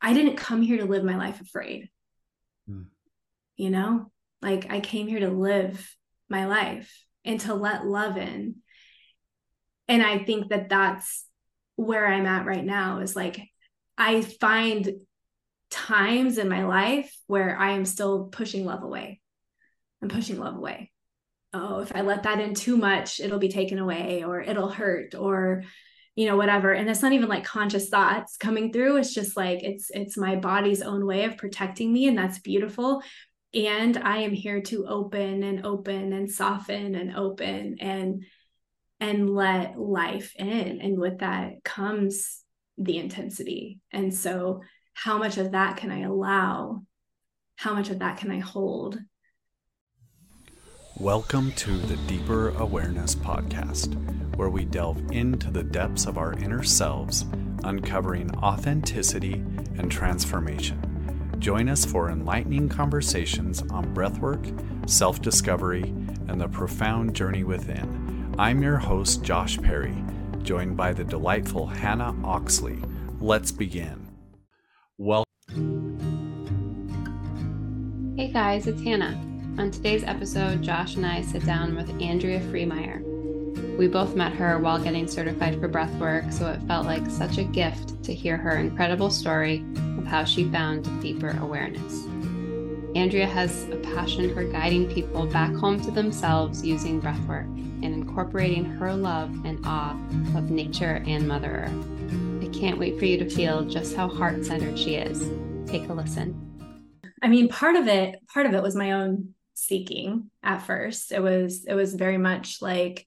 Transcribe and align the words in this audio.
I 0.00 0.12
didn't 0.14 0.36
come 0.36 0.62
here 0.62 0.78
to 0.78 0.86
live 0.86 1.04
my 1.04 1.16
life 1.16 1.40
afraid. 1.40 1.88
Mm. 2.68 2.86
You 3.56 3.70
know, 3.70 4.10
like 4.40 4.70
I 4.70 4.80
came 4.80 5.06
here 5.06 5.20
to 5.20 5.30
live 5.30 5.96
my 6.28 6.46
life 6.46 7.04
and 7.24 7.40
to 7.40 7.54
let 7.54 7.86
love 7.86 8.16
in. 8.16 8.56
And 9.88 10.02
I 10.02 10.24
think 10.24 10.48
that 10.48 10.68
that's 10.68 11.26
where 11.76 12.06
I'm 12.06 12.26
at 12.26 12.46
right 12.46 12.64
now 12.64 13.00
is 13.00 13.16
like, 13.16 13.40
I 13.98 14.22
find 14.22 14.90
times 15.70 16.38
in 16.38 16.48
my 16.48 16.64
life 16.64 17.14
where 17.26 17.56
I 17.56 17.72
am 17.72 17.84
still 17.84 18.26
pushing 18.26 18.64
love 18.64 18.82
away. 18.82 19.20
I'm 20.02 20.08
pushing 20.08 20.38
love 20.38 20.56
away. 20.56 20.90
Oh, 21.52 21.80
if 21.80 21.94
I 21.94 22.02
let 22.02 22.22
that 22.22 22.40
in 22.40 22.54
too 22.54 22.76
much, 22.76 23.20
it'll 23.20 23.38
be 23.38 23.48
taken 23.48 23.78
away 23.78 24.22
or 24.24 24.40
it'll 24.40 24.68
hurt 24.68 25.14
or 25.14 25.64
you 26.16 26.26
know 26.26 26.36
whatever. 26.36 26.72
And 26.72 26.88
it's 26.90 27.02
not 27.02 27.12
even 27.12 27.28
like 27.28 27.44
conscious 27.44 27.88
thoughts 27.88 28.36
coming 28.36 28.72
through. 28.72 28.96
It's 28.96 29.14
just 29.14 29.36
like 29.36 29.62
it's 29.62 29.90
it's 29.90 30.16
my 30.16 30.36
body's 30.36 30.82
own 30.82 31.06
way 31.06 31.24
of 31.24 31.36
protecting 31.36 31.92
me 31.92 32.08
and 32.08 32.18
that's 32.18 32.38
beautiful. 32.38 33.02
And 33.52 33.96
i 33.96 34.18
am 34.18 34.32
here 34.32 34.60
to 34.62 34.86
open 34.86 35.42
and 35.42 35.66
open 35.66 36.12
and 36.12 36.30
soften 36.30 36.94
and 36.94 37.16
open 37.16 37.78
and 37.80 38.24
and 39.00 39.30
let 39.30 39.78
life 39.78 40.34
in. 40.36 40.80
And 40.80 40.98
with 40.98 41.18
that 41.18 41.64
comes 41.64 42.42
the 42.76 42.98
intensity. 42.98 43.80
And 43.90 44.14
so 44.14 44.60
how 44.94 45.18
much 45.18 45.38
of 45.38 45.52
that 45.52 45.78
can 45.78 45.90
i 45.90 46.00
allow? 46.00 46.82
How 47.56 47.74
much 47.74 47.90
of 47.90 48.00
that 48.00 48.18
can 48.18 48.30
i 48.30 48.38
hold 48.38 48.98
welcome 51.00 51.50
to 51.52 51.76
the 51.78 51.96
deeper 52.06 52.50
awareness 52.58 53.14
podcast 53.14 53.96
where 54.36 54.50
we 54.50 54.64
delve 54.64 55.02
into 55.10 55.50
the 55.50 55.62
depths 55.62 56.06
of 56.06 56.18
our 56.18 56.34
inner 56.34 56.62
selves 56.62 57.24
uncovering 57.64 58.30
authenticity 58.36 59.34
and 59.78 59.90
transformation 59.90 60.80
Join 61.40 61.70
us 61.70 61.86
for 61.86 62.10
enlightening 62.10 62.68
conversations 62.68 63.62
on 63.70 63.94
breathwork, 63.94 64.88
self 64.88 65.22
discovery, 65.22 65.84
and 66.28 66.38
the 66.38 66.48
profound 66.48 67.16
journey 67.16 67.44
within. 67.44 68.34
I'm 68.38 68.62
your 68.62 68.76
host, 68.76 69.22
Josh 69.22 69.58
Perry, 69.58 69.96
joined 70.42 70.76
by 70.76 70.92
the 70.92 71.02
delightful 71.02 71.66
Hannah 71.66 72.14
Oxley. 72.24 72.78
Let's 73.20 73.50
begin. 73.52 74.06
Well, 74.98 75.24
hey 78.18 78.30
guys, 78.30 78.66
it's 78.66 78.82
Hannah. 78.82 79.29
On 79.58 79.70
today's 79.70 80.04
episode, 80.04 80.62
Josh 80.62 80.96
and 80.96 81.04
I 81.04 81.22
sit 81.22 81.44
down 81.44 81.76
with 81.76 81.90
Andrea 82.00 82.40
Freemyer. 82.40 83.02
We 83.76 83.88
both 83.88 84.16
met 84.16 84.32
her 84.32 84.58
while 84.58 84.82
getting 84.82 85.06
certified 85.06 85.60
for 85.60 85.68
breathwork, 85.68 86.32
so 86.32 86.46
it 86.46 86.62
felt 86.62 86.86
like 86.86 87.10
such 87.10 87.36
a 87.38 87.44
gift 87.44 88.02
to 88.04 88.14
hear 88.14 88.36
her 88.36 88.56
incredible 88.56 89.10
story 89.10 89.64
of 89.98 90.06
how 90.06 90.24
she 90.24 90.50
found 90.50 90.84
deeper 91.02 91.36
awareness. 91.40 92.06
Andrea 92.94 93.26
has 93.26 93.68
a 93.70 93.76
passion 93.76 94.32
for 94.34 94.44
guiding 94.44 94.88
people 94.90 95.26
back 95.26 95.52
home 95.54 95.80
to 95.82 95.90
themselves 95.90 96.64
using 96.64 97.00
breathwork 97.00 97.46
and 97.84 97.94
incorporating 97.94 98.64
her 98.64 98.94
love 98.94 99.30
and 99.44 99.60
awe 99.64 99.92
of 100.36 100.50
nature 100.50 101.02
and 101.06 101.28
Mother 101.28 101.66
Earth. 101.66 102.42
I 102.42 102.48
can't 102.58 102.78
wait 102.78 102.98
for 102.98 103.04
you 103.04 103.18
to 103.18 103.28
feel 103.28 103.64
just 103.64 103.94
how 103.94 104.08
heart 104.08 104.44
centered 104.44 104.78
she 104.78 104.94
is. 104.94 105.28
Take 105.70 105.88
a 105.88 105.92
listen. 105.92 106.46
I 107.22 107.28
mean, 107.28 107.48
part 107.48 107.76
of 107.76 107.86
it, 107.86 108.16
part 108.32 108.46
of 108.46 108.54
it 108.54 108.62
was 108.62 108.74
my 108.74 108.92
own 108.92 109.34
seeking 109.70 110.30
at 110.42 110.66
first. 110.66 111.12
It 111.12 111.22
was, 111.22 111.64
it 111.64 111.74
was 111.74 111.94
very 111.94 112.18
much 112.18 112.60
like 112.60 113.06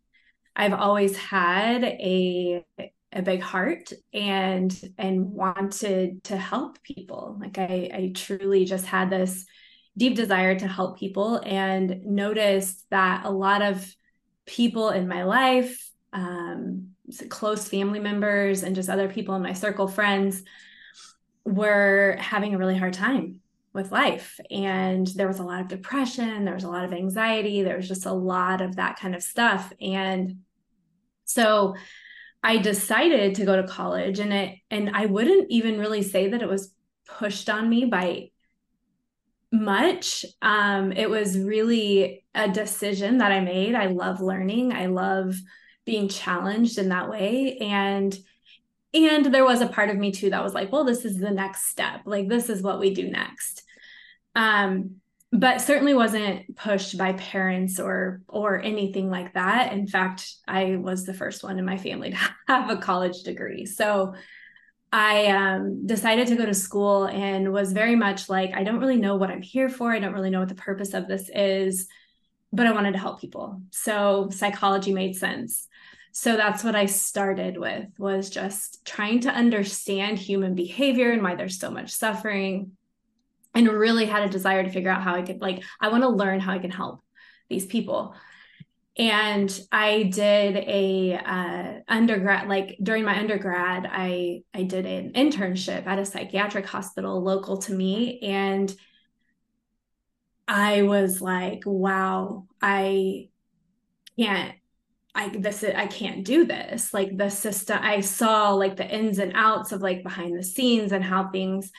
I've 0.55 0.73
always 0.73 1.17
had 1.17 1.83
a 1.83 2.63
a 3.15 3.21
big 3.21 3.41
heart 3.41 3.93
and 4.11 4.75
and 4.97 5.29
wanted 5.29 6.23
to 6.23 6.35
help 6.35 6.81
people 6.81 7.37
like 7.39 7.59
i 7.59 7.89
i 7.93 8.11
truly 8.13 8.65
just 8.65 8.85
had 8.85 9.09
this 9.09 9.45
deep 9.95 10.15
desire 10.15 10.57
to 10.57 10.67
help 10.67 10.97
people 10.97 11.39
and 11.45 12.03
noticed 12.05 12.83
that 12.89 13.25
a 13.25 13.29
lot 13.29 13.61
of 13.61 13.87
people 14.47 14.89
in 14.89 15.07
my 15.07 15.23
life 15.23 15.91
um, 16.11 16.89
close 17.29 17.67
family 17.67 17.99
members 17.99 18.63
and 18.63 18.75
just 18.75 18.89
other 18.89 19.07
people 19.07 19.35
in 19.35 19.43
my 19.43 19.53
circle 19.53 19.87
friends 19.87 20.41
were 21.45 22.17
having 22.19 22.55
a 22.55 22.57
really 22.57 22.77
hard 22.77 22.93
time 22.93 23.39
with 23.73 23.91
life 23.91 24.39
and 24.51 25.07
there 25.15 25.27
was 25.27 25.39
a 25.39 25.43
lot 25.43 25.61
of 25.61 25.67
depression 25.67 26.45
there 26.45 26.53
was 26.53 26.63
a 26.63 26.69
lot 26.69 26.85
of 26.85 26.93
anxiety 26.93 27.63
there 27.63 27.77
was 27.77 27.87
just 27.87 28.05
a 28.05 28.13
lot 28.13 28.61
of 28.61 28.75
that 28.75 28.99
kind 28.99 29.15
of 29.15 29.23
stuff 29.23 29.73
and 29.81 30.37
so 31.25 31.75
I 32.43 32.57
decided 32.57 33.35
to 33.35 33.45
go 33.45 33.55
to 33.55 33.67
college 33.67 34.19
and 34.19 34.33
it 34.33 34.57
and 34.69 34.91
I 34.93 35.05
wouldn't 35.05 35.49
even 35.49 35.79
really 35.79 36.03
say 36.03 36.29
that 36.29 36.41
it 36.41 36.49
was 36.49 36.73
pushed 37.07 37.49
on 37.49 37.69
me 37.69 37.85
by 37.85 38.29
much. 39.51 40.25
Um, 40.41 40.91
it 40.91 41.09
was 41.09 41.37
really 41.37 42.25
a 42.33 42.49
decision 42.49 43.19
that 43.19 43.31
I 43.31 43.39
made. 43.39 43.75
I 43.75 43.85
love 43.85 44.19
learning. 44.19 44.73
I 44.73 44.87
love 44.87 45.35
being 45.85 46.09
challenged 46.09 46.77
in 46.77 46.89
that 46.89 47.09
way. 47.09 47.57
And 47.57 48.17
and 48.95 49.33
there 49.33 49.45
was 49.45 49.61
a 49.61 49.67
part 49.67 49.89
of 49.89 49.97
me 49.97 50.11
too 50.11 50.29
that 50.29 50.43
was 50.43 50.53
like, 50.53 50.71
well, 50.71 50.83
this 50.83 51.05
is 51.05 51.17
the 51.17 51.31
next 51.31 51.67
step. 51.67 52.01
Like 52.05 52.27
this 52.27 52.49
is 52.49 52.61
what 52.61 52.79
we 52.79 52.93
do 52.93 53.09
next. 53.09 53.62
Um, 54.35 55.01
but 55.33 55.61
certainly 55.61 55.95
wasn't 55.95 56.55
pushed 56.55 56.95
by 56.95 57.13
parents 57.13 57.79
or 57.79 58.21
or 58.27 58.61
anything 58.61 59.09
like 59.09 59.33
that. 59.33 59.73
In 59.73 59.87
fact 59.87 60.31
i 60.47 60.75
was 60.75 61.05
the 61.05 61.13
first 61.13 61.43
one 61.43 61.57
in 61.57 61.65
my 61.65 61.77
family 61.77 62.11
to 62.11 62.17
have 62.47 62.69
a 62.69 62.77
college 62.77 63.23
degree. 63.23 63.65
So 63.65 64.13
i 64.91 65.25
um, 65.27 65.87
decided 65.87 66.27
to 66.27 66.35
go 66.35 66.45
to 66.45 66.53
school 66.53 67.05
and 67.05 67.51
was 67.51 67.73
very 67.73 67.95
much 67.95 68.29
like 68.29 68.51
i 68.53 68.63
don't 68.63 68.79
really 68.79 68.97
know 68.97 69.15
what 69.15 69.31
i'm 69.31 69.41
here 69.41 69.69
for. 69.69 69.91
I 69.91 69.99
don't 69.99 70.13
really 70.13 70.29
know 70.29 70.39
what 70.39 70.49
the 70.49 70.55
purpose 70.55 70.93
of 70.93 71.07
this 71.07 71.29
is 71.33 71.87
but 72.53 72.67
i 72.67 72.71
wanted 72.71 72.93
to 72.93 72.99
help 72.99 73.19
people. 73.19 73.59
So 73.71 74.29
psychology 74.29 74.93
made 74.93 75.15
sense. 75.15 75.67
So 76.11 76.37
that's 76.37 76.63
what 76.63 76.75
i 76.75 76.85
started 76.85 77.57
with 77.57 77.87
was 77.97 78.29
just 78.29 78.85
trying 78.85 79.21
to 79.21 79.31
understand 79.31 80.19
human 80.19 80.53
behavior 80.53 81.11
and 81.11 81.23
why 81.23 81.33
there's 81.33 81.59
so 81.59 81.71
much 81.71 81.89
suffering 81.89 82.73
and 83.53 83.67
really 83.67 84.05
had 84.05 84.23
a 84.23 84.29
desire 84.29 84.63
to 84.63 84.69
figure 84.69 84.89
out 84.89 85.03
how 85.03 85.15
I 85.15 85.21
could 85.21 85.41
like 85.41 85.63
I 85.79 85.89
want 85.89 86.03
to 86.03 86.09
learn 86.09 86.39
how 86.39 86.53
I 86.53 86.59
can 86.59 86.71
help 86.71 87.03
these 87.49 87.65
people. 87.65 88.15
And 88.95 89.59
I 89.71 90.03
did 90.03 90.55
a 90.55 91.15
uh, 91.15 91.73
undergrad 91.87 92.47
like 92.47 92.77
during 92.81 93.03
my 93.03 93.17
undergrad 93.17 93.87
I 93.91 94.43
I 94.53 94.63
did 94.63 94.85
an 94.85 95.13
internship 95.13 95.87
at 95.87 95.99
a 95.99 96.05
psychiatric 96.05 96.67
hospital 96.67 97.21
local 97.21 97.57
to 97.59 97.73
me 97.73 98.19
and 98.19 98.73
I 100.47 100.83
was 100.83 101.21
like 101.21 101.63
wow 101.65 102.45
I 102.61 103.29
can't 104.19 104.53
I 105.15 105.29
this 105.29 105.63
I 105.63 105.87
can't 105.87 106.23
do 106.23 106.45
this 106.45 106.93
like 106.93 107.17
the 107.17 107.29
system 107.29 107.79
I 107.81 108.01
saw 108.01 108.51
like 108.53 108.75
the 108.75 108.87
ins 108.87 109.17
and 109.17 109.33
outs 109.35 109.71
of 109.71 109.81
like 109.81 110.03
behind 110.03 110.37
the 110.37 110.43
scenes 110.43 110.91
and 110.91 111.03
how 111.03 111.29
things 111.29 111.71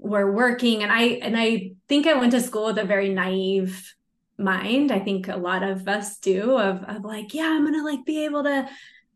were 0.00 0.32
working. 0.32 0.82
And 0.82 0.90
i 0.90 1.02
and 1.22 1.36
i 1.36 1.72
think 1.88 2.06
i 2.06 2.14
went 2.14 2.32
to 2.32 2.40
school 2.40 2.66
with 2.66 2.78
a 2.78 2.84
very 2.84 3.10
naive 3.10 3.94
mind. 4.38 4.90
I 4.90 4.98
think 4.98 5.28
a 5.28 5.36
lot 5.36 5.62
of 5.62 5.86
us 5.86 6.18
do 6.18 6.58
of, 6.58 6.82
of 6.84 7.04
like 7.04 7.34
yeah 7.34 7.48
i'm 7.48 7.64
gonna 7.64 7.84
like 7.84 8.04
be 8.04 8.24
able 8.24 8.42
to 8.44 8.68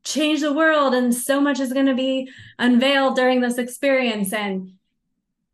change 0.04 0.42
the 0.42 0.52
world 0.52 0.92
and 0.92 1.14
so 1.14 1.40
much 1.40 1.60
is 1.60 1.72
to 1.72 1.94
be 1.94 2.28
unveiled 2.58 3.16
during 3.16 3.40
this 3.40 3.58
experience. 3.58 4.32
And 4.32 4.72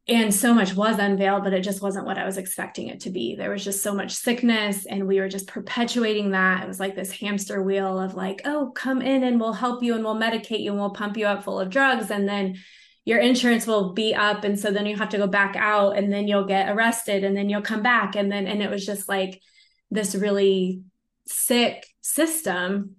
and 0.09 0.35
so 0.35 0.53
much 0.53 0.75
was 0.75 0.99
unveiled 0.99 1.45
but 1.45 1.53
it 1.53 1.61
just 1.61 1.83
wasn't 1.83 2.05
what 2.05 2.19
i 2.19 2.25
was 2.25 2.37
expecting 2.37 2.89
it 2.89 3.01
to 3.01 3.11
be. 3.11 3.37
There 3.37 3.51
was 3.51 3.63
just 3.63 3.83
so 3.83 3.95
much 3.95 4.13
sickness 4.13 4.87
and 4.87 5.07
we 5.07 5.21
were 5.21 5.29
just 5.29 5.47
perpetuating 5.47 6.33
that. 6.33 6.65
It 6.65 6.69
was 6.69 6.81
like 6.81 6.97
this 6.97 7.13
hamster 7.13 7.63
wheel 7.63 8.01
of 8.01 8.15
like 8.15 8.43
oh 8.45 8.73
come 8.75 9.01
in 9.01 9.23
and 9.23 9.39
we'll 9.39 9.53
help 9.53 9.85
you 9.85 9.95
and 9.95 10.03
we'll 10.03 10.17
medicate 10.17 10.61
you 10.61 10.73
and 10.73 10.81
we'll 10.81 10.91
pump 10.91 11.17
you 11.17 11.27
up 11.27 11.45
full 11.45 11.61
of 11.61 11.71
drugs. 11.71 12.11
And 12.11 12.29
then 12.29 12.57
your 13.05 13.19
insurance 13.19 13.67
will 13.67 13.93
be 13.93 14.15
up 14.15 14.45
and 14.45 14.59
so 14.59 14.71
then 14.71 14.87
you 14.87 14.97
have 14.97 15.09
to 15.09 15.19
go 15.19 15.27
back 15.27 15.57
out 15.57 15.97
and 15.97 16.13
then 16.13 16.29
you'll 16.29 16.45
get 16.45 16.69
arrested 16.69 17.25
and 17.25 17.37
then 17.37 17.49
you'll 17.49 17.63
come 17.63 17.83
back 17.83 18.15
and 18.15 18.31
then 18.31 18.47
and 18.47 18.63
it 18.63 18.71
was 18.71 18.85
just 18.85 19.09
like 19.09 19.41
this 19.91 20.15
really 20.15 20.83
sick 21.27 21.87
system 22.01 22.97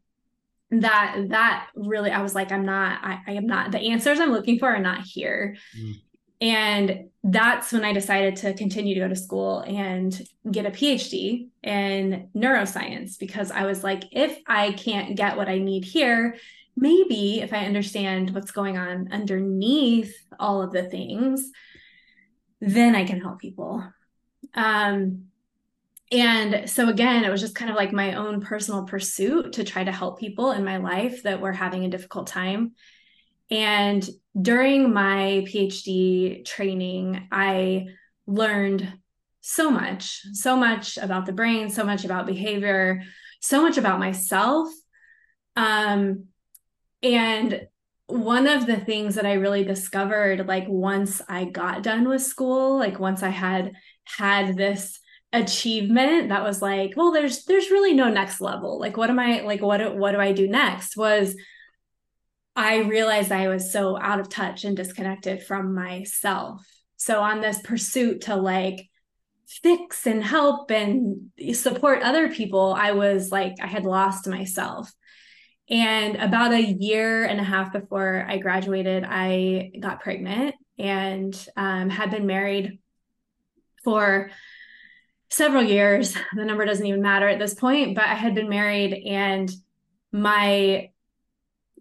that 0.71 1.17
that 1.29 1.67
really 1.75 2.11
i 2.11 2.21
was 2.21 2.33
like 2.33 2.51
i'm 2.51 2.65
not 2.65 2.99
i, 3.03 3.19
I 3.27 3.31
am 3.33 3.45
not 3.45 3.71
the 3.71 3.79
answers 3.79 4.19
i'm 4.19 4.31
looking 4.31 4.57
for 4.57 4.69
are 4.69 4.79
not 4.79 5.01
here 5.01 5.57
mm. 5.77 5.93
and 6.39 7.09
that's 7.23 7.73
when 7.73 7.83
i 7.83 7.91
decided 7.91 8.37
to 8.37 8.53
continue 8.53 8.95
to 8.95 9.01
go 9.01 9.07
to 9.09 9.15
school 9.15 9.59
and 9.59 10.19
get 10.49 10.65
a 10.65 10.71
phd 10.71 11.49
in 11.61 12.29
neuroscience 12.35 13.19
because 13.19 13.51
i 13.51 13.65
was 13.65 13.83
like 13.83 14.05
if 14.11 14.39
i 14.47 14.71
can't 14.71 15.17
get 15.17 15.35
what 15.35 15.49
i 15.49 15.57
need 15.57 15.83
here 15.83 16.37
maybe 16.75 17.41
if 17.41 17.53
I 17.53 17.65
understand 17.65 18.33
what's 18.33 18.51
going 18.51 18.77
on 18.77 19.09
underneath 19.11 20.15
all 20.39 20.61
of 20.61 20.71
the 20.71 20.83
things, 20.83 21.51
then 22.59 22.95
I 22.95 23.05
can 23.05 23.19
help 23.19 23.39
people. 23.39 23.83
Um, 24.53 25.25
and 26.11 26.69
so 26.69 26.89
again, 26.89 27.23
it 27.23 27.29
was 27.29 27.41
just 27.41 27.55
kind 27.55 27.71
of 27.71 27.77
like 27.77 27.93
my 27.93 28.15
own 28.15 28.41
personal 28.41 28.83
pursuit 28.83 29.53
to 29.53 29.63
try 29.63 29.83
to 29.83 29.91
help 29.91 30.19
people 30.19 30.51
in 30.51 30.65
my 30.65 30.77
life 30.77 31.23
that 31.23 31.39
were 31.39 31.53
having 31.53 31.85
a 31.85 31.89
difficult 31.89 32.27
time. 32.27 32.73
And 33.49 34.07
during 34.39 34.93
my 34.93 35.45
PhD 35.47 36.43
training, 36.45 37.27
I 37.31 37.87
learned 38.27 38.93
so 39.41 39.71
much, 39.71 40.21
so 40.33 40.55
much 40.55 40.97
about 40.97 41.25
the 41.25 41.33
brain, 41.33 41.69
so 41.69 41.83
much 41.83 42.05
about 42.05 42.27
behavior, 42.27 43.01
so 43.41 43.61
much 43.61 43.77
about 43.77 43.99
myself. 43.99 44.69
Um, 45.55 46.27
and 47.03 47.67
one 48.07 48.47
of 48.47 48.65
the 48.65 48.77
things 48.77 49.15
that 49.15 49.25
I 49.25 49.33
really 49.33 49.63
discovered, 49.63 50.47
like 50.47 50.65
once 50.67 51.21
I 51.29 51.45
got 51.45 51.83
done 51.83 52.07
with 52.07 52.21
school, 52.21 52.77
like 52.77 52.99
once 52.99 53.23
I 53.23 53.29
had 53.29 53.73
had 54.03 54.57
this 54.57 54.99
achievement 55.33 56.29
that 56.29 56.43
was 56.43 56.61
like, 56.61 56.93
well, 56.97 57.11
there's 57.11 57.45
there's 57.45 57.71
really 57.71 57.93
no 57.93 58.09
next 58.09 58.41
level. 58.41 58.79
Like, 58.79 58.97
what 58.97 59.09
am 59.09 59.19
I 59.19 59.41
like? 59.41 59.61
What 59.61 59.95
what 59.95 60.11
do 60.11 60.19
I 60.19 60.33
do 60.33 60.47
next? 60.47 60.97
Was 60.97 61.35
I 62.55 62.79
realized 62.79 63.31
I 63.31 63.47
was 63.47 63.71
so 63.71 63.97
out 63.99 64.19
of 64.19 64.29
touch 64.29 64.65
and 64.65 64.75
disconnected 64.75 65.43
from 65.43 65.73
myself. 65.73 66.65
So 66.97 67.21
on 67.21 67.39
this 67.41 67.59
pursuit 67.63 68.21
to 68.21 68.35
like 68.35 68.89
fix 69.47 70.05
and 70.05 70.23
help 70.23 70.69
and 70.69 71.31
support 71.53 72.03
other 72.03 72.29
people, 72.29 72.75
I 72.77 72.91
was 72.91 73.31
like, 73.31 73.55
I 73.61 73.67
had 73.67 73.85
lost 73.85 74.27
myself. 74.27 74.91
And 75.71 76.17
about 76.17 76.51
a 76.51 76.61
year 76.61 77.23
and 77.23 77.39
a 77.39 77.43
half 77.43 77.71
before 77.71 78.25
I 78.27 78.37
graduated, 78.37 79.05
I 79.07 79.71
got 79.79 80.01
pregnant 80.01 80.55
and 80.77 81.33
um, 81.55 81.89
had 81.89 82.11
been 82.11 82.27
married 82.27 82.79
for 83.83 84.31
several 85.29 85.63
years. 85.63 86.13
The 86.35 86.43
number 86.43 86.65
doesn't 86.65 86.85
even 86.85 87.01
matter 87.01 87.27
at 87.27 87.39
this 87.39 87.53
point, 87.53 87.95
but 87.95 88.03
I 88.03 88.15
had 88.15 88.35
been 88.35 88.49
married 88.49 89.07
and 89.07 89.49
my 90.11 90.89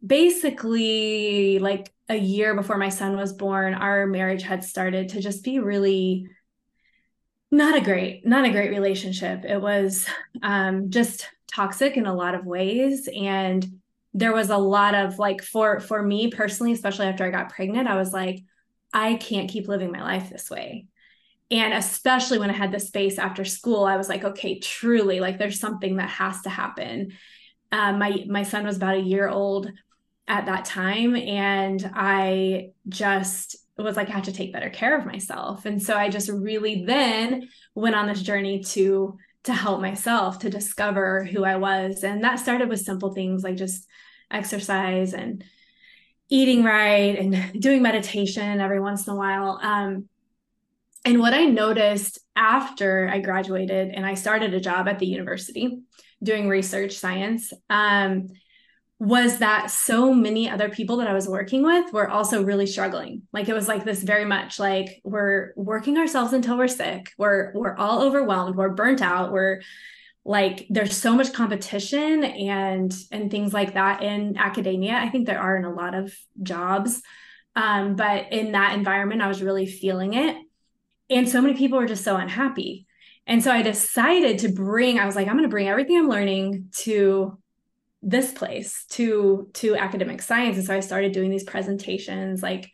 basically 0.07 1.59
like 1.59 1.93
a 2.09 2.17
year 2.17 2.55
before 2.55 2.79
my 2.79 2.89
son 2.91 3.17
was 3.17 3.33
born, 3.33 3.75
our 3.75 4.07
marriage 4.07 4.43
had 4.43 4.65
started 4.65 5.11
to 5.11 5.21
just 5.21 5.43
be 5.43 5.59
really 5.59 6.29
not 7.51 7.77
a 7.77 7.81
great, 7.81 8.25
not 8.25 8.45
a 8.45 8.51
great 8.51 8.71
relationship. 8.71 9.45
It 9.45 9.61
was 9.61 10.07
um, 10.43 10.91
just 10.91 11.29
toxic 11.53 11.97
in 11.97 12.07
a 12.07 12.15
lot 12.15 12.37
of 12.37 12.47
ways. 12.47 13.09
And 13.15 13.80
there 14.13 14.33
was 14.33 14.51
a 14.51 14.59
lot 14.59 14.95
of 14.95 15.19
like 15.19 15.43
for 15.43 15.81
for 15.81 16.03
me 16.03 16.31
personally, 16.31 16.73
especially 16.73 17.07
after 17.07 17.25
I 17.25 17.31
got 17.31 17.51
pregnant, 17.51 17.89
I 17.89 17.97
was 17.97 18.13
like, 18.13 18.43
I 18.93 19.15
can't 19.15 19.51
keep 19.51 19.69
living 19.69 19.93
my 19.93 20.03
life 20.03 20.31
this 20.31 20.51
way. 20.51 20.87
And 21.51 21.75
especially 21.75 22.39
when 22.39 22.51
I 22.51 22.55
had 22.55 22.73
the 22.73 22.81
space 22.81 23.19
after 23.19 23.45
school, 23.45 23.85
I 23.85 23.97
was 23.97 24.09
like, 24.09 24.25
okay, 24.25 24.59
truly, 24.61 25.21
like 25.21 25.39
there's 25.39 25.61
something 25.61 25.97
that 25.97 26.09
has 26.11 26.43
to 26.43 26.51
happen. 26.51 27.13
Um, 27.73 27.99
my 27.99 28.25
my 28.29 28.43
son 28.43 28.67
was 28.67 28.77
about 28.77 28.97
a 28.97 29.01
year 29.01 29.29
old 29.29 29.71
at 30.31 30.47
that 30.47 30.65
time 30.65 31.17
and 31.17 31.91
i 31.93 32.69
just 32.89 33.57
was 33.77 33.97
like 33.97 34.09
i 34.09 34.13
have 34.13 34.23
to 34.23 34.33
take 34.33 34.53
better 34.53 34.71
care 34.71 34.97
of 34.97 35.05
myself 35.05 35.67
and 35.67 35.83
so 35.83 35.97
i 35.97 36.09
just 36.09 36.29
really 36.29 36.85
then 36.85 37.49
went 37.75 37.97
on 37.97 38.07
this 38.07 38.23
journey 38.23 38.63
to 38.63 39.19
to 39.45 39.53
help 39.53 39.81
myself 39.81 40.39
to 40.41 40.51
discover 40.51 41.25
who 41.25 41.45
i 41.45 41.57
was. 41.57 42.05
And 42.05 42.23
that 42.25 42.39
started 42.39 42.69
with 42.69 42.81
simple 42.81 43.15
things 43.15 43.43
like 43.43 43.57
just 43.57 43.87
exercise 44.31 45.15
and 45.15 45.45
eating 46.29 46.63
right 46.63 47.19
and 47.19 47.61
doing 47.61 47.83
meditation 47.83 48.61
every 48.61 48.81
once 48.81 49.07
in 49.07 49.13
a 49.13 49.17
while. 49.17 49.59
Um, 49.63 50.09
and 51.05 51.19
what 51.19 51.35
i 51.35 51.45
noticed 51.45 52.19
after 52.37 53.09
i 53.09 53.19
graduated 53.19 53.89
and 53.89 54.05
i 54.05 54.15
started 54.15 54.55
a 54.55 54.61
job 54.61 54.89
at 54.89 54.99
the 54.99 55.07
university 55.07 55.81
doing 56.23 56.49
research 56.49 56.93
science 56.93 57.53
um, 57.71 58.29
was 59.01 59.39
that 59.39 59.71
so 59.71 60.13
many 60.13 60.49
other 60.49 60.69
people 60.69 60.99
that 60.99 61.09
I 61.09 61.15
was 61.15 61.27
working 61.27 61.65
with 61.65 61.91
were 61.91 62.11
also 62.11 62.45
really 62.45 62.67
struggling. 62.67 63.23
Like 63.33 63.49
it 63.49 63.55
was 63.55 63.67
like 63.67 63.83
this 63.83 64.03
very 64.03 64.27
much 64.27 64.59
like 64.59 65.01
we're 65.05 65.55
working 65.57 65.97
ourselves 65.97 66.35
until 66.35 66.59
we're 66.59 66.69
sick. 66.69 67.11
We're 67.17 67.51
we're 67.55 67.77
all 67.77 68.03
overwhelmed. 68.03 68.57
We're 68.57 68.69
burnt 68.69 69.01
out. 69.01 69.33
We're 69.33 69.63
like 70.23 70.67
there's 70.69 70.95
so 70.95 71.15
much 71.15 71.33
competition 71.33 72.25
and 72.25 72.95
and 73.11 73.31
things 73.31 73.55
like 73.55 73.73
that 73.73 74.03
in 74.03 74.37
academia. 74.37 74.93
I 74.93 75.09
think 75.09 75.27
there 75.27 75.41
are 75.41 75.57
in 75.57 75.65
a 75.65 75.73
lot 75.73 75.95
of 75.95 76.13
jobs. 76.43 77.01
Um, 77.57 77.97
but 77.97 78.31
in 78.33 78.53
that 78.53 78.75
environment, 78.75 79.23
I 79.23 79.29
was 79.29 79.43
really 79.43 79.67
feeling 79.67 80.13
it. 80.13 80.37
And 81.09 81.27
so 81.27 81.41
many 81.41 81.55
people 81.55 81.79
were 81.79 81.87
just 81.87 82.05
so 82.05 82.17
unhappy. 82.17 82.87
And 83.27 83.43
so 83.43 83.51
I 83.51 83.63
decided 83.63 84.41
to 84.41 84.51
bring, 84.51 84.99
I 84.99 85.07
was 85.07 85.17
like, 85.17 85.27
I'm 85.27 85.35
going 85.35 85.45
to 85.45 85.49
bring 85.49 85.69
everything 85.69 85.99
I'm 85.99 86.09
learning 86.09 86.69
to 86.83 87.39
this 88.03 88.33
place 88.33 88.85
to 88.91 89.51
to 89.55 89.77
academic 89.77 90.23
science. 90.23 90.57
And 90.57 90.67
so 90.67 90.75
i 90.75 90.81
started 90.81 91.13
doing 91.13 91.31
these 91.31 91.45
presentations 91.45 92.43
like 92.43 92.71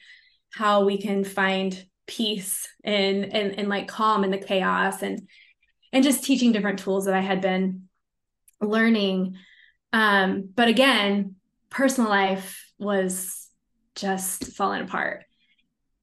how 0.53 0.85
we 0.85 0.99
can 0.99 1.25
find 1.25 1.85
peace 2.07 2.69
and 2.85 3.25
and, 3.33 3.59
and 3.59 3.69
like 3.69 3.89
calm 3.89 4.25
in 4.25 4.31
the 4.31 4.39
chaos 4.39 5.03
and 5.03 5.29
and 5.93 6.05
just 6.05 6.25
teaching 6.25 6.53
different 6.53 6.79
tools 6.79 7.07
that 7.07 7.15
i 7.15 7.21
had 7.21 7.41
been 7.41 7.89
learning. 8.61 9.37
Um 9.93 10.49
but 10.55 10.69
again 10.69 11.37
personal 11.71 12.09
life 12.09 12.65
was 12.79 13.49
just 13.95 14.53
falling 14.53 14.83
apart. 14.83 15.25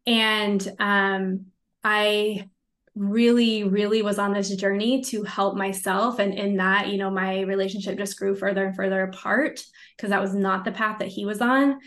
And 0.05 0.67
um 0.79 1.45
i 1.83 2.49
really 2.95 3.63
really 3.63 4.03
was 4.03 4.19
on 4.19 4.33
this 4.33 4.55
journey 4.55 5.01
to 5.01 5.23
help 5.23 5.55
myself. 5.55 6.19
And 6.19 6.33
in 6.33 6.57
that 6.57 6.89
you 6.89 6.97
know 6.97 7.09
my 7.09 7.41
relationship 7.41 7.97
just 7.97 8.17
grew 8.17 8.35
further 8.35 8.65
and 8.65 8.75
further 8.75 9.03
apart 9.03 9.61
because 9.95 10.09
that 10.09 10.21
was 10.21 10.33
not 10.33 10.65
the 10.65 10.71
path 10.71 10.99
that 10.99 11.07
he 11.07 11.25
was 11.25 11.41
on. 11.41 11.79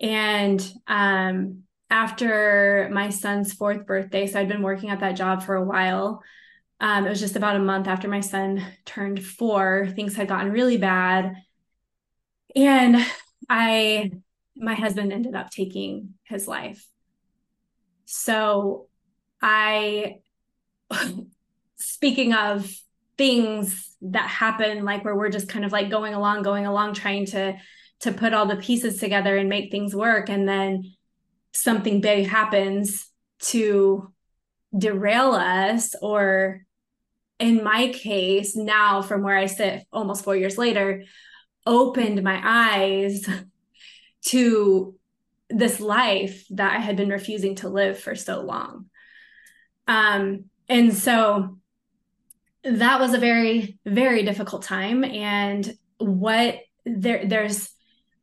And 0.00 0.72
um 0.86 1.62
after 1.92 2.88
my 2.92 3.10
son's 3.10 3.52
fourth 3.52 3.84
birthday 3.84 4.24
so 4.24 4.38
i'd 4.38 4.46
been 4.46 4.62
working 4.62 4.90
at 4.90 5.00
that 5.00 5.16
job 5.16 5.42
for 5.42 5.56
a 5.56 5.64
while 5.64 6.22
um, 6.80 7.06
it 7.06 7.10
was 7.10 7.20
just 7.20 7.36
about 7.36 7.56
a 7.56 7.60
month 7.60 7.86
after 7.86 8.08
my 8.08 8.20
son 8.20 8.64
turned 8.86 9.22
four 9.22 9.88
things 9.94 10.16
had 10.16 10.28
gotten 10.28 10.50
really 10.50 10.78
bad. 10.78 11.36
And 12.56 12.96
i 13.48 14.10
my 14.56 14.74
husband 14.74 15.12
ended 15.12 15.34
up 15.34 15.50
taking 15.50 16.14
his 16.24 16.46
life. 16.46 16.86
So 18.04 18.88
I, 19.42 20.18
speaking 21.76 22.34
of 22.34 22.70
things 23.16 23.94
that 24.02 24.28
happen, 24.28 24.84
like 24.84 25.04
where 25.04 25.14
we're 25.14 25.30
just 25.30 25.48
kind 25.48 25.64
of 25.64 25.72
like 25.72 25.90
going 25.90 26.14
along, 26.14 26.42
going 26.42 26.66
along, 26.66 26.94
trying 26.94 27.26
to 27.26 27.56
to 28.00 28.12
put 28.12 28.32
all 28.32 28.46
the 28.46 28.56
pieces 28.56 28.98
together 28.98 29.36
and 29.36 29.50
make 29.50 29.70
things 29.70 29.94
work, 29.94 30.30
and 30.30 30.48
then 30.48 30.94
something 31.52 32.00
big 32.00 32.26
happens 32.26 33.10
to 33.40 34.12
derail 34.76 35.32
us 35.32 35.94
or 36.00 36.64
in 37.38 37.64
my 37.64 37.88
case 37.88 38.54
now 38.54 39.02
from 39.02 39.22
where 39.22 39.36
i 39.36 39.46
sit 39.46 39.84
almost 39.92 40.22
four 40.22 40.36
years 40.36 40.56
later 40.56 41.02
opened 41.66 42.22
my 42.22 42.40
eyes 42.44 43.28
to 44.24 44.94
this 45.48 45.80
life 45.80 46.46
that 46.50 46.76
i 46.76 46.78
had 46.78 46.96
been 46.96 47.08
refusing 47.08 47.56
to 47.56 47.68
live 47.68 47.98
for 47.98 48.14
so 48.14 48.42
long 48.42 48.89
um, 49.90 50.44
and 50.68 50.94
so 50.94 51.58
that 52.62 53.00
was 53.00 53.12
a 53.12 53.18
very, 53.18 53.76
very 53.84 54.22
difficult 54.22 54.62
time. 54.62 55.02
And 55.02 55.76
what 55.98 56.60
there, 56.86 57.26
there's, 57.26 57.70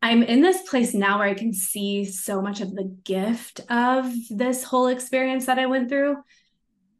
I'm 0.01 0.24
in 0.24 0.41
this 0.41 0.62
place 0.69 0.93
now 0.93 1.19
where 1.19 1.27
I 1.27 1.33
can 1.33 1.53
see 1.53 2.05
so 2.05 2.41
much 2.41 2.62
of 2.62 2.74
the 2.74 2.95
gift 3.03 3.59
of 3.69 4.09
this 4.29 4.63
whole 4.63 4.88
experience 4.88 5.47
that 5.47 5.59
I 5.59 5.65
went 5.65 5.89
through, 5.89 6.15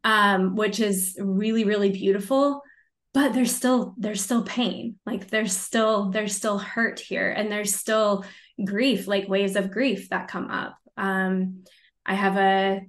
um, 0.04 0.54
which 0.54 0.80
is 0.80 1.16
really, 1.18 1.64
really 1.64 1.90
beautiful. 1.90 2.60
But 3.14 3.32
there's 3.32 3.54
still 3.54 3.94
there's 3.96 4.22
still 4.22 4.42
pain. 4.42 4.96
Like 5.06 5.28
there's 5.28 5.56
still 5.56 6.10
there's 6.10 6.36
still 6.36 6.58
hurt 6.58 7.00
here, 7.00 7.30
and 7.30 7.50
there's 7.50 7.74
still 7.74 8.26
grief, 8.62 9.08
like 9.08 9.28
waves 9.28 9.56
of 9.56 9.70
grief 9.70 10.10
that 10.10 10.28
come 10.28 10.50
up. 10.50 10.76
Um, 10.98 11.64
I 12.04 12.14
have 12.14 12.36
a 12.36 12.82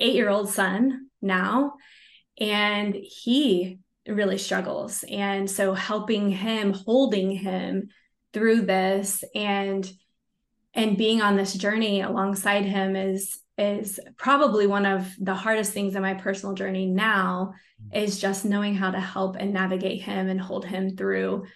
eight 0.00 0.14
year 0.14 0.28
old 0.28 0.48
son 0.50 1.08
now, 1.22 1.74
and 2.38 2.94
he 2.94 3.78
really 4.06 4.38
struggles. 4.38 5.04
And 5.10 5.50
so 5.50 5.74
helping 5.74 6.30
him, 6.30 6.72
holding 6.72 7.30
him 7.30 7.88
through 8.32 8.62
this 8.62 9.24
and 9.34 9.90
and 10.74 10.98
being 10.98 11.22
on 11.22 11.36
this 11.36 11.54
journey 11.54 12.02
alongside 12.02 12.66
him 12.66 12.96
is 12.96 13.38
is 13.58 13.98
probably 14.18 14.66
one 14.66 14.84
of 14.84 15.10
the 15.18 15.34
hardest 15.34 15.72
things 15.72 15.96
in 15.96 16.02
my 16.02 16.12
personal 16.12 16.54
journey 16.54 16.84
now 16.84 17.54
is 17.92 18.20
just 18.20 18.44
knowing 18.44 18.74
how 18.74 18.90
to 18.90 19.00
help 19.00 19.36
and 19.36 19.54
navigate 19.54 20.02
him 20.02 20.28
and 20.28 20.38
hold 20.38 20.66
him 20.66 20.94
through 20.94 21.46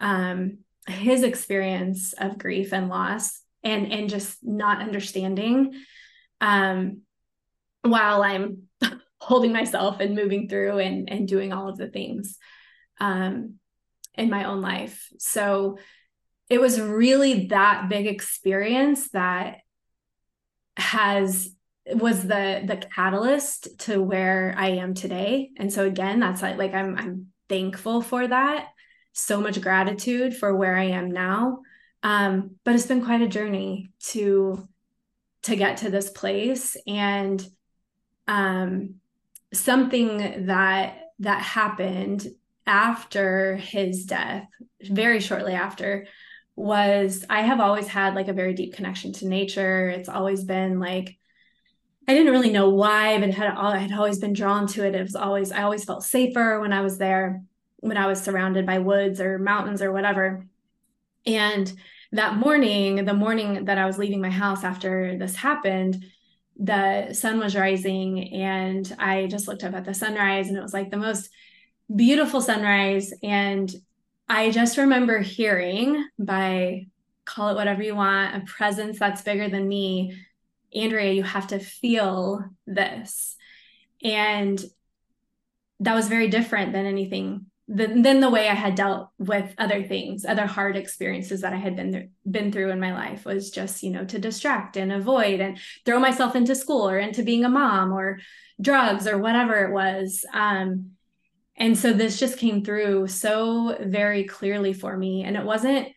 um, 0.00 0.58
his 0.88 1.22
experience 1.22 2.12
of 2.18 2.38
grief 2.38 2.72
and 2.72 2.88
loss 2.88 3.40
and 3.62 3.92
and 3.92 4.10
just 4.10 4.38
not 4.42 4.82
understanding 4.82 5.72
um, 6.40 7.02
while 7.84 8.22
I'm 8.22 8.62
holding 9.20 9.52
myself 9.52 10.00
and 10.00 10.14
moving 10.14 10.48
through 10.48 10.78
and, 10.78 11.10
and 11.10 11.28
doing 11.28 11.52
all 11.52 11.68
of 11.68 11.76
the 11.76 11.88
things 11.88 12.38
um, 13.00 13.54
in 14.14 14.30
my 14.30 14.44
own 14.44 14.60
life. 14.60 15.08
So 15.18 15.78
it 16.48 16.60
was 16.60 16.80
really 16.80 17.46
that 17.48 17.88
big 17.88 18.06
experience 18.06 19.10
that 19.10 19.58
has 20.76 21.50
was 21.86 22.22
the 22.22 22.62
the 22.64 22.76
catalyst 22.94 23.78
to 23.78 24.02
where 24.02 24.54
I 24.56 24.68
am 24.70 24.94
today. 24.94 25.50
And 25.58 25.72
so 25.72 25.84
again, 25.84 26.20
that's 26.20 26.42
like, 26.42 26.56
like 26.56 26.74
I'm 26.74 26.96
I'm 26.96 27.26
thankful 27.48 28.00
for 28.00 28.26
that. 28.26 28.68
So 29.12 29.40
much 29.40 29.60
gratitude 29.60 30.34
for 30.34 30.54
where 30.54 30.76
I 30.76 30.84
am 30.84 31.10
now. 31.10 31.60
Um, 32.02 32.56
but 32.64 32.74
it's 32.74 32.86
been 32.86 33.04
quite 33.04 33.22
a 33.22 33.28
journey 33.28 33.90
to 34.06 34.66
to 35.44 35.56
get 35.56 35.78
to 35.78 35.90
this 35.90 36.08
place 36.10 36.76
and 36.86 37.46
um 38.26 38.96
something 39.52 40.46
that 40.46 40.98
that 41.20 41.42
happened 41.42 42.26
after 42.66 43.56
his 43.56 44.06
death 44.06 44.48
very 44.82 45.20
shortly 45.20 45.52
after 45.52 46.06
was 46.56 47.24
I 47.28 47.42
have 47.42 47.60
always 47.60 47.88
had 47.88 48.14
like 48.14 48.28
a 48.28 48.32
very 48.32 48.54
deep 48.54 48.74
connection 48.74 49.12
to 49.14 49.28
nature. 49.28 49.88
It's 49.88 50.08
always 50.08 50.44
been 50.44 50.78
like 50.80 51.18
I 52.06 52.12
didn't 52.12 52.32
really 52.32 52.50
know 52.50 52.68
why, 52.70 53.18
but 53.18 53.30
had 53.30 53.48
I 53.48 53.78
had 53.78 53.92
always 53.92 54.18
been 54.18 54.34
drawn 54.34 54.66
to 54.68 54.86
it. 54.86 54.94
It 54.94 55.02
was 55.02 55.16
always 55.16 55.52
I 55.52 55.62
always 55.62 55.84
felt 55.84 56.04
safer 56.04 56.60
when 56.60 56.72
I 56.72 56.82
was 56.82 56.98
there, 56.98 57.42
when 57.78 57.96
I 57.96 58.06
was 58.06 58.22
surrounded 58.22 58.66
by 58.66 58.78
woods 58.78 59.20
or 59.20 59.38
mountains 59.38 59.82
or 59.82 59.92
whatever. 59.92 60.46
And 61.26 61.72
that 62.12 62.36
morning, 62.36 63.04
the 63.04 63.14
morning 63.14 63.64
that 63.64 63.78
I 63.78 63.86
was 63.86 63.98
leaving 63.98 64.20
my 64.20 64.30
house 64.30 64.62
after 64.64 65.16
this 65.18 65.34
happened, 65.34 66.04
the 66.56 67.12
sun 67.12 67.38
was 67.38 67.56
rising 67.56 68.32
and 68.32 68.94
I 68.98 69.26
just 69.26 69.48
looked 69.48 69.64
up 69.64 69.74
at 69.74 69.84
the 69.84 69.94
sunrise 69.94 70.48
and 70.48 70.56
it 70.56 70.62
was 70.62 70.72
like 70.72 70.90
the 70.90 70.96
most 70.96 71.30
beautiful 71.94 72.40
sunrise 72.40 73.12
and 73.22 73.74
I 74.28 74.50
just 74.50 74.78
remember 74.78 75.18
hearing 75.18 76.06
by 76.18 76.86
call 77.24 77.50
it 77.50 77.54
whatever 77.54 77.82
you 77.82 77.94
want, 77.94 78.36
a 78.36 78.46
presence 78.46 78.98
that's 78.98 79.22
bigger 79.22 79.48
than 79.48 79.66
me. 79.66 80.16
Andrea, 80.74 81.12
you 81.12 81.22
have 81.22 81.48
to 81.48 81.58
feel 81.58 82.44
this. 82.66 83.36
And 84.02 84.62
that 85.80 85.94
was 85.94 86.08
very 86.08 86.28
different 86.28 86.72
than 86.72 86.86
anything 86.86 87.46
than, 87.66 88.02
than 88.02 88.20
the 88.20 88.30
way 88.30 88.48
I 88.48 88.54
had 88.54 88.74
dealt 88.74 89.08
with 89.18 89.54
other 89.56 89.82
things, 89.82 90.24
other 90.24 90.46
hard 90.46 90.76
experiences 90.76 91.40
that 91.40 91.52
I 91.52 91.56
had 91.56 91.76
been 91.76 91.92
th- 91.92 92.08
been 92.30 92.52
through 92.52 92.70
in 92.70 92.80
my 92.80 92.92
life 92.92 93.24
was 93.24 93.50
just, 93.50 93.82
you 93.82 93.90
know, 93.90 94.04
to 94.04 94.18
distract 94.18 94.76
and 94.76 94.92
avoid 94.92 95.40
and 95.40 95.58
throw 95.86 95.98
myself 95.98 96.36
into 96.36 96.54
school 96.54 96.88
or 96.88 96.98
into 96.98 97.22
being 97.22 97.44
a 97.44 97.48
mom 97.48 97.92
or 97.92 98.18
drugs 98.60 99.06
or 99.06 99.18
whatever 99.18 99.64
it 99.64 99.72
was. 99.72 100.24
Um, 100.34 100.90
and 101.56 101.78
so 101.78 101.92
this 101.92 102.18
just 102.18 102.38
came 102.38 102.64
through 102.64 103.06
so 103.06 103.78
very 103.80 104.24
clearly 104.24 104.72
for 104.72 104.96
me. 104.96 105.22
And 105.22 105.36
it 105.36 105.44
wasn't 105.44 105.88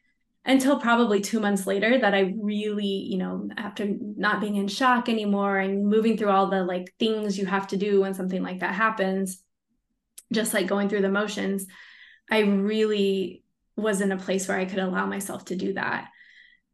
until 0.46 0.80
probably 0.80 1.20
two 1.20 1.42
months 1.42 1.68
later 1.68 2.00
that 2.00 2.14
I 2.14 2.34
really, 2.40 2.86
you 2.86 3.18
know, 3.18 3.50
after 3.58 3.86
not 4.00 4.40
being 4.40 4.56
in 4.56 4.70
shock 4.70 5.10
anymore 5.10 5.58
and 5.58 5.86
moving 5.86 6.18
through 6.18 6.30
all 6.30 6.48
the 6.48 6.64
like 6.64 6.94
things 7.00 7.38
you 7.38 7.46
have 7.46 7.68
to 7.68 7.78
do 7.78 8.02
when 8.02 8.14
something 8.14 8.42
like 8.42 8.60
that 8.60 8.74
happens, 8.74 9.44
just 10.32 10.54
like 10.54 10.68
going 10.68 10.90
through 10.90 11.02
the 11.02 11.10
motions, 11.10 11.66
I 12.30 12.40
really 12.40 13.44
was 13.76 14.02
in 14.02 14.12
a 14.12 14.18
place 14.18 14.48
where 14.48 14.58
I 14.58 14.66
could 14.66 14.80
allow 14.80 15.06
myself 15.06 15.46
to 15.46 15.56
do 15.56 15.74
that, 15.74 16.10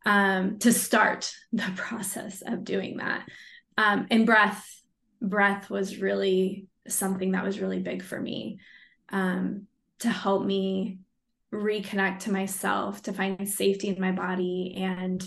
um, 0.06 0.60
to 0.60 0.72
start 0.72 1.34
the 1.54 1.72
process 1.76 2.42
of 2.46 2.64
doing 2.64 2.98
that. 2.98 3.28
Um, 3.78 4.08
and 4.12 4.26
breath, 4.26 4.66
breath 5.22 5.70
was 5.70 5.98
really 5.98 6.68
something 6.88 7.32
that 7.32 7.44
was 7.44 7.60
really 7.60 7.80
big 7.80 8.04
for 8.04 8.20
me 8.20 8.60
um, 9.10 9.68
to 10.00 10.10
help 10.10 10.46
me 10.46 11.00
reconnect 11.54 12.20
to 12.20 12.32
myself 12.32 13.04
to 13.04 13.14
find 13.14 13.48
safety 13.48 13.88
in 13.88 14.02
my 14.02 14.12
body 14.12 14.74
and 14.78 15.24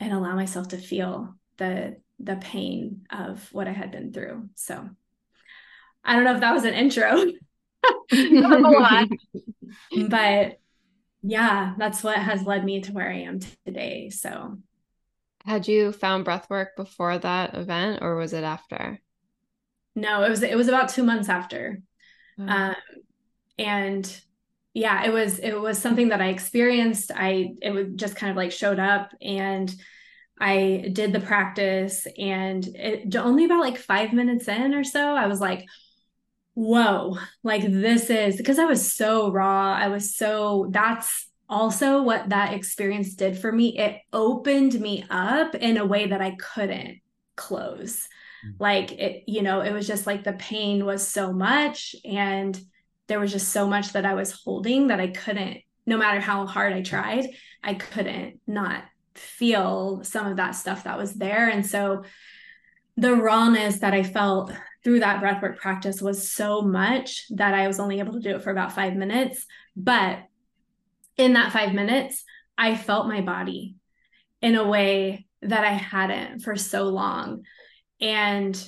and 0.00 0.12
allow 0.12 0.34
myself 0.34 0.68
to 0.68 0.76
feel 0.76 1.34
the 1.58 1.96
the 2.18 2.36
pain 2.36 3.06
of 3.08 3.48
what 3.52 3.68
i 3.68 3.72
had 3.72 3.92
been 3.92 4.12
through 4.12 4.48
so 4.56 4.88
i 6.04 6.14
don't 6.14 6.24
know 6.24 6.34
if 6.34 6.40
that 6.40 6.54
was 6.54 6.64
an 6.64 6.74
intro. 6.74 7.24
But 10.08 10.58
yeah 11.22 11.74
that's 11.78 12.02
what 12.02 12.18
has 12.18 12.42
led 12.44 12.64
me 12.64 12.80
to 12.82 12.92
where 12.92 13.10
i 13.10 13.20
am 13.20 13.40
today. 13.66 14.10
So 14.10 14.58
had 15.44 15.68
you 15.68 15.92
found 15.92 16.24
breath 16.24 16.48
work 16.48 16.76
before 16.76 17.18
that 17.18 17.54
event 17.54 18.00
or 18.02 18.16
was 18.16 18.32
it 18.32 18.44
after? 18.44 19.00
No 19.94 20.22
it 20.22 20.30
was 20.30 20.42
it 20.42 20.56
was 20.56 20.68
about 20.68 20.88
two 20.88 21.02
months 21.02 21.28
after. 21.28 21.80
Mm-hmm. 22.38 22.48
Um, 22.48 22.76
and 23.58 24.20
yeah, 24.72 25.04
it 25.04 25.12
was 25.12 25.38
it 25.38 25.58
was 25.58 25.78
something 25.78 26.08
that 26.08 26.20
I 26.20 26.28
experienced. 26.28 27.10
I 27.14 27.54
it 27.62 27.70
was 27.70 27.88
just 27.94 28.16
kind 28.16 28.30
of 28.30 28.36
like 28.36 28.52
showed 28.52 28.80
up 28.80 29.12
and 29.22 29.74
I 30.40 30.90
did 30.92 31.12
the 31.12 31.20
practice 31.20 32.08
and 32.18 32.66
it 32.74 33.14
only 33.14 33.44
about 33.44 33.60
like 33.60 33.78
5 33.78 34.12
minutes 34.12 34.48
in 34.48 34.74
or 34.74 34.82
so 34.82 35.14
I 35.14 35.28
was 35.28 35.40
like 35.40 35.64
whoa, 36.54 37.18
like 37.42 37.62
this 37.62 38.10
is 38.10 38.36
because 38.36 38.58
I 38.58 38.64
was 38.64 38.94
so 38.94 39.30
raw. 39.30 39.74
I 39.74 39.88
was 39.88 40.16
so 40.16 40.68
that's 40.70 41.28
also 41.48 42.02
what 42.02 42.30
that 42.30 42.54
experience 42.54 43.14
did 43.14 43.38
for 43.38 43.52
me. 43.52 43.78
It 43.78 44.00
opened 44.12 44.80
me 44.80 45.04
up 45.10 45.54
in 45.54 45.76
a 45.76 45.86
way 45.86 46.06
that 46.06 46.20
I 46.20 46.36
couldn't 46.36 47.00
close. 47.36 48.08
Mm. 48.44 48.54
like 48.58 48.92
it 48.92 49.24
you 49.26 49.42
know 49.42 49.60
it 49.60 49.72
was 49.72 49.86
just 49.86 50.06
like 50.06 50.24
the 50.24 50.32
pain 50.34 50.84
was 50.84 51.06
so 51.06 51.32
much 51.32 51.94
and 52.04 52.58
there 53.06 53.20
was 53.20 53.32
just 53.32 53.48
so 53.48 53.66
much 53.66 53.92
that 53.92 54.06
i 54.06 54.14
was 54.14 54.32
holding 54.32 54.88
that 54.88 55.00
i 55.00 55.08
couldn't 55.08 55.58
no 55.86 55.96
matter 55.96 56.20
how 56.20 56.46
hard 56.46 56.72
i 56.72 56.82
tried 56.82 57.26
i 57.62 57.74
couldn't 57.74 58.40
not 58.46 58.84
feel 59.14 60.02
some 60.02 60.26
of 60.26 60.36
that 60.36 60.52
stuff 60.52 60.84
that 60.84 60.98
was 60.98 61.14
there 61.14 61.48
and 61.48 61.66
so 61.66 62.02
the 62.96 63.14
rawness 63.14 63.78
that 63.78 63.94
i 63.94 64.02
felt 64.02 64.52
through 64.84 65.00
that 65.00 65.22
breathwork 65.22 65.56
practice 65.56 66.02
was 66.02 66.30
so 66.30 66.60
much 66.60 67.24
that 67.30 67.54
i 67.54 67.66
was 67.66 67.80
only 67.80 67.98
able 67.98 68.12
to 68.12 68.20
do 68.20 68.36
it 68.36 68.42
for 68.42 68.50
about 68.50 68.72
five 68.72 68.94
minutes. 68.94 69.46
But 69.74 70.18
in 71.16 71.32
that 71.32 71.52
five 71.52 71.74
minutes 71.74 72.24
i 72.56 72.76
felt 72.76 73.08
my 73.08 73.20
body 73.20 73.76
in 74.42 74.54
a 74.56 74.68
way 74.68 75.26
that 75.42 75.64
i 75.64 75.72
hadn't 75.72 76.40
for 76.40 76.56
so 76.56 76.84
long. 76.84 77.44
And 78.00 78.62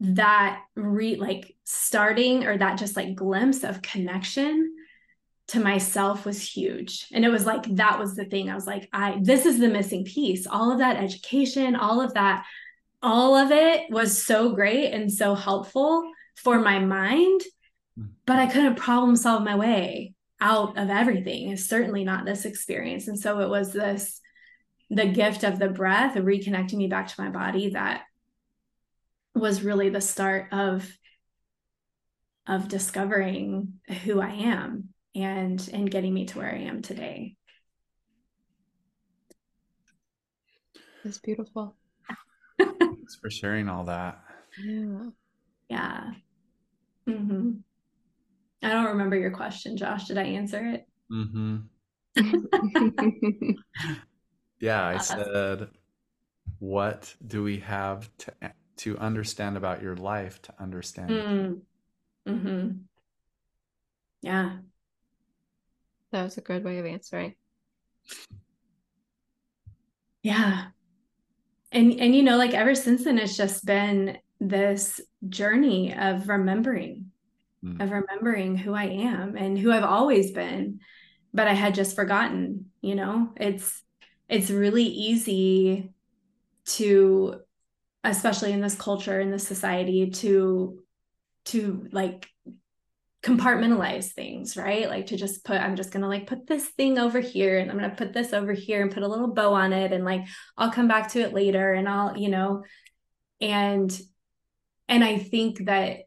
that 0.00 0.60
re 0.74 1.16
like 1.16 1.54
starting 1.64 2.44
or 2.44 2.58
that 2.58 2.78
just 2.78 2.96
like 2.96 3.14
glimpse 3.14 3.62
of 3.64 3.80
connection 3.80 4.74
to 5.46 5.60
myself 5.60 6.24
was 6.24 6.40
huge. 6.40 7.06
And 7.12 7.24
it 7.24 7.28
was 7.28 7.46
like 7.46 7.64
that 7.76 7.98
was 7.98 8.16
the 8.16 8.24
thing. 8.24 8.50
I 8.50 8.54
was 8.54 8.66
like 8.66 8.88
i 8.92 9.18
this 9.22 9.46
is 9.46 9.58
the 9.58 9.68
missing 9.68 10.04
piece. 10.04 10.46
All 10.46 10.72
of 10.72 10.78
that 10.78 10.96
education 10.96 11.76
all 11.76 12.00
of 12.00 12.14
that 12.14 12.44
all 13.04 13.36
of 13.36 13.50
it 13.50 13.90
was 13.90 14.24
so 14.24 14.54
great 14.54 14.92
and 14.92 15.12
so 15.12 15.34
helpful 15.34 16.10
for 16.36 16.58
my 16.58 16.78
mind 16.78 17.40
mm. 17.98 18.08
but 18.26 18.38
i 18.38 18.46
couldn't 18.46 18.76
problem 18.76 19.14
solve 19.14 19.42
my 19.42 19.54
way 19.54 20.14
out 20.40 20.76
of 20.76 20.90
everything 20.90 21.50
it's 21.50 21.66
certainly 21.66 22.02
not 22.02 22.24
this 22.24 22.44
experience 22.44 23.06
and 23.06 23.18
so 23.18 23.40
it 23.40 23.48
was 23.48 23.72
this 23.72 24.20
the 24.90 25.06
gift 25.06 25.44
of 25.44 25.58
the 25.58 25.68
breath 25.68 26.14
reconnecting 26.16 26.74
me 26.74 26.88
back 26.88 27.06
to 27.06 27.20
my 27.20 27.30
body 27.30 27.70
that 27.70 28.02
was 29.34 29.62
really 29.62 29.88
the 29.90 30.00
start 30.00 30.52
of 30.52 30.90
of 32.46 32.68
discovering 32.68 33.74
who 34.04 34.20
I 34.20 34.30
am 34.30 34.90
and 35.14 35.68
and 35.72 35.90
getting 35.90 36.12
me 36.12 36.26
to 36.26 36.38
where 36.38 36.50
I 36.50 36.58
am 36.58 36.82
today. 36.82 37.36
It's 41.04 41.18
beautiful. 41.18 41.74
Thanks 43.14 43.20
for 43.20 43.30
sharing 43.30 43.68
all 43.68 43.84
that. 43.84 44.18
Yeah. 44.60 45.10
Yeah. 45.68 46.10
Mm-hmm. 47.08 47.50
I 48.62 48.68
don't 48.68 48.86
remember 48.86 49.16
your 49.16 49.30
question, 49.30 49.76
Josh. 49.76 50.06
Did 50.06 50.18
I 50.18 50.24
answer 50.24 50.64
it? 50.66 50.88
Mm-hmm. 51.12 51.58
yeah, 54.60 54.84
I 54.84 54.98
said, 54.98 55.68
what 56.58 57.14
do 57.24 57.44
we 57.44 57.58
have 57.58 58.10
to 58.18 58.32
to 58.78 58.98
understand 58.98 59.56
about 59.56 59.80
your 59.80 59.94
life 59.94 60.42
to 60.42 60.52
understand 60.58 61.10
mm. 61.10 61.60
mm-hmm. 62.26 62.70
yeah 64.22 64.56
that 66.10 66.24
was 66.24 66.36
a 66.36 66.40
good 66.40 66.64
way 66.64 66.78
of 66.78 66.86
answering 66.86 67.36
yeah 70.24 70.64
and 71.74 72.00
and 72.00 72.14
you 72.14 72.22
know 72.22 72.36
like 72.36 72.54
ever 72.54 72.74
since 72.74 73.04
then 73.04 73.18
it's 73.18 73.36
just 73.36 73.66
been 73.66 74.16
this 74.40 75.00
journey 75.28 75.94
of 75.94 76.28
remembering 76.28 77.10
mm. 77.62 77.82
of 77.82 77.90
remembering 77.90 78.56
who 78.56 78.72
i 78.74 78.84
am 78.84 79.36
and 79.36 79.58
who 79.58 79.72
i've 79.72 79.84
always 79.84 80.30
been 80.30 80.80
but 81.34 81.48
i 81.48 81.52
had 81.52 81.74
just 81.74 81.96
forgotten 81.96 82.66
you 82.80 82.94
know 82.94 83.30
it's 83.36 83.82
it's 84.28 84.50
really 84.50 84.84
easy 84.84 85.90
to 86.64 87.40
especially 88.04 88.52
in 88.52 88.60
this 88.60 88.74
culture 88.74 89.20
in 89.20 89.30
this 89.30 89.46
society 89.46 90.10
to 90.10 90.80
to 91.44 91.86
like 91.92 92.28
compartmentalize 93.24 94.12
things, 94.12 94.54
right? 94.54 94.88
Like 94.88 95.06
to 95.06 95.16
just 95.16 95.44
put, 95.44 95.56
I'm 95.56 95.76
just 95.76 95.90
going 95.90 96.02
to 96.02 96.08
like 96.08 96.26
put 96.26 96.46
this 96.46 96.66
thing 96.66 96.98
over 96.98 97.20
here 97.20 97.58
and 97.58 97.70
I'm 97.70 97.78
going 97.78 97.90
to 97.90 97.96
put 97.96 98.12
this 98.12 98.34
over 98.34 98.52
here 98.52 98.82
and 98.82 98.92
put 98.92 99.02
a 99.02 99.08
little 99.08 99.32
bow 99.32 99.54
on 99.54 99.72
it. 99.72 99.92
And 99.92 100.04
like, 100.04 100.26
I'll 100.58 100.70
come 100.70 100.88
back 100.88 101.12
to 101.12 101.20
it 101.20 101.32
later 101.32 101.72
and 101.72 101.88
I'll, 101.88 102.18
you 102.18 102.28
know, 102.28 102.64
and, 103.40 103.98
and 104.88 105.02
I 105.02 105.18
think 105.18 105.64
that, 105.64 106.00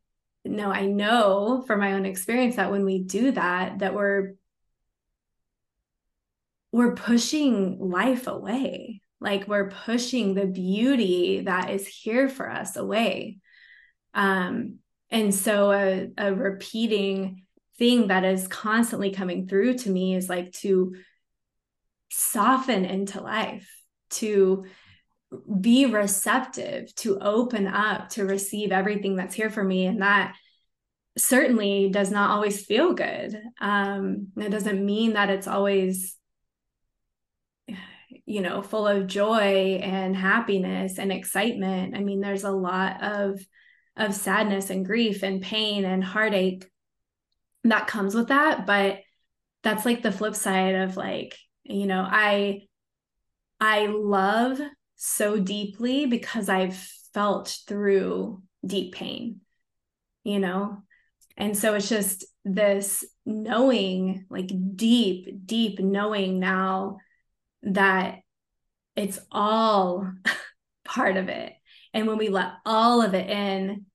no, 0.45 0.71
I 0.71 0.85
know 0.85 1.63
from 1.65 1.79
my 1.79 1.93
own 1.93 2.05
experience 2.05 2.57
that 2.57 2.71
when 2.71 2.85
we 2.85 3.03
do 3.03 3.31
that, 3.31 3.79
that 3.79 3.95
we're, 3.95 4.35
we're 6.71 6.93
pushing 6.93 7.79
life 7.79 8.27
away. 8.27 9.01
Like 9.19 9.47
we're 9.47 9.71
pushing 9.71 10.35
the 10.35 10.45
beauty 10.45 11.41
that 11.41 11.71
is 11.71 11.87
here 11.87 12.29
for 12.29 12.47
us 12.47 12.75
away. 12.75 13.39
Um, 14.13 14.77
and 15.09 15.33
so 15.33 15.71
a, 15.71 16.09
a 16.17 16.33
repeating 16.33 17.43
thing 17.77 18.07
that 18.07 18.25
is 18.25 18.47
constantly 18.47 19.11
coming 19.11 19.47
through 19.47 19.75
to 19.75 19.89
me 19.89 20.15
is 20.15 20.29
like 20.29 20.51
to 20.51 20.95
soften 22.09 22.85
into 22.85 23.21
life, 23.21 23.69
to 24.09 24.65
be 25.59 25.85
receptive, 25.85 26.93
to 26.95 27.19
open 27.19 27.67
up, 27.67 28.09
to 28.09 28.25
receive 28.25 28.71
everything 28.71 29.15
that's 29.15 29.35
here 29.35 29.49
for 29.49 29.63
me. 29.63 29.85
And 29.85 30.01
that 30.01 30.35
certainly 31.17 31.89
does 31.89 32.11
not 32.11 32.31
always 32.31 32.65
feel 32.65 32.93
good. 32.93 33.39
Um, 33.59 34.27
it 34.37 34.49
doesn't 34.49 34.85
mean 34.85 35.13
that 35.13 35.29
it's 35.29 35.47
always 35.47 36.15
you 38.25 38.41
know 38.41 38.61
full 38.61 38.87
of 38.87 39.07
joy 39.07 39.79
and 39.83 40.15
happiness 40.15 40.97
and 40.97 41.11
excitement 41.11 41.95
i 41.95 41.99
mean 41.99 42.21
there's 42.21 42.45
a 42.45 42.51
lot 42.51 43.03
of 43.03 43.39
of 43.97 44.13
sadness 44.13 44.69
and 44.69 44.85
grief 44.85 45.23
and 45.23 45.41
pain 45.41 45.85
and 45.85 46.03
heartache 46.03 46.69
that 47.63 47.87
comes 47.87 48.15
with 48.15 48.29
that. 48.29 48.65
But 48.65 48.99
that's 49.63 49.85
like 49.85 50.01
the 50.01 50.11
flip 50.11 50.35
side 50.35 50.75
of 50.75 50.95
like 50.95 51.35
you 51.63 51.87
know 51.87 52.07
i 52.09 52.61
i 53.59 53.87
love 53.87 54.61
so 54.95 55.37
deeply 55.37 56.05
because 56.05 56.47
i've 56.47 56.77
felt 57.13 57.57
through 57.67 58.41
deep 58.65 58.93
pain 58.93 59.41
you 60.27 60.39
know? 60.39 60.83
And 61.37 61.57
so 61.57 61.75
it's 61.75 61.87
just 61.87 62.25
this 62.43 63.05
knowing 63.25 64.25
like 64.29 64.49
deep 64.75 65.45
deep 65.45 65.79
knowing 65.79 66.39
now 66.39 66.97
that 67.63 68.19
it's 68.95 69.19
all 69.31 70.11
part 70.85 71.15
of 71.15 71.29
it. 71.29 71.53
And 71.93 72.07
when 72.07 72.17
we 72.17 72.27
let 72.27 72.51
all 72.65 73.01
of 73.01 73.13
it 73.13 73.29
in 73.29 73.85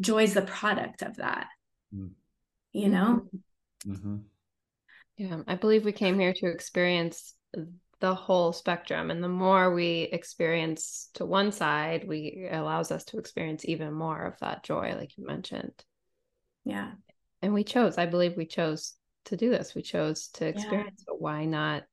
joy's 0.00 0.34
the 0.34 0.42
product 0.42 1.02
of 1.02 1.16
that 1.16 1.46
mm. 1.94 2.10
you 2.72 2.88
know? 2.88 3.22
Mm-hmm. 3.86 4.16
yeah 5.16 5.42
i 5.46 5.54
believe 5.54 5.84
we 5.84 5.92
came 5.92 6.18
here 6.18 6.32
to 6.32 6.46
experience 6.46 7.34
the 8.04 8.14
whole 8.14 8.52
spectrum 8.52 9.10
and 9.10 9.24
the 9.24 9.28
more 9.28 9.72
we 9.72 10.02
experience 10.12 11.08
to 11.14 11.24
one 11.24 11.52
side 11.52 12.06
we 12.06 12.46
allows 12.50 12.90
us 12.90 13.04
to 13.04 13.18
experience 13.18 13.64
even 13.64 13.94
more 13.94 14.26
of 14.26 14.38
that 14.40 14.62
joy 14.62 14.94
like 14.98 15.16
you 15.16 15.26
mentioned. 15.26 15.72
Yeah. 16.66 16.90
And 17.40 17.54
we 17.54 17.64
chose 17.64 17.96
i 17.96 18.04
believe 18.04 18.36
we 18.36 18.44
chose 18.44 18.92
to 19.26 19.38
do 19.38 19.48
this. 19.48 19.74
We 19.74 19.80
chose 19.80 20.28
to 20.34 20.46
experience 20.46 20.98
yeah. 20.98 21.04
but 21.08 21.20
why 21.22 21.46
not 21.46 21.84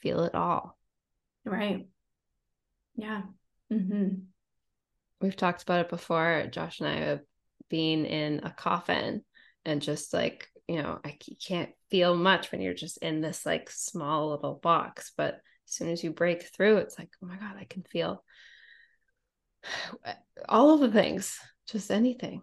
feel 0.00 0.24
it 0.24 0.34
all? 0.34 0.78
Right. 1.44 1.86
Yeah. 2.96 3.22
Mm-hmm. 3.70 4.14
we've 5.20 5.36
talked 5.36 5.62
about 5.62 5.80
it 5.80 5.90
before. 5.90 6.46
Josh 6.50 6.80
and 6.80 6.88
i 6.88 6.96
have 7.00 7.20
being 7.70 8.04
in 8.04 8.40
a 8.42 8.50
coffin 8.50 9.24
and 9.64 9.80
just 9.80 10.12
like 10.12 10.48
you 10.68 10.82
know 10.82 10.98
i 11.04 11.16
can't 11.46 11.70
feel 11.90 12.14
much 12.14 12.52
when 12.52 12.60
you're 12.60 12.74
just 12.74 12.98
in 12.98 13.20
this 13.20 13.46
like 13.46 13.70
small 13.70 14.30
little 14.30 14.54
box 14.54 15.12
but 15.16 15.34
as 15.34 15.74
soon 15.74 15.88
as 15.88 16.04
you 16.04 16.10
break 16.10 16.42
through 16.42 16.76
it's 16.76 16.98
like 16.98 17.10
oh 17.22 17.26
my 17.26 17.36
god 17.36 17.54
i 17.58 17.64
can 17.64 17.82
feel 17.82 18.22
all 20.48 20.74
of 20.74 20.80
the 20.80 20.90
things 20.90 21.38
just 21.70 21.90
anything. 21.90 22.42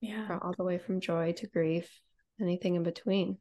Yeah. 0.00 0.38
All 0.42 0.54
the 0.56 0.64
way 0.64 0.78
from 0.78 1.00
joy 1.00 1.32
to 1.38 1.46
grief 1.46 1.88
anything 2.40 2.74
in 2.74 2.82
between. 2.82 3.38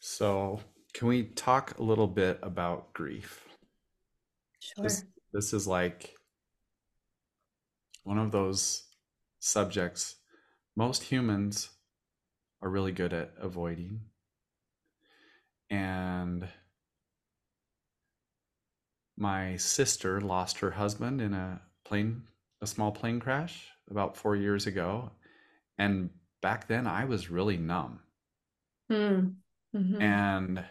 So 0.00 0.60
can 0.94 1.08
we 1.08 1.24
talk 1.24 1.78
a 1.78 1.82
little 1.82 2.06
bit 2.06 2.38
about 2.42 2.92
grief? 2.92 3.44
Sure. 4.60 4.84
This, 4.84 5.04
this 5.32 5.52
is 5.52 5.66
like 5.66 6.14
one 8.04 8.18
of 8.18 8.30
those 8.30 8.84
subjects 9.40 10.16
most 10.78 11.02
humans 11.02 11.70
are 12.62 12.70
really 12.70 12.92
good 12.92 13.12
at 13.12 13.32
avoiding. 13.40 14.00
And 15.70 16.48
my 19.16 19.56
sister 19.56 20.20
lost 20.20 20.60
her 20.60 20.70
husband 20.70 21.20
in 21.20 21.34
a 21.34 21.60
plane, 21.84 22.22
a 22.62 22.66
small 22.66 22.92
plane 22.92 23.18
crash 23.18 23.66
about 23.90 24.16
four 24.16 24.36
years 24.36 24.68
ago. 24.68 25.10
And 25.78 26.10
back 26.42 26.68
then 26.68 26.86
I 26.86 27.04
was 27.06 27.28
really 27.28 27.56
numb. 27.56 27.98
Mm. 28.90 29.34
Mm-hmm. 29.74 30.00
And 30.00 30.64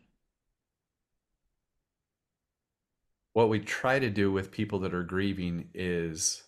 what 3.34 3.50
we 3.50 3.60
try 3.60 4.00
to 4.00 4.10
do 4.10 4.32
with 4.32 4.52
people 4.52 4.80
that 4.80 4.94
are 4.94 5.04
grieving 5.04 5.68
is 5.74 6.44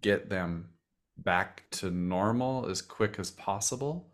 get 0.00 0.30
them 0.30 0.70
back 1.16 1.64
to 1.70 1.90
normal 1.90 2.66
as 2.68 2.82
quick 2.82 3.18
as 3.18 3.30
possible. 3.30 4.12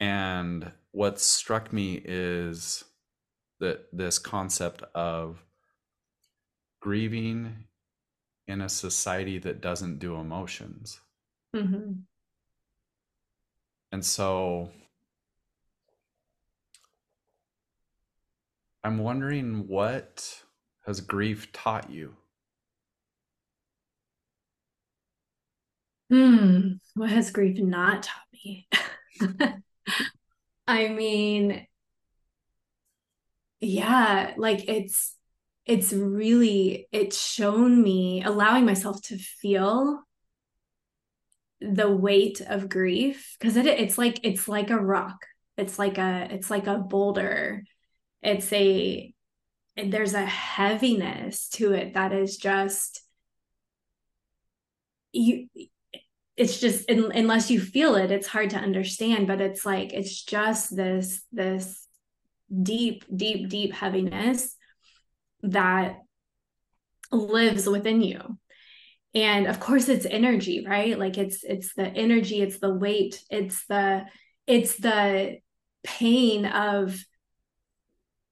And 0.00 0.72
what 0.92 1.20
struck 1.20 1.72
me 1.72 2.00
is 2.04 2.84
that 3.60 3.86
this 3.92 4.18
concept 4.18 4.82
of 4.94 5.44
grieving 6.80 7.64
in 8.46 8.60
a 8.60 8.68
society 8.68 9.38
that 9.38 9.60
doesn't 9.60 9.98
do 9.98 10.16
emotions. 10.16 11.00
Mm-hmm. 11.54 11.92
And 13.92 14.04
so 14.04 14.70
I'm 18.82 18.98
wondering 18.98 19.66
what 19.66 20.42
has 20.84 21.00
grief 21.00 21.52
taught 21.52 21.90
you? 21.90 22.14
Hmm, 26.14 26.74
what 26.94 27.10
has 27.10 27.32
grief 27.32 27.58
not 27.58 28.04
taught 28.04 28.22
me? 28.32 28.68
I 30.68 30.86
mean, 30.86 31.66
yeah, 33.60 34.32
like 34.36 34.68
it's 34.68 35.16
it's 35.66 35.92
really 35.92 36.86
it's 36.92 37.20
shown 37.20 37.82
me 37.82 38.22
allowing 38.22 38.64
myself 38.64 39.02
to 39.02 39.18
feel 39.18 40.04
the 41.60 41.90
weight 41.90 42.40
of 42.42 42.68
grief 42.68 43.36
because 43.40 43.56
it 43.56 43.66
it's 43.66 43.98
like 43.98 44.20
it's 44.22 44.46
like 44.46 44.70
a 44.70 44.78
rock. 44.78 45.26
It's 45.56 45.80
like 45.80 45.98
a 45.98 46.28
it's 46.30 46.48
like 46.48 46.68
a 46.68 46.78
boulder. 46.78 47.64
It's 48.22 48.52
a 48.52 49.12
there's 49.76 50.14
a 50.14 50.24
heaviness 50.24 51.48
to 51.54 51.72
it 51.72 51.94
that 51.94 52.12
is 52.12 52.36
just 52.36 53.00
you 55.12 55.48
it's 56.36 56.58
just 56.60 56.90
unless 56.90 57.50
you 57.50 57.60
feel 57.60 57.94
it 57.94 58.10
it's 58.10 58.26
hard 58.26 58.50
to 58.50 58.56
understand 58.56 59.26
but 59.26 59.40
it's 59.40 59.64
like 59.64 59.92
it's 59.92 60.24
just 60.24 60.74
this 60.74 61.22
this 61.32 61.86
deep 62.62 63.04
deep 63.14 63.48
deep 63.48 63.72
heaviness 63.72 64.56
that 65.42 65.98
lives 67.12 67.68
within 67.68 68.02
you. 68.02 68.38
And 69.14 69.46
of 69.46 69.60
course 69.60 69.88
it's 69.88 70.06
energy 70.06 70.64
right? 70.66 70.98
Like 70.98 71.18
it's 71.18 71.44
it's 71.44 71.74
the 71.74 71.86
energy 71.86 72.42
it's 72.42 72.58
the 72.58 72.74
weight 72.74 73.22
it's 73.30 73.64
the 73.66 74.04
it's 74.46 74.76
the 74.76 75.38
pain 75.84 76.46
of 76.46 76.98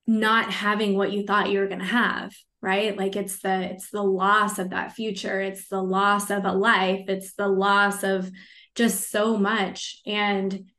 not 0.06 0.50
having 0.50 0.96
what 0.96 1.12
you 1.12 1.24
thought 1.24 1.50
you 1.50 1.60
were 1.60 1.68
going 1.68 1.78
to 1.78 1.84
have 1.84 2.32
right? 2.62 2.96
Like 2.96 3.16
it's 3.16 3.40
the 3.40 3.72
it's 3.72 3.90
the 3.90 4.02
loss 4.02 4.58
of 4.58 4.70
that 4.70 4.92
future. 4.92 5.40
It's 5.40 5.68
the 5.68 5.82
loss 5.82 6.30
of 6.30 6.44
a 6.44 6.52
life. 6.52 7.04
It's 7.08 7.34
the 7.34 7.48
loss 7.48 8.02
of 8.04 8.30
just 8.74 9.10
so 9.10 9.36
much. 9.36 10.00
And 10.06 10.70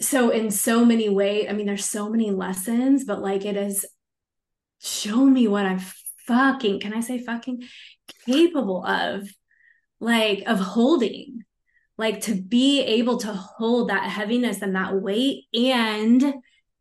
so 0.00 0.30
in 0.30 0.50
so 0.50 0.84
many 0.84 1.08
ways 1.08 1.46
i 1.48 1.52
mean 1.52 1.66
there's 1.66 1.84
so 1.84 2.10
many 2.10 2.30
lessons 2.30 3.04
but 3.04 3.22
like 3.22 3.44
it 3.44 3.56
has 3.56 3.84
shown 4.78 5.32
me 5.32 5.48
what 5.48 5.64
i'm 5.64 5.80
fucking 6.26 6.80
can 6.80 6.92
i 6.92 7.00
say 7.00 7.18
fucking? 7.18 7.62
Capable 8.24 8.84
of 8.84 9.28
like 10.00 10.42
of 10.46 10.58
holding 10.58 11.44
like 11.96 12.20
to 12.20 12.34
be 12.34 12.82
able 12.82 13.18
to 13.18 13.32
hold 13.32 13.88
that 13.88 14.04
heaviness 14.04 14.60
and 14.62 14.74
that 14.76 14.94
weight 14.94 15.44
and 15.54 16.34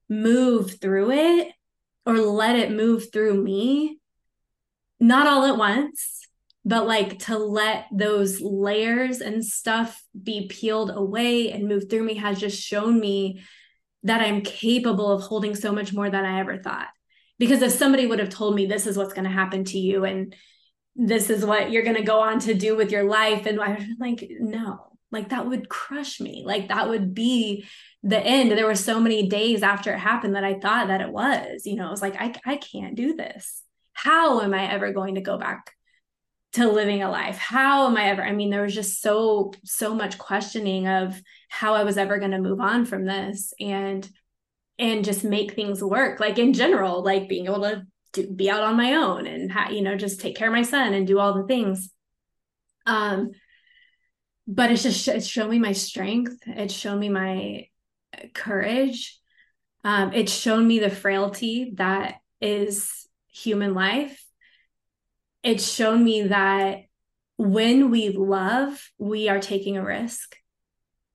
move 0.10 0.80
through 0.82 1.12
it 1.12 1.48
or 2.06 2.18
let 2.18 2.56
it 2.56 2.72
move 2.72 3.12
through 3.12 3.42
me 3.42 4.00
not 5.00 5.28
all 5.28 5.46
at 5.46 5.58
once 5.58 6.16
but 6.66 6.88
like 6.88 7.20
to 7.20 7.38
let 7.38 7.86
those 7.92 8.42
layers 8.42 9.22
and 9.22 9.46
stuff 9.46 10.04
be 10.22 10.48
peeled 10.48 10.90
away 10.90 11.52
and 11.52 11.68
move 11.68 11.90
through 11.90 12.04
me 12.04 12.16
has 12.16 12.40
just 12.40 12.60
shown 12.62 13.00
me 13.00 13.44
that 14.02 14.22
I'm 14.22 14.42
capable 14.42 15.12
of 15.12 15.22
holding 15.22 15.56
so 15.56 15.72
much 15.72 15.94
more 15.94 16.10
than 16.10 16.26
I 16.26 16.40
ever 16.40 16.58
thought. 16.58 16.88
Because 17.38 17.62
if 17.62 17.72
somebody 17.72 18.08
would 18.08 18.20
have 18.20 18.30
told 18.30 18.56
me 18.56 18.66
this 18.66 18.88
is 18.88 18.98
what's 18.98 19.14
going 19.14 19.26
to 19.26 19.30
happen 19.30 19.64
to 19.66 19.78
you 19.78 20.06
and 20.06 20.36
this 20.96 21.30
is 21.30 21.46
what 21.46 21.72
you're 21.72 21.84
going 21.84 21.98
to 21.98 22.04
go 22.04 22.22
on 22.22 22.40
to 22.40 22.54
do 22.54 22.76
with 22.76 22.92
your 22.92 23.04
life, 23.04 23.46
and 23.46 23.60
I'm 23.62 23.98
like, 24.00 24.28
no, 24.40 24.98
like 25.12 25.30
that 25.30 25.46
would 25.46 25.70
crush 25.70 26.20
me. 26.20 26.44
Like 26.46 26.70
that 26.70 26.90
would 26.90 27.14
be 27.14 27.66
the 28.06 28.20
end. 28.20 28.52
There 28.52 28.68
were 28.68 28.76
so 28.76 29.02
many 29.02 29.28
days 29.28 29.64
after 29.64 29.92
it 29.92 30.00
happened 30.00 30.36
that 30.36 30.46
I 30.46 30.60
thought 30.60 30.88
that 30.88 31.02
it 31.02 31.12
was, 31.12 31.66
you 31.66 31.76
know, 31.76 31.88
it 31.88 31.92
was 31.92 32.02
like, 32.02 32.16
I, 32.18 32.34
I 32.46 32.56
can't 32.56 32.96
do 32.96 33.16
this. 33.16 33.62
How 33.94 34.42
am 34.42 34.54
I 34.54 34.72
ever 34.72 34.94
going 34.94 35.16
to 35.16 35.22
go 35.22 35.38
back 35.38 35.76
to 36.56 36.72
living 36.72 37.04
a 37.04 37.12
life 37.12 37.38
how 37.38 37.86
am 37.86 37.98
i 37.98 38.06
ever 38.06 38.24
i 38.24 38.32
mean 38.32 38.50
there 38.50 38.62
was 38.62 38.74
just 38.74 39.02
so 39.02 39.52
so 39.66 39.94
much 39.94 40.18
questioning 40.18 40.88
of 40.88 41.22
how 41.50 41.74
i 41.74 41.84
was 41.84 41.98
ever 41.98 42.18
going 42.18 42.32
to 42.32 42.40
move 42.40 42.62
on 42.62 42.86
from 42.86 43.04
this 43.04 43.54
and 43.60 44.10
and 44.80 45.04
just 45.04 45.26
make 45.26 45.54
things 45.54 45.84
work 45.84 46.22
like 46.22 46.40
in 46.40 46.54
general 46.54 47.04
like 47.04 47.28
being 47.28 47.48
able 47.48 47.60
to 47.62 47.86
do, 48.14 48.32
be 48.32 48.50
out 48.50 48.64
on 48.64 48.78
my 48.78 48.94
own 48.94 49.28
and 49.28 49.52
ha- 49.52 49.70
you 49.70 49.82
know 49.82 49.98
just 49.98 50.22
take 50.22 50.38
care 50.38 50.48
of 50.48 50.54
my 50.54 50.62
son 50.62 50.94
and 50.94 51.06
do 51.06 51.20
all 51.20 51.34
the 51.34 51.44
things 51.44 51.90
um 52.86 53.32
but 54.48 54.72
it's 54.72 54.84
just 54.84 55.06
it's 55.10 55.28
shown 55.28 55.50
me 55.50 55.60
my 55.60 55.74
strength 55.74 56.38
it's 56.48 56.74
shown 56.74 57.00
me 57.00 57.10
my 57.10 57.68
courage 58.34 59.20
um 59.84 60.14
it's 60.14 60.34
shown 60.34 60.68
me 60.68 60.80
the 60.80 60.90
frailty 60.90 61.72
that 61.76 62.16
is 62.42 63.08
human 63.28 63.74
life 63.74 64.26
it's 65.44 65.72
shown 65.72 66.04
me 66.04 66.24
that 66.24 66.86
when 67.38 67.92
we 67.92 68.10
love, 68.10 68.90
we 68.98 69.30
are 69.30 69.40
taking 69.40 69.78
a 69.78 69.86
risk, 69.86 70.38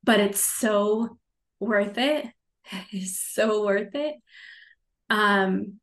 but 0.04 0.20
it's 0.20 0.40
so 0.40 1.18
worth 1.58 1.98
it. 1.98 2.26
It's 2.92 3.18
so 3.18 3.64
worth 3.64 3.96
it. 3.96 4.14
Um, 5.08 5.80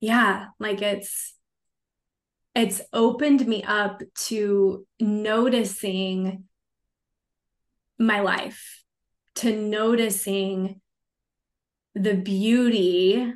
yeah, 0.00 0.46
like 0.58 0.80
it's 0.80 1.34
it's 2.54 2.80
opened 2.94 3.46
me 3.46 3.62
up 3.62 4.02
to 4.28 4.86
noticing 4.98 6.44
my 7.98 8.20
life, 8.20 8.77
to 9.38 9.54
noticing 9.54 10.80
the 11.94 12.14
beauty 12.14 13.32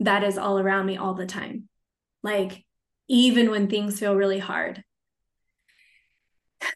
that 0.00 0.24
is 0.24 0.38
all 0.38 0.58
around 0.58 0.86
me 0.86 0.96
all 0.96 1.14
the 1.14 1.26
time. 1.26 1.68
Like 2.22 2.64
even 3.08 3.50
when 3.50 3.68
things 3.68 4.00
feel 4.00 4.16
really 4.16 4.40
hard. 4.40 4.82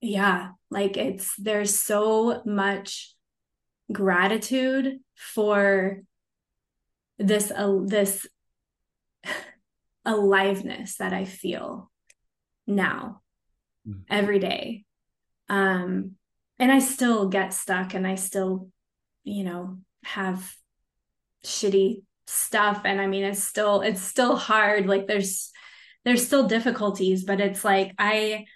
yeah, 0.00 0.50
like 0.70 0.98
it's 0.98 1.34
there's 1.36 1.78
so 1.78 2.42
much 2.44 3.14
gratitude 3.90 4.98
for 5.14 6.02
this 7.18 7.50
uh, 7.50 7.78
this 7.86 8.26
aliveness 10.04 10.96
that 10.96 11.14
I 11.14 11.24
feel 11.24 11.90
now 12.66 13.22
mm. 13.88 14.02
every 14.10 14.40
day. 14.40 14.84
Um 15.48 16.16
and 16.58 16.72
I 16.72 16.78
still 16.78 17.28
get 17.28 17.52
stuck 17.52 17.94
and 17.94 18.06
I 18.06 18.14
still 18.14 18.70
you 19.24 19.44
know 19.44 19.78
have 20.04 20.54
shitty 21.44 22.02
stuff. 22.26 22.82
And 22.84 23.00
i 23.00 23.06
mean 23.06 23.24
it's 23.24 23.42
still 23.42 23.80
it's 23.82 24.02
still 24.02 24.36
hard. 24.36 24.86
Like 24.86 25.06
there's 25.06 25.50
there's 26.06 26.24
still 26.24 26.46
difficulties 26.46 27.24
but 27.24 27.40
it's 27.40 27.64
like 27.64 27.92
i 27.98 28.46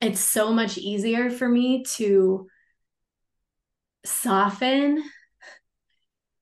it's 0.00 0.20
so 0.20 0.52
much 0.52 0.78
easier 0.78 1.30
for 1.30 1.46
me 1.46 1.84
to 1.84 2.48
soften 4.04 5.04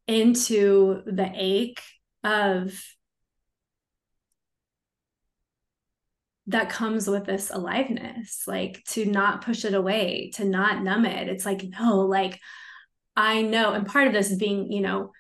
into 0.06 1.02
the 1.04 1.28
ache 1.34 1.82
of 2.22 2.80
that 6.48 6.70
comes 6.70 7.06
with 7.06 7.24
this 7.24 7.50
aliveness 7.50 8.44
like 8.46 8.82
to 8.88 9.04
not 9.04 9.44
push 9.44 9.64
it 9.64 9.74
away 9.74 10.30
to 10.34 10.44
not 10.44 10.82
numb 10.82 11.04
it. 11.04 11.28
It's 11.28 11.46
like 11.46 11.62
no 11.78 12.00
like 12.00 12.40
i 13.16 13.42
know 13.42 13.72
and 13.72 13.86
part 13.86 14.06
of 14.06 14.12
this 14.12 14.30
is 14.30 14.38
being 14.38 14.70
you 14.70 14.80
know 14.80 15.12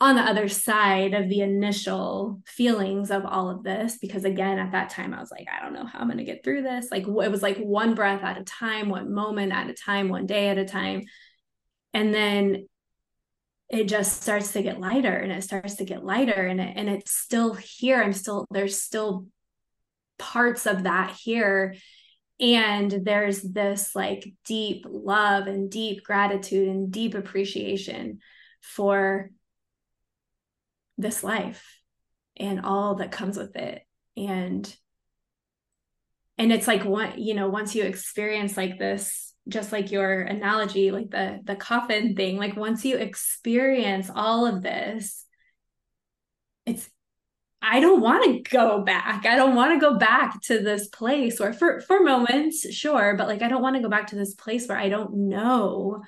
on 0.00 0.16
the 0.16 0.22
other 0.22 0.48
side 0.48 1.14
of 1.14 1.28
the 1.28 1.40
initial 1.40 2.40
feelings 2.46 3.10
of 3.10 3.24
all 3.24 3.48
of 3.48 3.62
this 3.62 3.98
because 3.98 4.24
again 4.24 4.58
at 4.58 4.72
that 4.72 4.90
time 4.90 5.14
i 5.14 5.20
was 5.20 5.30
like 5.30 5.46
i 5.52 5.62
don't 5.62 5.74
know 5.74 5.86
how 5.86 6.00
i'm 6.00 6.06
going 6.06 6.18
to 6.18 6.24
get 6.24 6.42
through 6.42 6.62
this. 6.62 6.88
Like 6.90 7.04
it 7.04 7.30
was 7.30 7.42
like 7.42 7.58
one 7.58 7.94
breath 7.94 8.22
at 8.22 8.40
a 8.40 8.44
time 8.44 8.88
one 8.88 9.12
moment 9.12 9.52
at 9.52 9.70
a 9.70 9.74
time 9.74 10.08
one 10.08 10.26
day 10.26 10.48
at 10.48 10.58
a 10.58 10.64
time. 10.64 11.02
And 11.92 12.12
then 12.12 12.66
it 13.70 13.88
just 13.88 14.22
starts 14.22 14.52
to 14.52 14.62
get 14.62 14.80
lighter 14.80 15.16
and 15.16 15.32
it 15.32 15.42
starts 15.42 15.76
to 15.76 15.84
get 15.84 16.04
lighter 16.04 16.46
and 16.46 16.60
it, 16.60 16.72
and 16.76 16.88
it's 16.88 17.12
still 17.12 17.54
here. 17.54 18.02
I'm 18.02 18.12
still 18.12 18.46
there's 18.50 18.80
still 18.80 19.26
parts 20.18 20.66
of 20.66 20.84
that 20.84 21.10
here. 21.12 21.74
And 22.40 22.90
there's 22.90 23.42
this 23.42 23.94
like 23.94 24.26
deep 24.44 24.86
love 24.88 25.46
and 25.46 25.70
deep 25.70 26.04
gratitude 26.04 26.68
and 26.68 26.90
deep 26.90 27.14
appreciation 27.14 28.18
for 28.60 29.30
this 30.98 31.22
life 31.22 31.80
and 32.36 32.60
all 32.64 32.96
that 32.96 33.12
comes 33.12 33.36
with 33.36 33.54
it. 33.56 33.82
And 34.16 34.74
and 36.38 36.52
it's 36.52 36.66
like 36.66 36.84
what 36.84 37.18
you 37.18 37.34
know 37.34 37.48
once 37.48 37.74
you 37.74 37.84
experience 37.84 38.56
like 38.56 38.78
this 38.78 39.34
just 39.48 39.72
like 39.72 39.90
your 39.90 40.22
analogy 40.22 40.90
like 40.90 41.10
the 41.10 41.40
the 41.44 41.56
coffin 41.56 42.14
thing 42.14 42.36
like 42.36 42.56
once 42.56 42.84
you 42.84 42.96
experience 42.96 44.10
all 44.14 44.46
of 44.46 44.62
this 44.62 45.23
I 47.66 47.80
don't 47.80 48.00
want 48.00 48.24
to 48.24 48.50
go 48.50 48.82
back. 48.82 49.24
I 49.26 49.36
don't 49.36 49.54
want 49.54 49.72
to 49.72 49.80
go 49.80 49.98
back 49.98 50.40
to 50.42 50.60
this 50.60 50.88
place 50.88 51.40
where 51.40 51.52
for 51.52 51.80
for 51.80 52.02
moments, 52.02 52.70
sure, 52.74 53.14
but 53.16 53.26
like 53.26 53.42
I 53.42 53.48
don't 53.48 53.62
want 53.62 53.76
to 53.76 53.82
go 53.82 53.88
back 53.88 54.08
to 54.08 54.16
this 54.16 54.34
place 54.34 54.68
where 54.68 54.78
I 54.78 54.88
don't 54.88 55.28
know 55.28 56.02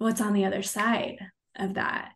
what's 0.00 0.20
on 0.20 0.32
the 0.32 0.46
other 0.46 0.62
side 0.62 1.18
of 1.56 1.74
that 1.74 2.12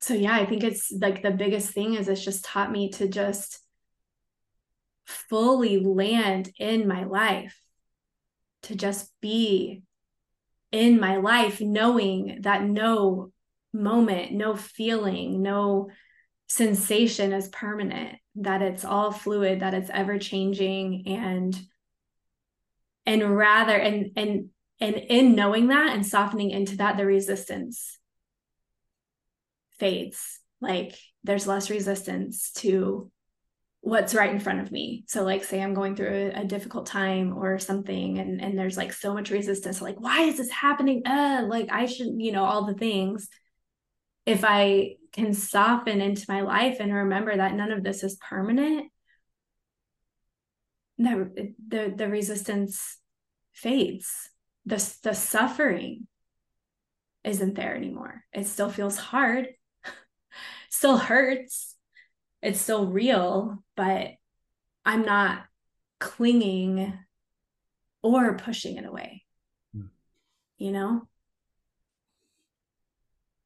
so 0.00 0.12
yeah 0.12 0.34
i 0.34 0.44
think 0.44 0.62
it's 0.64 0.92
like 1.00 1.22
the 1.22 1.30
biggest 1.30 1.70
thing 1.70 1.94
is 1.94 2.08
it's 2.08 2.24
just 2.24 2.44
taught 2.44 2.70
me 2.70 2.90
to 2.90 3.08
just 3.08 3.60
fully 5.06 5.78
land 5.78 6.50
in 6.58 6.88
my 6.88 7.04
life 7.04 7.58
to 8.62 8.74
just 8.74 9.10
be 9.20 9.82
in 10.72 10.98
my 10.98 11.16
life 11.16 11.60
knowing 11.60 12.38
that 12.40 12.64
no 12.64 13.30
moment 13.74 14.32
no 14.32 14.54
feeling 14.54 15.42
no 15.42 15.90
sensation 16.46 17.32
is 17.32 17.48
permanent 17.48 18.16
that 18.36 18.62
it's 18.62 18.84
all 18.84 19.10
fluid 19.10 19.60
that 19.60 19.74
it's 19.74 19.90
ever 19.92 20.18
changing 20.18 21.04
and 21.06 21.58
and 23.06 23.36
rather 23.36 23.76
and 23.76 24.12
and 24.16 24.48
and 24.80 24.96
in 24.96 25.34
knowing 25.34 25.68
that 25.68 25.94
and 25.94 26.06
softening 26.06 26.50
into 26.50 26.76
that 26.76 26.96
the 26.96 27.06
resistance 27.06 27.98
fades. 29.78 30.40
Like 30.60 30.96
there's 31.22 31.46
less 31.46 31.70
resistance 31.70 32.52
to 32.52 33.10
what's 33.80 34.14
right 34.14 34.30
in 34.30 34.40
front 34.40 34.60
of 34.60 34.72
me. 34.72 35.04
So 35.08 35.24
like 35.24 35.44
say 35.44 35.62
i'm 35.62 35.74
going 35.74 35.94
through 35.94 36.32
a, 36.34 36.40
a, 36.40 36.44
difficult 36.44 36.86
time 36.86 37.36
or 37.36 37.58
something 37.58 38.18
and 38.18 38.40
and 38.40 38.58
there's 38.58 38.78
like 38.78 38.92
so 38.92 39.12
much 39.12 39.30
resistance 39.30 39.82
like 39.82 40.00
why 40.00 40.22
is 40.22 40.38
this 40.38 40.50
happening? 40.50 41.02
Uh 41.06 41.44
like 41.46 41.68
i 41.70 41.86
should 41.86 42.08
you 42.16 42.32
know 42.32 42.44
all 42.44 42.64
the 42.64 42.74
things 42.74 43.28
if 44.26 44.44
i 44.44 44.96
can 45.12 45.32
soften 45.32 46.00
into 46.00 46.24
my 46.28 46.40
life 46.40 46.78
and 46.80 46.92
remember 46.92 47.36
that 47.36 47.54
none 47.54 47.70
of 47.70 47.82
this 47.82 48.02
is 48.02 48.16
permanent 48.16 48.90
the 50.98 51.54
the, 51.68 51.92
the 51.94 52.08
resistance 52.08 52.98
fades 53.52 54.30
the 54.66 54.76
the 55.02 55.14
suffering 55.14 56.06
isn't 57.24 57.54
there 57.54 57.74
anymore 57.76 58.24
it 58.32 58.46
still 58.46 58.70
feels 58.70 58.96
hard 58.96 59.48
still 60.74 60.96
hurts. 60.96 61.76
It's 62.42 62.60
still 62.60 62.86
real, 62.86 63.62
but 63.76 64.08
I'm 64.84 65.02
not 65.02 65.44
clinging 65.98 66.92
or 68.02 68.36
pushing 68.36 68.76
it 68.76 68.84
away. 68.84 69.24
Mm. 69.74 69.88
You 70.58 70.72
know? 70.72 71.08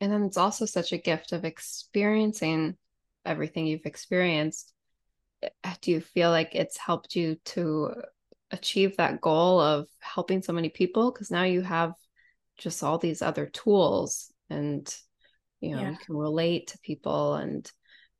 And 0.00 0.12
then 0.12 0.22
it's 0.24 0.36
also 0.36 0.64
such 0.64 0.92
a 0.92 0.98
gift 0.98 1.32
of 1.32 1.44
experiencing 1.44 2.76
everything 3.24 3.66
you've 3.66 3.86
experienced. 3.86 4.72
Uh, 5.42 5.74
do 5.80 5.90
you 5.90 6.00
feel 6.00 6.30
like 6.30 6.54
it's 6.54 6.78
helped 6.78 7.14
you 7.14 7.36
to 7.44 7.94
achieve 8.50 8.96
that 8.96 9.20
goal 9.20 9.60
of 9.60 9.86
helping 10.00 10.42
so 10.42 10.52
many 10.52 10.68
people? 10.68 11.10
Because 11.10 11.30
now 11.30 11.44
you 11.44 11.62
have 11.62 11.92
just 12.56 12.82
all 12.82 12.98
these 12.98 13.22
other 13.22 13.46
tools 13.46 14.32
and 14.50 14.92
you 15.60 15.74
know 15.74 15.82
yeah. 15.82 15.90
you 15.90 15.96
can 16.04 16.16
relate 16.16 16.68
to 16.68 16.78
people 16.78 17.34
and 17.34 17.70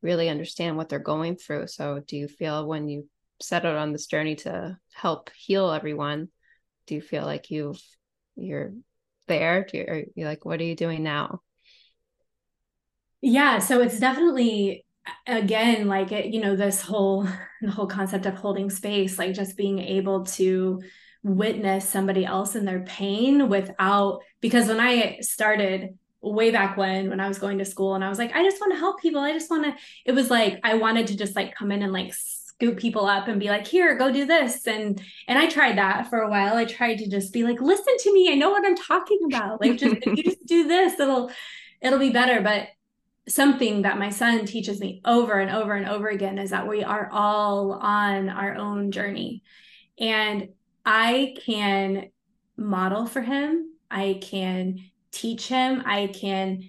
really 0.01 0.29
understand 0.29 0.77
what 0.77 0.89
they're 0.89 0.99
going 0.99 1.37
through. 1.37 1.67
So, 1.67 2.01
do 2.07 2.17
you 2.17 2.29
feel 2.29 2.67
when 2.67 2.89
you 2.89 3.09
set 3.41 3.65
out 3.65 3.77
on 3.77 3.93
this 3.93 4.07
journey 4.07 4.37
to 4.37 4.77
help 4.93 5.31
heal 5.37 5.71
everyone, 5.71 6.29
do 6.87 6.95
you 6.95 7.01
feel 7.01 7.25
like 7.25 7.51
you've 7.51 7.83
you're 8.37 8.73
there? 9.27 9.65
Do 9.65 9.79
you, 9.79 9.85
are 9.85 10.03
you 10.15 10.25
like 10.25 10.45
what 10.45 10.61
are 10.61 10.65
you 10.65 10.77
doing 10.77 11.03
now? 11.03 11.41
Yeah, 13.21 13.59
so 13.59 13.81
it's 13.81 13.99
definitely 13.99 14.85
again 15.27 15.89
like 15.89 16.13
it, 16.13 16.27
you 16.27 16.41
know 16.41 16.55
this 16.55 16.83
whole 16.83 17.27
the 17.63 17.71
whole 17.71 17.87
concept 17.87 18.27
of 18.27 18.35
holding 18.35 18.71
space, 18.71 19.19
like 19.19 19.35
just 19.35 19.57
being 19.57 19.79
able 19.81 20.25
to 20.25 20.81
witness 21.25 21.89
somebody 21.89 22.25
else 22.25 22.55
in 22.55 22.65
their 22.65 22.81
pain 22.85 23.49
without 23.49 24.21
because 24.41 24.69
when 24.69 24.81
I 24.81 25.19
started 25.21 25.99
way 26.21 26.51
back 26.51 26.77
when 26.77 27.11
when 27.11 27.21
I 27.21 27.29
was 27.29 27.39
going 27.39 27.59
to 27.59 27.65
school 27.65 27.95
and 27.95 28.05
I 28.05 28.09
was 28.09 28.19
like 28.19 28.35
I 28.35 28.45
just 28.45 28.61
want 28.61 28.73
to 28.73 28.79
help 28.79 29.01
people. 29.01 29.21
I 29.21 29.33
just 29.33 29.51
want 29.51 29.65
to 29.65 29.75
it 30.05 30.13
was 30.13 30.31
like 30.31 30.61
I 30.63 30.75
wanted 30.75 31.09
to 31.09 31.17
just 31.17 31.35
like 31.37 31.55
come 31.55 31.73
in 31.73 31.83
and 31.83 31.93
like 31.93 32.15
scoop 32.15 32.79
people 32.79 33.07
up 33.07 33.29
and 33.29 33.39
be 33.39 33.49
like 33.49 33.67
here 33.67 33.97
go 33.97 34.13
do 34.13 34.27
this 34.27 34.67
and 34.67 35.01
and 35.29 35.39
I 35.39 35.49
tried 35.49 35.79
that 35.79 36.09
for 36.09 36.21
a 36.21 36.31
while. 36.31 36.57
I 36.57 36.65
tried 36.65 36.99
to 36.99 37.09
just 37.09 37.33
be 37.33 37.43
like 37.43 37.61
listen 37.61 37.97
to 37.99 38.13
me. 38.15 38.31
I 38.33 38.37
know 38.37 38.51
what 38.51 38.67
I'm 38.67 38.77
talking 38.77 39.19
about. 39.27 39.61
Like 39.61 39.79
just 39.79 39.97
if 40.03 40.17
you 40.17 40.23
just 40.23 40.47
do 40.47 40.69
this 40.69 40.99
it'll 41.01 41.31
it'll 41.81 41.99
be 41.99 42.11
better. 42.11 42.41
But 42.43 42.69
something 43.29 43.83
that 43.83 43.99
my 43.99 44.11
son 44.11 44.47
teaches 44.47 44.81
me 44.81 45.01
over 45.05 45.35
and 45.35 45.51
over 45.51 45.75
and 45.75 45.89
over 45.89 46.09
again 46.09 46.39
is 46.39 46.51
that 46.51 46.67
we 46.67 46.83
are 46.83 47.09
all 47.13 47.73
on 47.73 48.29
our 48.29 48.55
own 48.55 48.91
journey. 48.91 49.43
And 49.99 50.49
I 50.85 51.37
can 51.45 52.11
model 52.57 53.07
for 53.07 53.21
him. 53.21 53.73
I 53.91 54.19
can 54.23 54.79
teach 55.13 55.49
him. 55.49 55.83
I 55.85 56.09
can 56.09 56.63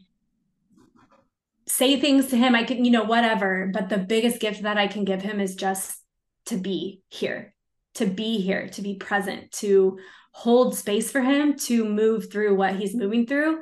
say 1.68 2.00
things 2.00 2.28
to 2.28 2.38
him. 2.38 2.56
I 2.56 2.64
can 2.64 2.84
you 2.84 2.92
know 2.92 3.04
whatever. 3.04 3.70
But 3.74 3.90
the 3.90 3.98
biggest 3.98 4.40
gift 4.40 4.64
that 4.64 4.78
i 4.78 4.88
can 4.88 5.06
give 5.06 5.22
him 5.22 5.40
is 5.40 5.56
just 5.56 6.00
to 6.46 6.58
be 6.58 7.02
here 7.10 7.54
to 7.96 8.06
be 8.06 8.40
here 8.40 8.68
to 8.70 8.82
be 8.82 8.96
present 8.96 9.52
to 9.52 10.00
hold 10.32 10.76
space 10.76 11.12
for 11.12 11.22
him 11.22 11.56
to 11.56 11.84
move 11.86 12.32
through 12.32 12.56
what 12.56 12.76
he's 12.76 12.96
moving 12.96 13.26
through 13.26 13.60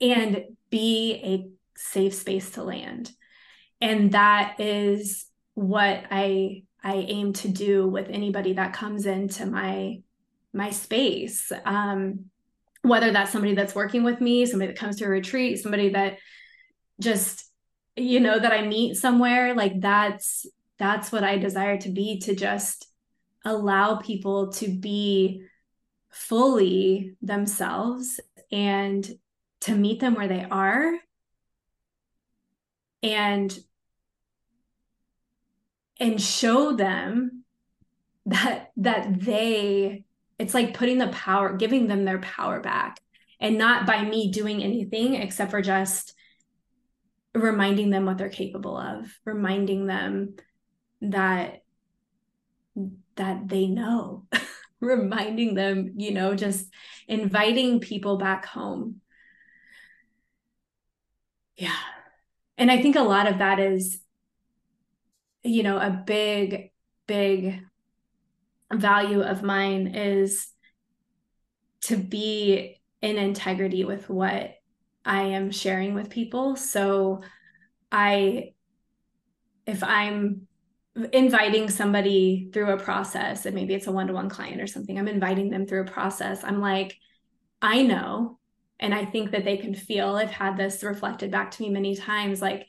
and 0.00 0.44
be 0.70 1.20
a 1.24 1.48
safe 1.76 2.14
space 2.14 2.50
to 2.52 2.62
land. 2.62 3.10
And 3.80 4.12
that 4.12 4.60
is 4.60 5.26
what 5.54 6.04
i 6.10 6.62
i 6.82 6.94
aim 6.94 7.34
to 7.34 7.48
do 7.48 7.86
with 7.86 8.08
anybody 8.08 8.54
that 8.54 8.72
comes 8.72 9.06
into 9.06 9.46
my 9.46 10.00
my 10.52 10.70
space. 10.70 11.52
Um 11.64 12.26
whether 12.82 13.12
that's 13.12 13.30
somebody 13.30 13.54
that's 13.54 13.76
working 13.76 14.02
with 14.02 14.20
me, 14.20 14.44
somebody 14.44 14.72
that 14.72 14.78
comes 14.78 14.96
to 14.96 15.04
a 15.04 15.08
retreat, 15.08 15.60
somebody 15.60 15.90
that 15.90 16.18
just 17.00 17.48
you 17.96 18.20
know 18.20 18.38
that 18.38 18.52
I 18.52 18.66
meet 18.66 18.96
somewhere, 18.96 19.54
like 19.54 19.80
that's 19.80 20.46
that's 20.78 21.12
what 21.12 21.24
I 21.24 21.38
desire 21.38 21.78
to 21.78 21.90
be 21.90 22.18
to 22.20 22.34
just 22.34 22.86
allow 23.44 23.96
people 23.96 24.52
to 24.52 24.68
be 24.68 25.42
fully 26.10 27.16
themselves 27.22 28.20
and 28.50 29.08
to 29.62 29.74
meet 29.74 30.00
them 30.00 30.14
where 30.14 30.28
they 30.28 30.44
are 30.50 30.94
and 33.02 33.56
and 36.00 36.20
show 36.20 36.74
them 36.74 37.44
that 38.26 38.72
that 38.76 39.20
they 39.20 40.04
it's 40.38 40.54
like 40.54 40.74
putting 40.74 40.98
the 40.98 41.08
power, 41.08 41.56
giving 41.56 41.86
them 41.86 42.04
their 42.04 42.18
power 42.18 42.60
back, 42.60 42.98
and 43.40 43.58
not 43.58 43.86
by 43.86 44.02
me 44.04 44.30
doing 44.30 44.62
anything 44.62 45.14
except 45.14 45.50
for 45.50 45.62
just 45.62 46.14
reminding 47.34 47.90
them 47.90 48.04
what 48.04 48.18
they're 48.18 48.28
capable 48.28 48.76
of, 48.76 49.06
reminding 49.24 49.86
them 49.86 50.34
that 51.00 51.62
that 53.16 53.48
they 53.48 53.66
know, 53.66 54.26
reminding 54.80 55.54
them, 55.54 55.92
you 55.96 56.12
know, 56.12 56.34
just 56.34 56.66
inviting 57.08 57.80
people 57.80 58.16
back 58.16 58.46
home. 58.46 59.00
Yeah. 61.56 61.76
And 62.58 62.70
I 62.70 62.80
think 62.80 62.96
a 62.96 63.02
lot 63.02 63.26
of 63.26 63.38
that 63.38 63.58
is 63.58 64.02
you 65.42 65.62
know, 65.62 65.78
a 65.78 65.90
big 65.90 66.70
big 67.06 67.60
value 68.72 69.22
of 69.22 69.42
mine 69.42 69.88
is 69.88 70.48
to 71.82 71.96
be 71.96 72.80
in 73.00 73.18
integrity 73.18 73.84
with 73.84 74.08
what 74.08 74.54
I 75.04 75.22
am 75.22 75.50
sharing 75.50 75.94
with 75.94 76.10
people. 76.10 76.56
So 76.56 77.22
I 77.90 78.52
if 79.66 79.82
I'm 79.82 80.46
inviting 81.12 81.70
somebody 81.70 82.50
through 82.52 82.70
a 82.70 82.78
process 82.78 83.46
and 83.46 83.54
maybe 83.54 83.74
it's 83.74 83.86
a 83.86 83.92
one-to-one 83.92 84.28
client 84.28 84.60
or 84.60 84.66
something, 84.66 84.98
I'm 84.98 85.08
inviting 85.08 85.50
them 85.50 85.66
through 85.66 85.82
a 85.82 85.90
process. 85.90 86.44
I'm 86.44 86.60
like 86.60 86.96
I 87.60 87.82
know 87.82 88.38
and 88.82 88.92
I 88.92 89.04
think 89.06 89.30
that 89.30 89.44
they 89.44 89.56
can 89.56 89.74
feel 89.74 90.16
I've 90.16 90.30
had 90.30 90.56
this 90.56 90.82
reflected 90.82 91.30
back 91.30 91.52
to 91.52 91.62
me 91.62 91.70
many 91.70 91.96
times 91.96 92.42
like 92.42 92.66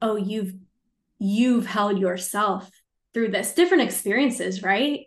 oh 0.00 0.16
you've 0.16 0.54
you've 1.18 1.66
held 1.66 1.98
yourself 1.98 2.68
through 3.14 3.28
this 3.28 3.54
different 3.54 3.84
experiences, 3.84 4.62
right? 4.62 5.00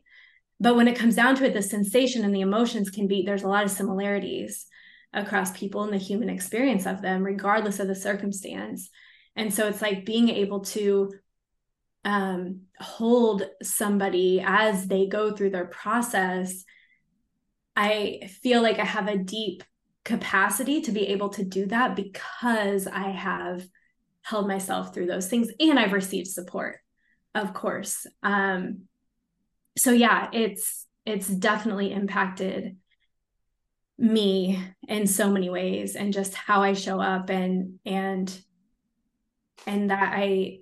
But 0.60 0.76
when 0.76 0.88
it 0.88 0.98
comes 0.98 1.16
down 1.16 1.36
to 1.36 1.46
it, 1.46 1.54
the 1.54 1.62
sensation 1.62 2.24
and 2.24 2.34
the 2.34 2.42
emotions 2.42 2.90
can 2.90 3.08
be 3.08 3.24
there's 3.24 3.44
a 3.44 3.50
lot 3.50 3.66
of 3.66 3.72
similarities 3.72 4.68
across 5.14 5.58
people 5.58 5.84
and 5.84 5.92
the 5.92 5.98
human 5.98 6.30
experience 6.30 6.86
of 6.86 7.02
them, 7.02 7.24
regardless 7.24 7.80
of 7.80 7.88
the 7.88 7.96
circumstance. 7.96 8.90
And 9.36 9.54
so 9.54 9.68
it's 9.68 9.82
like 9.82 10.06
being 10.06 10.30
able 10.30 10.62
to 10.62 11.12
um, 12.06 12.62
hold 12.80 13.44
somebody 13.64 14.42
as 14.46 14.88
they 14.88 15.08
go 15.08 15.36
through 15.36 15.50
their 15.50 15.66
process. 15.66 16.64
I 17.76 18.30
feel 18.42 18.62
like 18.62 18.80
I 18.80 18.86
have 18.86 19.08
a 19.08 19.18
deep 19.18 19.64
capacity 20.06 20.82
to 20.82 20.92
be 20.92 21.08
able 21.08 21.30
to 21.30 21.44
do 21.44 21.66
that 21.66 21.96
because 21.96 22.88
I 22.88 23.10
have 23.10 23.68
held 24.22 24.48
myself 24.48 24.94
through 24.94 25.08
those 25.08 25.28
things 25.28 25.50
and 25.60 25.78
I've 25.78 25.94
received 25.94 26.28
support, 26.28 26.78
of 27.34 27.54
course. 27.54 28.08
Um, 28.24 28.86
so 29.78 29.92
yeah 29.92 30.30
it's 30.32 30.88
it's 31.06 31.28
definitely 31.28 31.92
impacted 31.92 32.78
me 33.98 34.62
in 34.88 35.08
so 35.08 35.32
many 35.32 35.50
ways 35.50 35.96
and 35.96 36.12
just 36.12 36.34
how 36.34 36.62
I 36.64 36.74
show 36.74 37.00
up 37.00 37.30
and 37.30 37.80
and 37.86 38.38
and 39.66 39.90
that 39.90 40.14
I 40.16 40.60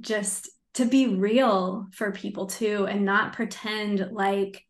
just 0.00 0.50
to 0.74 0.84
be 0.84 1.06
real 1.06 1.86
for 1.92 2.12
people 2.12 2.46
too 2.46 2.86
and 2.86 3.04
not 3.04 3.32
pretend 3.32 4.10
like 4.12 4.62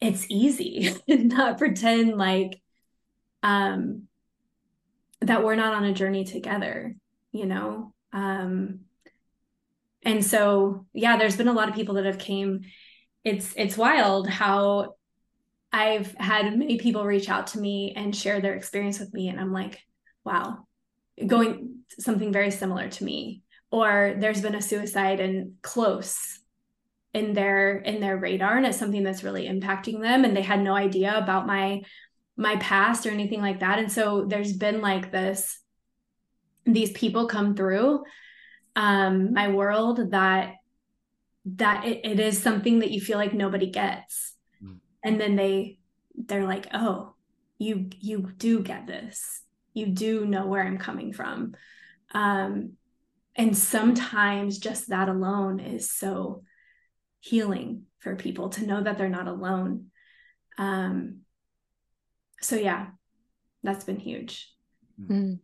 it's 0.00 0.26
easy 0.28 0.94
and 1.08 1.28
not 1.32 1.58
pretend 1.58 2.16
like 2.16 2.60
um 3.46 4.02
that 5.20 5.42
we're 5.42 5.54
not 5.54 5.74
on 5.74 5.84
a 5.84 5.94
journey 5.94 6.24
together 6.24 6.94
you 7.32 7.46
know? 7.46 7.92
Um 8.12 8.80
and 10.02 10.24
so 10.24 10.86
yeah 10.92 11.16
there's 11.16 11.36
been 11.36 11.48
a 11.48 11.52
lot 11.52 11.68
of 11.68 11.74
people 11.74 11.96
that 11.96 12.06
have 12.06 12.18
came. 12.18 12.62
It's 13.24 13.52
it's 13.56 13.76
wild 13.76 14.28
how 14.28 14.94
i've 15.72 16.14
had 16.14 16.56
many 16.56 16.78
people 16.78 17.04
reach 17.04 17.28
out 17.28 17.48
to 17.48 17.58
me 17.58 17.92
and 17.96 18.14
share 18.14 18.40
their 18.40 18.54
experience 18.54 19.00
with 19.00 19.12
me 19.12 19.28
and 19.28 19.40
i'm 19.40 19.52
like 19.52 19.80
wow 20.24 20.64
going 21.24 21.80
something 21.98 22.32
very 22.32 22.50
similar 22.50 22.88
to 22.88 23.04
me. 23.04 23.42
Or 23.70 24.14
there's 24.18 24.40
been 24.40 24.54
a 24.54 24.62
suicide 24.62 25.20
and 25.20 25.54
close 25.62 26.40
in 27.12 27.32
their 27.32 27.78
in 27.78 28.00
their 28.00 28.16
radar 28.16 28.56
and 28.56 28.66
it's 28.66 28.78
something 28.78 29.02
that's 29.02 29.24
really 29.24 29.48
impacting 29.48 30.02
them 30.02 30.24
and 30.24 30.36
they 30.36 30.42
had 30.42 30.60
no 30.60 30.74
idea 30.74 31.16
about 31.16 31.46
my 31.46 31.80
my 32.36 32.56
past 32.56 33.06
or 33.06 33.10
anything 33.10 33.40
like 33.40 33.60
that. 33.60 33.78
And 33.78 33.90
so 33.90 34.24
there's 34.26 34.52
been 34.52 34.80
like 34.80 35.10
this 35.10 35.58
these 36.66 36.90
people 36.92 37.28
come 37.28 37.54
through 37.54 38.02
um, 38.74 39.32
my 39.32 39.48
world 39.48 40.10
that 40.10 40.54
that 41.54 41.84
it, 41.84 42.00
it 42.04 42.20
is 42.20 42.42
something 42.42 42.80
that 42.80 42.90
you 42.90 43.00
feel 43.00 43.18
like 43.18 43.32
nobody 43.32 43.70
gets. 43.70 44.34
Mm. 44.62 44.78
and 45.04 45.20
then 45.20 45.36
they 45.36 45.78
they're 46.14 46.46
like 46.46 46.66
oh 46.72 47.14
you 47.58 47.88
you 48.00 48.32
do 48.36 48.62
get 48.62 48.86
this. 48.86 49.42
You 49.74 49.86
do 49.86 50.26
know 50.26 50.46
where 50.46 50.64
i'm 50.64 50.78
coming 50.78 51.12
from. 51.12 51.54
Um 52.12 52.72
and 53.34 53.56
sometimes 53.56 54.58
just 54.58 54.88
that 54.88 55.08
alone 55.08 55.60
is 55.60 55.90
so 55.90 56.42
healing 57.20 57.82
for 57.98 58.16
people 58.16 58.48
to 58.50 58.66
know 58.66 58.82
that 58.82 58.98
they're 58.98 59.08
not 59.08 59.28
alone. 59.28 59.86
Um 60.58 61.20
so 62.40 62.56
yeah 62.56 62.86
that's 63.62 63.84
been 63.84 63.98
huge 63.98 64.52
mm. 65.00 65.38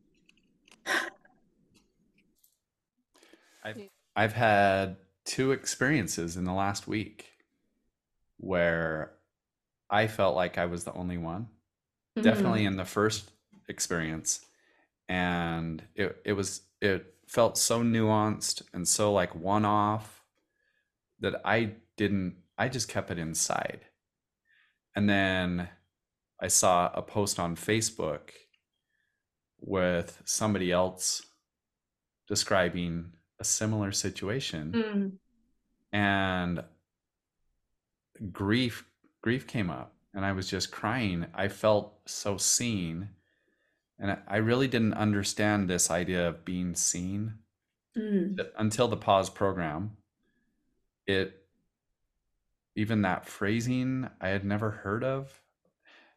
I've 3.65 3.89
I've 4.17 4.33
had 4.33 4.97
two 5.25 5.53
experiences 5.53 6.37
in 6.37 6.45
the 6.45 6.53
last 6.53 6.89
week 6.89 7.31
where 8.39 9.13
I 9.89 10.07
felt 10.07 10.35
like 10.35 10.59
I 10.59 10.67
was 10.67 10.85
the 10.85 10.93
only 10.95 11.19
one. 11.19 11.49
Mm-hmm. 12.17 12.23
Definitely 12.23 12.65
in 12.65 12.77
the 12.77 12.85
first 12.85 13.31
experience. 13.69 14.45
And 15.09 15.83
it 15.95 16.21
it 16.25 16.33
was 16.33 16.63
it 16.81 17.15
felt 17.27 17.57
so 17.57 17.83
nuanced 17.83 18.63
and 18.75 18.87
so 18.87 19.13
like 19.13 19.35
one 19.35 19.65
off 19.65 20.23
that 21.21 21.41
I 21.45 21.75
didn't, 21.97 22.37
I 22.59 22.69
just 22.69 22.89
kept 22.89 23.11
it 23.11 23.19
inside. 23.19 23.81
And 24.97 25.09
then 25.09 25.69
I 26.43 26.49
saw 26.49 26.91
a 26.93 27.01
post 27.03 27.39
on 27.39 27.55
Facebook 27.55 28.31
with 29.61 30.21
somebody 30.25 30.73
else 30.73 31.23
describing 32.27 33.13
a 33.39 33.45
similar 33.45 33.93
situation. 33.93 34.73
Mm. 34.73 35.13
And 35.93 36.65
grief 38.33 38.85
grief 39.23 39.47
came 39.47 39.71
up 39.71 39.95
and 40.15 40.25
I 40.25 40.33
was 40.33 40.49
just 40.49 40.73
crying. 40.73 41.27
I 41.33 41.47
felt 41.49 41.95
so 42.07 42.37
seen. 42.37 43.11
And 44.01 44.19
I 44.27 44.39
really 44.39 44.67
didn't 44.67 44.95
understand 44.95 45.71
this 45.71 45.91
idea 45.91 46.29
of 46.29 46.45
being 46.45 46.75
seen 46.75 47.35
Mm. 47.97 48.41
until 48.57 48.89
the 48.89 48.97
pause 48.97 49.29
program. 49.29 49.99
It, 51.07 51.45
even 52.75 53.03
that 53.03 53.27
phrasing, 53.27 54.09
I 54.19 54.29
had 54.29 54.47
never 54.47 54.71
heard 54.71 55.05
of. 55.05 55.43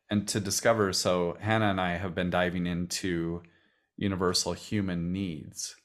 And 0.09 0.27
to 0.27 0.39
discover, 0.39 0.93
so 0.93 1.37
Hannah 1.39 1.69
and 1.71 1.81
I 1.81 1.97
have 1.97 2.13
been 2.13 2.29
diving 2.29 2.67
into 2.67 3.41
universal 3.97 4.53
human 4.53 5.11
needs 5.11 5.75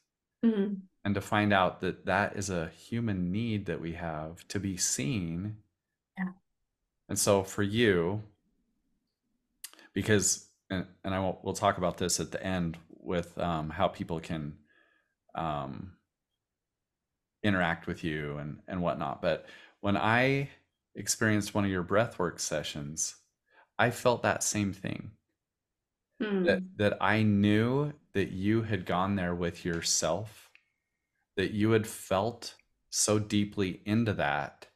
Mm. 0.45 0.81
and 1.05 1.15
to 1.15 1.21
find 1.21 1.53
out 1.53 1.81
that 1.83 2.07
that 2.07 2.35
is 2.35 2.49
a 2.49 2.69
human 2.71 3.31
need 3.31 3.67
that 3.67 3.81
we 3.81 3.93
have 3.93 4.47
to 4.49 4.59
be 4.59 4.77
seen 4.79 5.59
Yeah. 6.19 6.33
and 7.11 7.19
so 7.19 7.43
for 7.45 7.63
you 7.63 8.23
because 9.93 10.49
and, 10.71 10.87
and 11.05 11.15
i 11.15 11.19
will 11.19 11.41
we'll 11.43 11.53
talk 11.55 11.77
about 11.77 11.99
this 11.99 12.21
at 12.21 12.31
the 12.33 12.43
end 12.43 12.79
with 12.89 13.37
um, 13.39 13.69
how 13.69 13.87
people 13.87 14.19
can 14.19 14.57
um, 15.35 15.93
interact 17.43 17.87
with 17.87 18.03
you 18.03 18.39
and 18.39 18.61
and 18.67 18.81
whatnot 18.83 19.21
but 19.21 19.47
when 19.81 19.97
i 19.97 20.49
experienced 20.95 21.55
one 21.55 21.65
of 21.67 21.71
your 21.71 21.85
breathwork 21.85 22.41
sessions 22.41 23.15
i 23.81 23.91
felt 23.91 24.23
that 24.23 24.43
same 24.45 24.73
thing 24.73 25.11
Mm. 26.21 26.45
that 26.45 26.63
that 26.77 26.99
I 27.01 27.23
knew 27.23 27.93
that 28.13 28.31
you 28.31 28.63
had 28.63 28.85
gone 28.85 29.17
there 29.17 29.35
with 29.35 29.65
yourself, 29.65 30.51
that 31.37 31.53
you 31.53 31.71
had 31.71 31.87
felt 31.87 32.57
so 32.91 33.19
deeply 33.19 33.81
into 33.87 34.13
that, 34.15 34.67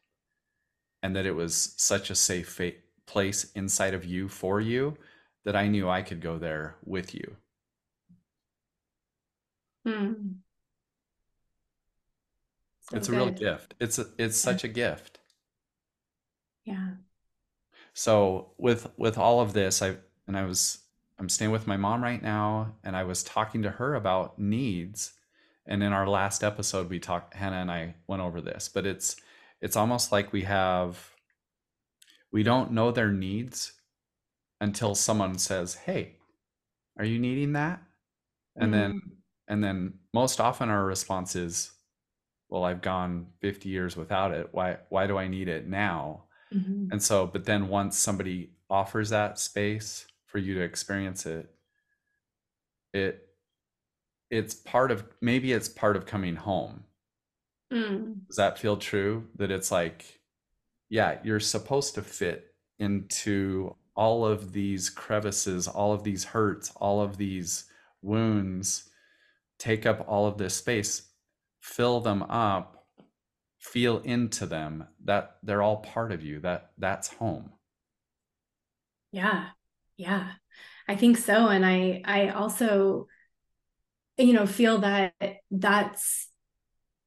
and 1.02 1.14
that 1.14 1.26
it 1.26 1.32
was 1.32 1.74
such 1.76 2.08
a 2.08 2.14
safe 2.14 2.48
fa- 2.48 2.80
place 3.06 3.52
inside 3.52 3.92
of 3.92 4.06
you 4.06 4.28
for 4.28 4.60
you 4.60 4.96
that 5.44 5.54
I 5.54 5.68
knew 5.68 5.86
I 5.88 6.00
could 6.00 6.22
go 6.22 6.38
there 6.38 6.76
with 6.86 7.14
you. 7.14 7.36
Mm. 9.86 10.36
So 12.80 12.96
it's 12.96 13.08
a 13.08 13.12
real 13.12 13.30
gift. 13.30 13.74
It's 13.80 13.98
a, 13.98 14.06
it's 14.18 14.38
such 14.38 14.64
a 14.64 14.68
gift. 14.68 15.18
So 17.94 18.50
with 18.58 18.92
with 18.96 19.16
all 19.16 19.40
of 19.40 19.52
this, 19.52 19.80
I 19.80 19.96
and 20.26 20.36
I 20.36 20.44
was 20.44 20.78
I'm 21.18 21.28
staying 21.28 21.52
with 21.52 21.66
my 21.66 21.76
mom 21.76 22.02
right 22.02 22.22
now, 22.22 22.74
and 22.82 22.96
I 22.96 23.04
was 23.04 23.22
talking 23.22 23.62
to 23.62 23.70
her 23.70 23.94
about 23.94 24.38
needs. 24.38 25.12
And 25.66 25.82
in 25.82 25.92
our 25.92 26.06
last 26.06 26.44
episode, 26.44 26.90
we 26.90 26.98
talked. 26.98 27.34
Hannah 27.34 27.56
and 27.56 27.70
I 27.70 27.94
went 28.06 28.20
over 28.20 28.40
this, 28.40 28.68
but 28.68 28.84
it's 28.84 29.16
it's 29.60 29.76
almost 29.76 30.12
like 30.12 30.32
we 30.32 30.42
have 30.42 31.10
we 32.32 32.42
don't 32.42 32.72
know 32.72 32.90
their 32.90 33.12
needs 33.12 33.72
until 34.60 34.96
someone 34.96 35.38
says, 35.38 35.74
"Hey, 35.74 36.16
are 36.98 37.04
you 37.04 37.20
needing 37.20 37.52
that?" 37.52 37.80
And 38.56 38.74
then 38.74 38.92
mm. 38.94 39.10
and 39.46 39.62
then 39.62 39.94
most 40.12 40.40
often 40.40 40.68
our 40.68 40.84
response 40.84 41.36
is, 41.36 41.70
"Well, 42.48 42.64
I've 42.64 42.82
gone 42.82 43.28
50 43.40 43.68
years 43.68 43.96
without 43.96 44.32
it. 44.32 44.48
Why 44.50 44.78
why 44.88 45.06
do 45.06 45.16
I 45.16 45.28
need 45.28 45.48
it 45.48 45.68
now?" 45.68 46.24
Mhm. 46.54 46.88
And 46.90 47.02
so, 47.02 47.26
but 47.26 47.44
then 47.44 47.68
once 47.68 47.98
somebody 47.98 48.54
offers 48.70 49.10
that 49.10 49.38
space 49.38 50.06
for 50.26 50.38
you 50.38 50.54
to 50.54 50.60
experience 50.62 51.26
it, 51.26 51.54
it 52.92 53.28
it's 54.30 54.54
part 54.54 54.90
of 54.90 55.06
maybe 55.20 55.52
it's 55.52 55.68
part 55.68 55.96
of 55.96 56.06
coming 56.06 56.36
home. 56.36 56.84
Mm. 57.72 58.26
Does 58.28 58.36
that 58.36 58.58
feel 58.58 58.76
true? 58.76 59.28
That 59.36 59.50
it's 59.50 59.70
like, 59.70 60.20
yeah, 60.90 61.20
you're 61.24 61.40
supposed 61.40 61.94
to 61.96 62.02
fit 62.02 62.54
into 62.78 63.76
all 63.96 64.26
of 64.26 64.52
these 64.52 64.90
crevices, 64.90 65.68
all 65.68 65.92
of 65.92 66.04
these 66.04 66.24
hurts, 66.24 66.72
all 66.76 67.02
of 67.02 67.16
these 67.18 67.66
wounds, 68.02 68.90
take 69.58 69.86
up 69.86 70.04
all 70.08 70.26
of 70.26 70.38
this 70.38 70.56
space, 70.56 71.10
fill 71.60 72.00
them 72.00 72.22
up, 72.24 72.83
feel 73.64 73.98
into 74.00 74.46
them. 74.46 74.86
That 75.04 75.36
they're 75.42 75.62
all 75.62 75.78
part 75.78 76.12
of 76.12 76.22
you. 76.22 76.40
That 76.40 76.70
that's 76.78 77.08
home. 77.08 77.50
Yeah. 79.10 79.48
Yeah. 79.96 80.32
I 80.86 80.96
think 80.96 81.16
so. 81.16 81.48
And 81.48 81.64
I 81.64 82.02
I 82.04 82.28
also, 82.28 83.08
you 84.18 84.34
know, 84.34 84.46
feel 84.46 84.78
that 84.78 85.14
that's 85.50 86.28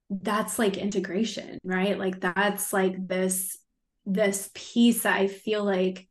that's 0.10 0.58
like 0.58 0.78
integration, 0.78 1.60
right? 1.64 1.98
Like 1.98 2.20
that's 2.20 2.74
like 2.74 3.08
this 3.08 3.58
this 4.06 4.50
piece 4.54 5.04
that 5.04 5.16
I 5.16 5.28
feel 5.28 5.64
like 5.64 6.08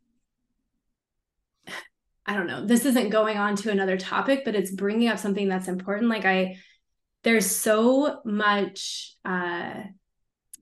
I 2.25 2.35
don't 2.35 2.47
know. 2.47 2.65
This 2.65 2.85
isn't 2.85 3.09
going 3.09 3.37
on 3.37 3.57
to 3.57 3.71
another 3.71 3.97
topic, 3.97 4.43
but 4.45 4.55
it's 4.55 4.71
bringing 4.71 5.09
up 5.09 5.19
something 5.19 5.49
that's 5.49 5.67
important. 5.67 6.09
Like 6.09 6.25
I 6.25 6.57
there's 7.23 7.51
so 7.51 8.21
much 8.23 9.13
uh 9.25 9.81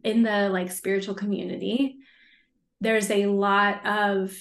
in 0.06 0.24
the 0.24 0.50
like 0.50 0.72
spiritual 0.72 1.16
community. 1.16 1.98
There's 2.80 3.10
a 3.10 3.26
lot 3.26 3.86
of 3.86 4.32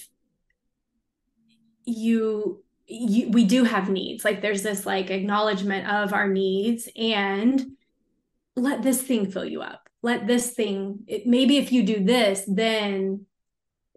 you 1.85 2.63
you 2.87 3.29
we 3.31 3.45
do 3.45 3.63
have 3.63 3.89
needs 3.89 4.23
like 4.23 4.41
there's 4.41 4.61
this 4.61 4.85
like 4.85 5.09
acknowledgement 5.09 5.87
of 5.87 6.13
our 6.13 6.27
needs 6.27 6.87
and 6.95 7.71
let 8.55 8.83
this 8.83 9.01
thing 9.01 9.29
fill 9.29 9.45
you 9.45 9.61
up 9.61 9.89
let 10.03 10.27
this 10.27 10.51
thing 10.51 10.99
it, 11.07 11.25
maybe 11.25 11.57
if 11.57 11.71
you 11.71 11.83
do 11.83 12.03
this 12.03 12.43
then 12.47 13.25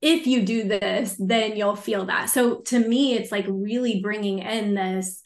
if 0.00 0.26
you 0.26 0.42
do 0.42 0.64
this 0.64 1.16
then 1.18 1.54
you'll 1.54 1.76
feel 1.76 2.06
that 2.06 2.30
so 2.30 2.60
to 2.60 2.78
me 2.78 3.14
it's 3.14 3.32
like 3.32 3.44
really 3.46 4.00
bringing 4.00 4.38
in 4.38 4.74
this 4.74 5.22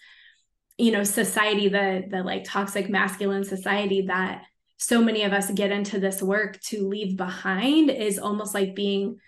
you 0.77 0.91
know 0.91 1.05
society 1.05 1.69
the 1.69 2.05
the 2.11 2.23
like 2.25 2.43
toxic 2.45 2.89
masculine 2.91 3.45
society 3.45 4.07
that 4.09 4.43
so 4.83 5.03
many 5.03 5.23
of 5.23 5.33
us 5.33 5.51
get 5.51 5.71
into 5.71 6.01
this 6.01 6.23
work 6.23 6.61
to 6.61 6.89
leave 6.89 7.17
behind 7.17 7.91
is 7.91 8.19
almost 8.19 8.55
like 8.55 8.75
being 8.75 9.19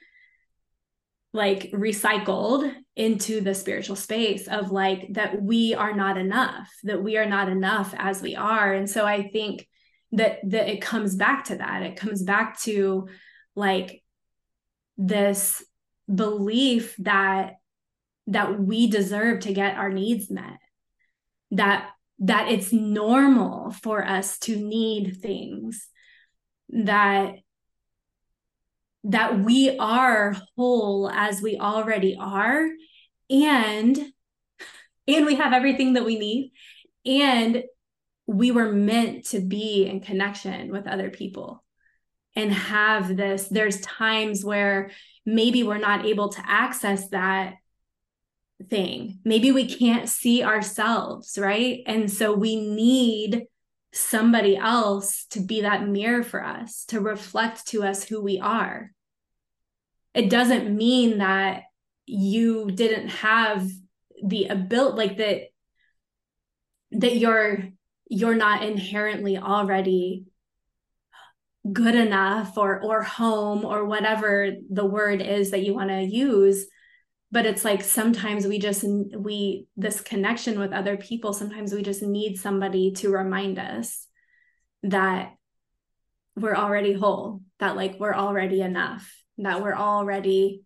like 1.33 1.71
recycled 1.73 2.73
into 2.97 3.40
the 3.40 3.55
spiritual 3.55 3.97
space 3.97 4.47
of 4.47 4.71
like 4.71 5.12
that 5.14 5.43
we 5.43 5.75
are 5.75 5.93
not 5.93 6.17
enough 6.17 6.71
that 6.85 7.03
we 7.03 7.17
are 7.17 7.27
not 7.27 7.49
enough 7.49 7.93
as 7.97 8.23
we 8.23 8.37
are. 8.37 8.73
And 8.73 8.88
so 8.88 9.05
i 9.05 9.29
think 9.29 9.67
that 10.12 10.38
that 10.45 10.69
it 10.69 10.81
comes 10.81 11.17
back 11.17 11.45
to 11.45 11.57
that. 11.57 11.83
It 11.83 11.97
comes 11.97 12.23
back 12.23 12.61
to 12.61 13.09
like 13.55 14.03
this 14.97 15.64
belief 16.12 16.95
that 16.99 17.55
that 18.29 18.59
we 18.59 18.87
deserve 18.87 19.40
to 19.40 19.53
get 19.53 19.77
our 19.77 19.90
needs 19.90 20.31
met 20.31 20.59
that 21.51 21.90
that 22.20 22.50
it's 22.50 22.72
normal 22.72 23.70
for 23.70 24.05
us 24.05 24.38
to 24.38 24.57
need 24.57 25.18
things 25.20 25.88
that 26.68 27.35
that 29.07 29.40
we 29.40 29.77
are 29.79 30.35
whole 30.57 31.11
as 31.11 31.42
we 31.42 31.59
already 31.59 32.16
are 32.18 32.66
and 33.29 33.98
and 35.07 35.27
we 35.27 35.35
have 35.37 35.53
everything 35.53 35.94
that 35.94 36.05
we 36.05 36.18
need. 36.18 36.53
And 37.05 37.64
we 38.27 38.50
were 38.50 38.72
meant 38.72 39.27
to 39.27 39.40
be 39.40 39.87
in 39.87 40.00
connection 40.00 40.70
with 40.72 40.87
other 40.87 41.11
people 41.11 41.62
and 42.35 42.53
have 42.53 43.14
this. 43.16 43.46
There's 43.48 43.81
times 43.81 44.44
where 44.44 44.91
maybe 45.26 45.62
we're 45.62 45.78
not 45.78 46.07
able 46.07 46.30
to 46.30 46.43
access 46.45 47.09
that 47.11 47.55
thing. 48.68 49.18
Maybe 49.24 49.52
we 49.52 49.66
can't 49.66 50.09
see 50.09 50.42
ourselves 50.42 51.38
right? 51.38 51.80
And 51.86 52.11
so 52.11 52.32
we 52.32 52.57
need 52.57 53.46
somebody 53.92 54.57
else 54.57 55.26
to 55.30 55.40
be 55.40 55.62
that 55.62 55.86
mirror 55.86 56.22
for 56.22 56.44
us 56.44 56.84
to 56.86 57.00
reflect 57.00 57.68
to 57.68 57.84
us 57.84 58.05
who 58.05 58.20
we 58.20 58.40
are. 58.40 58.90
It 60.14 60.30
doesn't 60.30 60.74
mean 60.74 61.18
that 61.18 61.62
you 62.07 62.70
didn't 62.70 63.09
have 63.09 63.68
the 64.22 64.46
ability 64.46 64.96
like 64.96 65.16
that 65.18 65.42
that 66.92 67.16
you're 67.16 67.68
you're 68.09 68.34
not 68.34 68.62
inherently 68.62 69.38
already 69.38 70.24
good 71.72 71.94
enough 71.94 72.57
or 72.57 72.80
or 72.82 73.02
home 73.02 73.64
or 73.64 73.84
whatever 73.84 74.52
the 74.70 74.84
word 74.84 75.22
is 75.22 75.50
that 75.50 75.64
you 75.64 75.74
want 75.74 75.90
to 75.90 76.02
use 76.02 76.66
but 77.31 77.47
it's 77.47 77.64
like 77.64 77.83
sometimes 77.83 78.47
we 78.47 78.59
just 78.59 78.85
we 78.85 79.66
this 79.77 80.01
connection 80.01 80.59
with 80.59 80.72
other 80.72 80.97
people 80.97 81.33
sometimes 81.33 81.72
we 81.72 81.83
just 81.83 82.03
need 82.03 82.37
somebody 82.37 82.93
to 82.93 83.11
remind 83.11 83.59
us 83.59 84.07
that 84.83 85.33
we're 86.37 86.57
already 86.57 86.93
whole 86.93 87.41
that 87.59 87.77
like 87.77 87.99
we're 87.99 88.14
already 88.14 88.61
enough 88.61 89.12
that 89.39 89.62
we're 89.62 89.75
already 89.75 90.62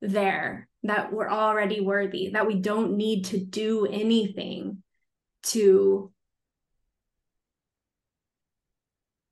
there 0.00 0.68
that 0.84 1.12
we're 1.12 1.30
already 1.30 1.80
worthy 1.80 2.30
that 2.30 2.46
we 2.46 2.56
don't 2.58 2.96
need 2.96 3.24
to 3.26 3.38
do 3.38 3.86
anything 3.86 4.82
to 5.42 6.12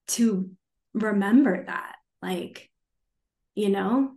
to 0.07 0.51
remember 0.93 1.64
that 1.66 1.97
like 2.22 2.70
you 3.55 3.68
know 3.68 4.12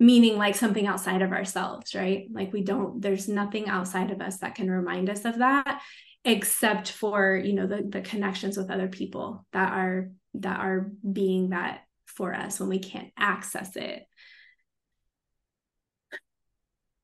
meaning 0.00 0.36
like 0.36 0.54
something 0.54 0.86
outside 0.86 1.22
of 1.22 1.32
ourselves, 1.32 1.94
right? 1.94 2.26
Like 2.30 2.52
we 2.52 2.62
don't, 2.62 3.00
there's 3.00 3.28
nothing 3.28 3.68
outside 3.68 4.10
of 4.10 4.20
us 4.20 4.38
that 4.38 4.54
can 4.54 4.70
remind 4.70 5.10
us 5.10 5.24
of 5.24 5.38
that 5.38 5.82
except 6.24 6.90
for, 6.92 7.36
you 7.36 7.52
know, 7.54 7.66
the 7.66 7.82
the 7.88 8.00
connections 8.00 8.56
with 8.56 8.70
other 8.70 8.88
people 8.88 9.46
that 9.52 9.72
are 9.72 10.10
that 10.34 10.60
are 10.60 10.90
being 11.10 11.50
that 11.50 11.82
for 12.06 12.34
us 12.34 12.60
when 12.60 12.68
we 12.68 12.78
can't 12.78 13.10
access 13.16 13.76
it. 13.76 14.04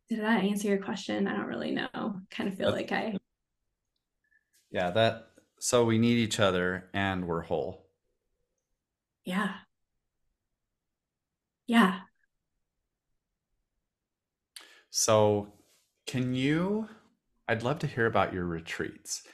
Did 0.09 0.21
that 0.21 0.45
answer 0.45 0.69
your 0.69 0.83
question? 0.83 1.27
I 1.27 1.37
don't 1.37 1.47
really 1.47 1.71
know. 1.71 2.21
Kind 2.31 2.49
of 2.49 2.57
feel 2.57 2.73
That's, 2.73 2.91
like 2.91 2.93
I 2.93 3.17
Yeah, 4.71 4.91
that 4.91 5.29
so 5.61 5.85
we 5.85 5.99
need 5.99 6.19
each 6.19 6.41
other 6.41 6.91
and 6.93 7.27
we're 7.27 7.43
whole. 7.43 7.87
Yeah. 9.25 9.55
Yeah, 11.67 12.01
so, 14.97 15.49
can 16.07 16.37
you? 16.37 16.89
I'd 17.49 17.65
love 17.65 17.81
to 17.81 17.89
hear 17.89 18.07
about 18.07 18.33
your 18.33 18.45
retreats. 18.45 19.25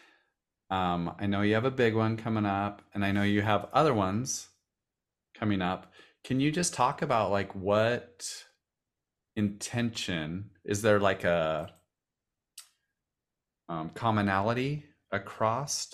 Um, 0.70 1.14
I 1.20 1.26
know 1.26 1.42
you 1.42 1.52
have 1.52 1.66
a 1.66 1.70
big 1.70 1.94
one 1.94 2.16
coming 2.16 2.46
up, 2.46 2.80
and 2.94 3.04
I 3.04 3.12
know 3.12 3.24
you 3.24 3.42
have 3.42 3.68
other 3.74 3.92
ones 3.92 4.48
coming 5.34 5.61
up. 5.61 5.92
Can 6.24 6.40
you 6.40 6.50
just 6.50 6.72
talk 6.72 7.02
about 7.02 7.30
like 7.30 7.54
what 7.54 8.26
intention 9.36 10.48
is 10.64 10.80
there 10.80 10.98
like 10.98 11.24
a 11.24 11.70
um, 13.68 13.90
commonality 13.90 14.86
across? 15.12 15.90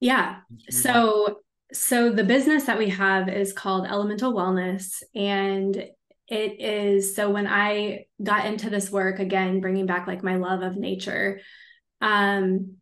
Yeah. 0.00 0.36
So 0.70 1.40
so 1.70 2.10
the 2.10 2.24
business 2.24 2.64
that 2.64 2.78
we 2.78 2.88
have 2.88 3.28
is 3.28 3.52
called 3.52 3.86
Elemental 3.86 4.32
Wellness 4.32 5.02
and 5.14 5.90
it 6.28 6.60
is 6.60 7.14
so 7.14 7.30
when 7.30 7.46
i 7.46 8.04
got 8.22 8.46
into 8.46 8.70
this 8.70 8.90
work 8.90 9.18
again 9.18 9.60
bringing 9.60 9.86
back 9.86 10.06
like 10.06 10.22
my 10.22 10.36
love 10.36 10.62
of 10.62 10.76
nature 10.76 11.40
um 12.00 12.76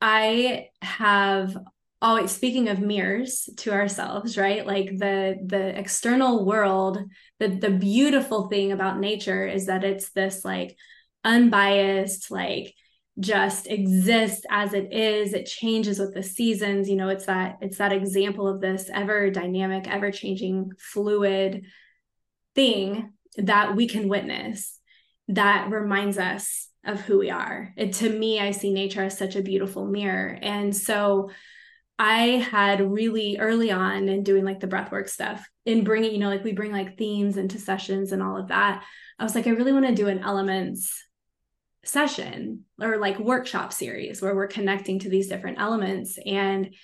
i 0.00 0.68
have 0.80 1.56
always 2.02 2.32
speaking 2.32 2.68
of 2.68 2.80
mirrors 2.80 3.48
to 3.56 3.72
ourselves 3.72 4.36
right? 4.36 4.66
Like 4.66 4.86
the 4.98 5.38
the 5.46 5.78
external 5.78 6.44
world 6.44 6.98
the 7.38 7.48
the 7.48 7.70
beautiful 7.70 8.48
thing 8.48 8.72
about 8.72 8.98
nature 8.98 9.46
is 9.46 9.66
that 9.66 9.84
it's 9.84 10.10
this 10.10 10.44
like 10.44 10.76
unbiased 11.24 12.30
like 12.30 12.74
just 13.20 13.68
exists 13.68 14.44
as 14.50 14.74
it 14.74 14.92
is. 14.92 15.32
It 15.32 15.46
changes 15.46 15.98
with 15.98 16.12
the 16.12 16.22
seasons. 16.24 16.88
You 16.88 16.96
know 16.96 17.08
it's 17.08 17.26
that 17.26 17.58
it's 17.60 17.78
that 17.78 17.92
example 17.92 18.48
of 18.48 18.60
this 18.60 18.90
ever 18.92 19.30
dynamic 19.30 19.86
ever 19.88 20.10
changing 20.10 20.72
fluid 20.78 21.66
thing 22.54 23.12
that 23.36 23.76
we 23.76 23.86
can 23.86 24.08
witness 24.08 24.78
that 25.28 25.70
reminds 25.70 26.18
us 26.18 26.68
of 26.84 27.00
who 27.00 27.18
we 27.18 27.30
are. 27.30 27.72
And 27.76 27.94
to 27.94 28.08
me, 28.10 28.40
I 28.40 28.50
see 28.50 28.72
nature 28.72 29.02
as 29.02 29.16
such 29.16 29.36
a 29.36 29.42
beautiful 29.42 29.86
mirror. 29.86 30.38
And 30.42 30.74
so 30.76 31.30
I 31.98 32.22
had 32.50 32.80
really 32.80 33.38
early 33.38 33.70
on 33.70 34.08
in 34.08 34.24
doing 34.24 34.44
like 34.44 34.60
the 34.60 34.66
breathwork 34.66 35.08
stuff 35.08 35.48
in 35.64 35.84
bringing, 35.84 36.12
you 36.12 36.18
know, 36.18 36.28
like 36.28 36.42
we 36.42 36.52
bring 36.52 36.72
like 36.72 36.98
themes 36.98 37.36
into 37.36 37.58
sessions 37.58 38.10
and 38.10 38.22
all 38.22 38.36
of 38.36 38.48
that. 38.48 38.82
I 39.18 39.24
was 39.24 39.34
like, 39.34 39.46
I 39.46 39.50
really 39.50 39.72
want 39.72 39.86
to 39.86 39.94
do 39.94 40.08
an 40.08 40.18
elements 40.18 40.92
session 41.84 42.64
or 42.80 42.98
like 42.98 43.18
workshop 43.18 43.72
series 43.72 44.20
where 44.20 44.34
we're 44.34 44.46
connecting 44.46 44.98
to 45.00 45.08
these 45.08 45.28
different 45.28 45.60
elements. 45.60 46.18
And 46.24 46.74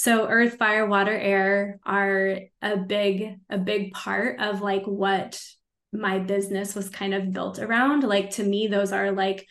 so 0.00 0.28
earth 0.28 0.58
fire 0.58 0.86
water 0.86 1.10
air 1.10 1.80
are 1.84 2.38
a 2.62 2.76
big 2.76 3.34
a 3.50 3.58
big 3.58 3.92
part 3.92 4.38
of 4.38 4.60
like 4.60 4.84
what 4.84 5.42
my 5.92 6.20
business 6.20 6.76
was 6.76 6.88
kind 6.88 7.14
of 7.14 7.32
built 7.32 7.58
around. 7.58 8.04
Like 8.04 8.30
to 8.34 8.44
me 8.44 8.68
those 8.68 8.92
are 8.92 9.10
like 9.10 9.44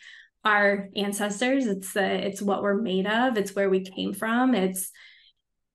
our 0.46 0.88
ancestors. 0.96 1.66
It's 1.66 1.92
the 1.92 2.26
it's 2.26 2.40
what 2.40 2.62
we're 2.62 2.80
made 2.80 3.06
of. 3.06 3.36
It's 3.36 3.54
where 3.54 3.68
we 3.68 3.84
came 3.84 4.14
from. 4.14 4.54
It's 4.54 4.90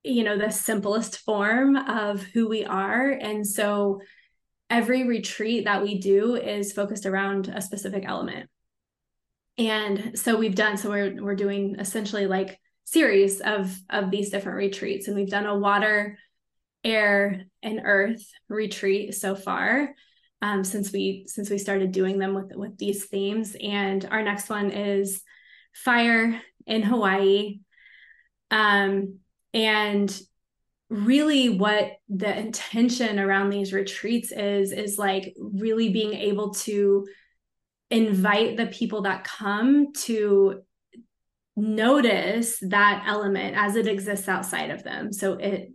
you 0.03 0.23
know 0.23 0.39
the 0.39 0.49
simplest 0.49 1.19
form 1.19 1.75
of 1.75 2.23
who 2.23 2.49
we 2.49 2.65
are. 2.65 3.09
And 3.09 3.45
so 3.45 4.01
every 4.71 5.07
retreat 5.07 5.65
that 5.65 5.83
we 5.83 5.99
do 5.99 6.33
is 6.33 6.73
focused 6.73 7.05
around 7.05 7.47
a 7.47 7.61
specific 7.61 8.05
element. 8.07 8.49
And 9.59 10.17
so 10.17 10.35
we've 10.35 10.55
done 10.55 10.77
so 10.77 10.89
we're 10.89 11.23
we're 11.23 11.35
doing 11.35 11.75
essentially 11.77 12.25
like 12.25 12.59
series 12.85 13.41
of 13.41 13.75
of 13.89 14.11
these 14.11 14.29
different 14.29 14.57
retreats 14.57 15.07
and 15.07 15.15
we've 15.15 15.29
done 15.29 15.45
a 15.45 15.57
water 15.57 16.17
air 16.83 17.45
and 17.61 17.81
earth 17.83 18.25
retreat 18.49 19.13
so 19.15 19.35
far 19.35 19.93
um, 20.43 20.65
since 20.65 20.91
we 20.91 21.23
since 21.27 21.49
we 21.49 21.57
started 21.57 21.93
doing 21.93 22.19
them 22.19 22.33
with 22.33 22.51
with 22.53 22.77
these 22.77 23.05
themes. 23.05 23.55
And 23.61 24.05
our 24.11 24.21
next 24.21 24.49
one 24.49 24.71
is 24.71 25.21
fire 25.73 26.39
in 26.67 26.83
hawaii. 26.83 27.59
Um, 28.51 29.19
and 29.53 30.21
really 30.89 31.49
what 31.49 31.93
the 32.09 32.37
intention 32.37 33.19
around 33.19 33.49
these 33.49 33.71
retreats 33.71 34.33
is 34.33 34.73
is 34.73 34.97
like 34.97 35.33
really 35.39 35.89
being 35.93 36.13
able 36.13 36.53
to 36.53 37.07
invite 37.89 38.57
the 38.57 38.67
people 38.67 39.03
that 39.03 39.23
come 39.23 39.93
to 39.93 40.61
notice 41.55 42.57
that 42.61 43.03
element 43.07 43.55
as 43.55 43.75
it 43.75 43.87
exists 43.87 44.27
outside 44.27 44.71
of 44.71 44.83
them. 44.83 45.13
So 45.13 45.33
it 45.33 45.71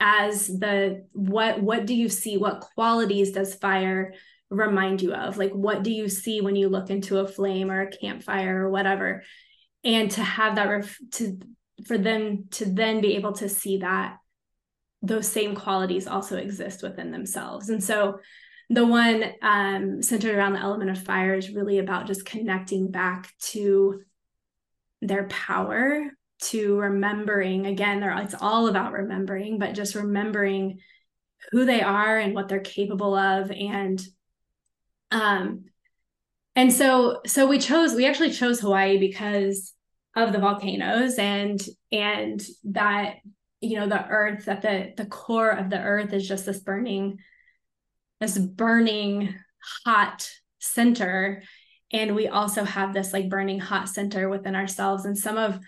as 0.00 0.46
the 0.46 1.06
what 1.12 1.62
what 1.62 1.86
do 1.86 1.94
you 1.94 2.08
see? 2.08 2.36
What 2.36 2.60
qualities 2.60 3.32
does 3.32 3.54
fire 3.54 4.14
remind 4.50 5.02
you 5.02 5.12
of? 5.14 5.38
Like 5.38 5.52
what 5.52 5.82
do 5.82 5.90
you 5.90 6.08
see 6.08 6.40
when 6.40 6.56
you 6.56 6.68
look 6.68 6.90
into 6.90 7.18
a 7.18 7.26
flame 7.26 7.70
or 7.70 7.82
a 7.82 7.90
campfire 7.90 8.64
or 8.66 8.70
whatever? 8.70 9.22
And 9.84 10.10
to 10.12 10.22
have 10.22 10.56
that 10.56 10.68
ref- 10.68 10.98
to 11.12 11.38
for 11.86 11.96
them 11.96 12.46
to 12.50 12.64
then 12.64 13.00
be 13.00 13.16
able 13.16 13.32
to 13.32 13.48
see 13.48 13.78
that 13.78 14.16
those 15.00 15.28
same 15.28 15.54
qualities 15.54 16.08
also 16.08 16.36
exist 16.36 16.82
within 16.82 17.12
themselves. 17.12 17.68
And 17.68 17.82
so 17.82 18.18
the 18.68 18.84
one 18.84 19.24
um, 19.42 20.02
centered 20.02 20.34
around 20.34 20.54
the 20.54 20.60
element 20.60 20.90
of 20.90 21.02
fire 21.02 21.34
is 21.34 21.50
really 21.50 21.78
about 21.78 22.06
just 22.06 22.26
connecting 22.26 22.90
back 22.90 23.32
to 23.40 24.00
their 25.00 25.26
power 25.28 26.10
to 26.40 26.78
remembering 26.78 27.66
again 27.66 28.02
they 28.02 28.16
it's 28.22 28.34
all 28.40 28.68
about 28.68 28.92
remembering 28.92 29.58
but 29.58 29.74
just 29.74 29.94
remembering 29.94 30.78
who 31.50 31.64
they 31.64 31.80
are 31.80 32.18
and 32.18 32.34
what 32.34 32.48
they're 32.48 32.60
capable 32.60 33.14
of 33.14 33.50
and 33.50 34.00
um 35.10 35.64
and 36.54 36.72
so 36.72 37.20
so 37.26 37.46
we 37.46 37.58
chose 37.58 37.94
we 37.94 38.06
actually 38.06 38.30
chose 38.30 38.60
hawaii 38.60 38.98
because 38.98 39.72
of 40.14 40.32
the 40.32 40.38
volcanoes 40.38 41.16
and 41.16 41.60
and 41.92 42.44
that 42.64 43.16
you 43.60 43.78
know 43.78 43.88
the 43.88 44.06
earth 44.06 44.44
that 44.44 44.62
the 44.62 44.92
the 44.96 45.06
core 45.06 45.50
of 45.50 45.70
the 45.70 45.80
earth 45.80 46.12
is 46.12 46.26
just 46.26 46.46
this 46.46 46.60
burning 46.60 47.18
this 48.20 48.38
burning 48.38 49.34
hot 49.84 50.28
center 50.58 51.42
and 51.92 52.14
we 52.14 52.28
also 52.28 52.64
have 52.64 52.92
this 52.92 53.12
like 53.12 53.28
burning 53.28 53.60
hot 53.60 53.88
center 53.88 54.28
within 54.28 54.54
ourselves. 54.54 55.04
And 55.04 55.16
some 55.16 55.38
of 55.38 55.58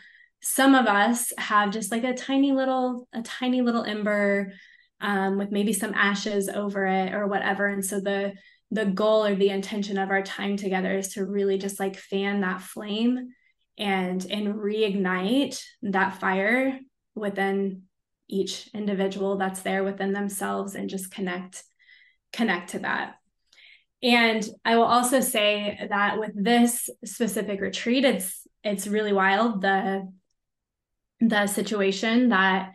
some 0.42 0.74
of 0.74 0.86
us 0.86 1.32
have 1.38 1.70
just 1.70 1.90
like 1.90 2.04
a 2.04 2.14
tiny 2.14 2.52
little 2.52 3.08
a 3.12 3.22
tiny 3.22 3.62
little 3.62 3.84
ember 3.84 4.52
um, 5.00 5.38
with 5.38 5.50
maybe 5.50 5.72
some 5.72 5.94
ashes 5.94 6.48
over 6.48 6.86
it 6.86 7.14
or 7.14 7.26
whatever. 7.26 7.66
And 7.66 7.84
so 7.84 8.00
the 8.00 8.34
the 8.70 8.86
goal 8.86 9.24
or 9.24 9.34
the 9.34 9.50
intention 9.50 9.98
of 9.98 10.10
our 10.10 10.22
time 10.22 10.56
together 10.56 10.96
is 10.96 11.14
to 11.14 11.24
really 11.24 11.58
just 11.58 11.80
like 11.80 11.96
fan 11.96 12.40
that 12.40 12.60
flame 12.60 13.30
and 13.78 14.24
and 14.30 14.54
reignite 14.54 15.60
that 15.82 16.20
fire 16.20 16.78
within 17.14 17.82
each 18.28 18.68
individual 18.74 19.36
that's 19.36 19.62
there 19.62 19.82
within 19.82 20.12
themselves 20.12 20.74
and 20.74 20.88
just 20.88 21.10
connect 21.10 21.64
connect 22.32 22.70
to 22.70 22.78
that 22.80 23.14
and 24.02 24.48
I 24.64 24.76
will 24.76 24.84
also 24.84 25.20
say 25.20 25.86
that 25.90 26.18
with 26.18 26.32
this 26.34 26.88
specific 27.04 27.60
retreat, 27.60 28.04
it's 28.04 28.46
it's 28.62 28.86
really 28.86 29.12
wild 29.12 29.62
the 29.62 30.10
the 31.20 31.46
situation 31.46 32.30
that 32.30 32.72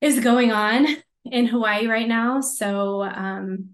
is 0.00 0.20
going 0.20 0.52
on 0.52 0.86
in 1.24 1.46
Hawaii 1.46 1.86
right 1.86 2.08
now. 2.08 2.40
So 2.40 3.02
um, 3.02 3.70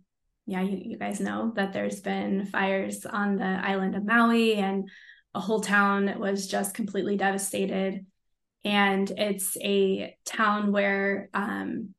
yeah, 0.47 0.61
you, 0.61 0.81
you 0.83 0.99
guys 0.99 1.21
know 1.21 1.53
that 1.57 1.73
there's 1.73 2.01
been 2.01 2.47
fires 2.47 3.07
on 3.07 3.37
the 3.37 3.45
island 3.45 3.95
of 3.95 4.05
Maui 4.05 4.55
and 4.55 4.89
a 5.35 5.41
whole 5.41 5.61
town 5.61 6.19
was 6.19 6.47
just 6.47 6.75
completely 6.75 7.17
devastated. 7.17 8.07
And 8.65 9.11
it's 9.11 9.57
a 9.61 10.17
town 10.25 10.73
where, 10.73 11.29
um, 11.35 11.95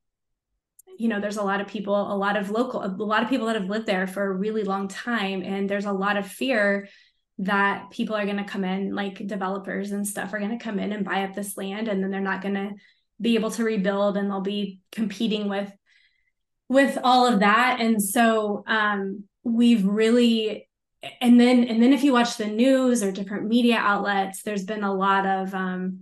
you 0.97 1.07
know, 1.07 1.19
there's 1.19 1.37
a 1.37 1.43
lot 1.43 1.61
of 1.61 1.67
people, 1.67 2.11
a 2.11 2.15
lot 2.15 2.37
of 2.37 2.49
local, 2.49 2.83
a 2.83 2.87
lot 2.87 3.23
of 3.23 3.29
people 3.29 3.47
that 3.47 3.55
have 3.55 3.69
lived 3.69 3.85
there 3.85 4.07
for 4.07 4.23
a 4.23 4.33
really 4.33 4.63
long 4.63 4.87
time. 4.87 5.41
And 5.43 5.69
there's 5.69 5.85
a 5.85 5.91
lot 5.91 6.17
of 6.17 6.27
fear 6.27 6.87
that 7.39 7.91
people 7.91 8.15
are 8.15 8.25
going 8.25 8.37
to 8.37 8.43
come 8.43 8.63
in, 8.63 8.95
like 8.95 9.25
developers 9.27 9.91
and 9.91 10.07
stuff 10.07 10.33
are 10.33 10.39
going 10.39 10.57
to 10.57 10.63
come 10.63 10.79
in 10.79 10.93
and 10.93 11.05
buy 11.05 11.23
up 11.23 11.33
this 11.33 11.57
land. 11.57 11.87
And 11.87 12.01
then 12.01 12.11
they're 12.11 12.21
not 12.21 12.41
going 12.41 12.55
to 12.55 12.71
be 13.19 13.35
able 13.35 13.51
to 13.51 13.63
rebuild 13.63 14.17
and 14.17 14.29
they'll 14.29 14.41
be 14.41 14.79
competing 14.91 15.47
with 15.47 15.71
with 16.67 16.97
all 17.03 17.27
of 17.27 17.41
that 17.41 17.79
and 17.79 18.01
so 18.01 18.63
um 18.67 19.23
we've 19.43 19.85
really 19.85 20.67
and 21.21 21.39
then 21.39 21.63
and 21.65 21.81
then 21.81 21.93
if 21.93 22.03
you 22.03 22.11
watch 22.11 22.37
the 22.37 22.47
news 22.47 23.03
or 23.03 23.11
different 23.11 23.47
media 23.47 23.77
outlets 23.77 24.41
there's 24.41 24.65
been 24.65 24.83
a 24.83 24.93
lot 24.93 25.25
of 25.25 25.53
um 25.53 25.99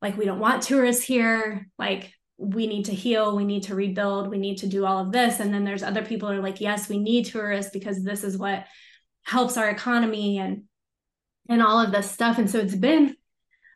like 0.00 0.16
we 0.16 0.24
don't 0.24 0.40
want 0.40 0.62
tourists 0.62 1.04
here 1.04 1.68
like 1.78 2.12
we 2.42 2.66
need 2.66 2.84
to 2.86 2.94
heal 2.94 3.36
we 3.36 3.44
need 3.44 3.62
to 3.62 3.74
rebuild 3.74 4.28
we 4.28 4.38
need 4.38 4.58
to 4.58 4.66
do 4.66 4.84
all 4.84 4.98
of 4.98 5.12
this. 5.12 5.38
And 5.40 5.54
then 5.54 5.64
there's 5.64 5.82
other 5.82 6.04
people 6.04 6.30
are 6.30 6.42
like 6.42 6.60
yes 6.60 6.88
we 6.88 6.98
need 6.98 7.26
tourists 7.26 7.70
because 7.72 8.02
this 8.02 8.24
is 8.24 8.36
what 8.36 8.66
helps 9.22 9.56
our 9.56 9.70
economy 9.70 10.38
and 10.38 10.64
and 11.48 11.62
all 11.62 11.80
of 11.80 11.92
this 11.92 12.10
stuff. 12.10 12.38
And 12.38 12.50
so 12.50 12.58
it's 12.58 12.74
been 12.74 13.16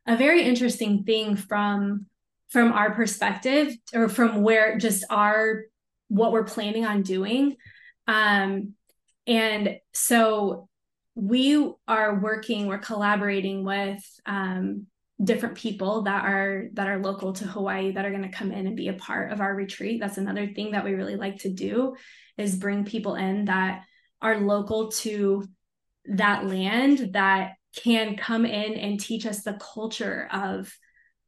a 0.06 0.16
very 0.16 0.42
interesting 0.42 1.04
thing 1.04 1.36
from 1.36 2.06
from 2.48 2.72
our 2.72 2.94
perspective 2.94 3.74
or 3.94 4.08
from 4.08 4.42
where 4.42 4.78
just 4.78 5.04
our 5.10 5.62
what 6.08 6.32
we're 6.32 6.44
planning 6.44 6.84
on 6.84 7.02
doing. 7.02 7.56
Um 8.08 8.74
and 9.26 9.76
so 9.92 10.68
we 11.14 11.72
are 11.88 12.18
working 12.20 12.66
we're 12.66 12.78
collaborating 12.78 13.64
with 13.64 14.04
um 14.26 14.86
different 15.22 15.56
people 15.56 16.02
that 16.02 16.24
are 16.24 16.66
that 16.74 16.88
are 16.88 16.98
local 16.98 17.32
to 17.32 17.46
Hawaii 17.46 17.92
that 17.92 18.04
are 18.04 18.10
going 18.10 18.22
to 18.22 18.28
come 18.28 18.52
in 18.52 18.66
and 18.66 18.76
be 18.76 18.88
a 18.88 18.94
part 18.94 19.32
of 19.32 19.40
our 19.40 19.54
retreat. 19.54 20.00
That's 20.00 20.18
another 20.18 20.46
thing 20.46 20.72
that 20.72 20.84
we 20.84 20.92
really 20.92 21.16
like 21.16 21.38
to 21.38 21.52
do 21.52 21.96
is 22.36 22.56
bring 22.56 22.84
people 22.84 23.14
in 23.14 23.46
that 23.46 23.84
are 24.20 24.38
local 24.38 24.90
to 24.90 25.46
that 26.06 26.46
land 26.46 27.10
that 27.14 27.52
can 27.82 28.16
come 28.16 28.44
in 28.44 28.74
and 28.74 29.00
teach 29.00 29.26
us 29.26 29.42
the 29.42 29.58
culture 29.74 30.28
of 30.32 30.72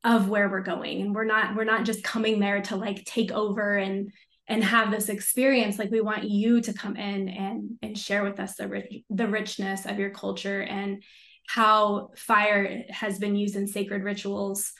of 0.04 0.28
where 0.28 0.48
we're 0.48 0.60
going. 0.60 1.00
And 1.00 1.14
we're 1.14 1.24
not 1.24 1.56
we're 1.56 1.64
not 1.64 1.84
just 1.84 2.04
coming 2.04 2.40
there 2.40 2.60
to 2.62 2.76
like 2.76 3.04
take 3.04 3.32
over 3.32 3.76
and 3.76 4.10
and 4.46 4.62
have 4.64 4.90
this 4.90 5.08
experience. 5.08 5.78
Like 5.78 5.90
we 5.90 6.00
want 6.00 6.24
you 6.24 6.60
to 6.60 6.72
come 6.72 6.96
in 6.96 7.28
and 7.28 7.70
and 7.82 7.98
share 7.98 8.22
with 8.22 8.38
us 8.38 8.56
the 8.56 8.68
rich, 8.68 9.02
the 9.08 9.26
richness 9.26 9.86
of 9.86 9.98
your 9.98 10.10
culture 10.10 10.62
and 10.62 11.02
how 11.48 12.10
fire 12.14 12.84
has 12.90 13.18
been 13.18 13.34
used 13.34 13.56
in 13.56 13.66
sacred 13.66 14.04
rituals 14.04 14.70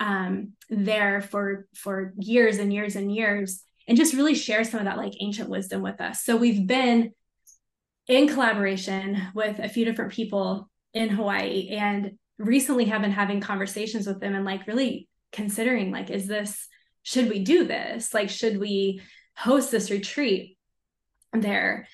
um, 0.00 0.52
there 0.70 1.20
for 1.20 1.68
for 1.74 2.14
years 2.16 2.56
and 2.56 2.72
years 2.72 2.96
and 2.96 3.14
years 3.14 3.62
and 3.86 3.98
just 3.98 4.14
really 4.14 4.34
share 4.34 4.64
some 4.64 4.80
of 4.80 4.86
that 4.86 4.96
like 4.96 5.12
ancient 5.20 5.50
wisdom 5.50 5.82
with 5.82 6.00
us. 6.00 6.24
So 6.24 6.36
we've 6.36 6.66
been 6.66 7.12
in 8.08 8.28
collaboration 8.28 9.28
with 9.34 9.58
a 9.58 9.68
few 9.68 9.84
different 9.84 10.12
people 10.12 10.70
in 10.94 11.10
Hawaii 11.10 11.68
and 11.68 12.12
recently 12.38 12.86
have 12.86 13.02
been 13.02 13.12
having 13.12 13.42
conversations 13.42 14.06
with 14.06 14.18
them 14.18 14.34
and 14.34 14.44
like 14.46 14.66
really 14.66 15.08
considering 15.32 15.90
like 15.90 16.08
is 16.08 16.26
this 16.26 16.66
should 17.02 17.28
we 17.28 17.44
do 17.44 17.64
this? 17.64 18.14
Like 18.14 18.30
should 18.30 18.58
we 18.58 19.02
host 19.36 19.70
this 19.70 19.90
retreat 19.90 20.56
there 21.34 21.86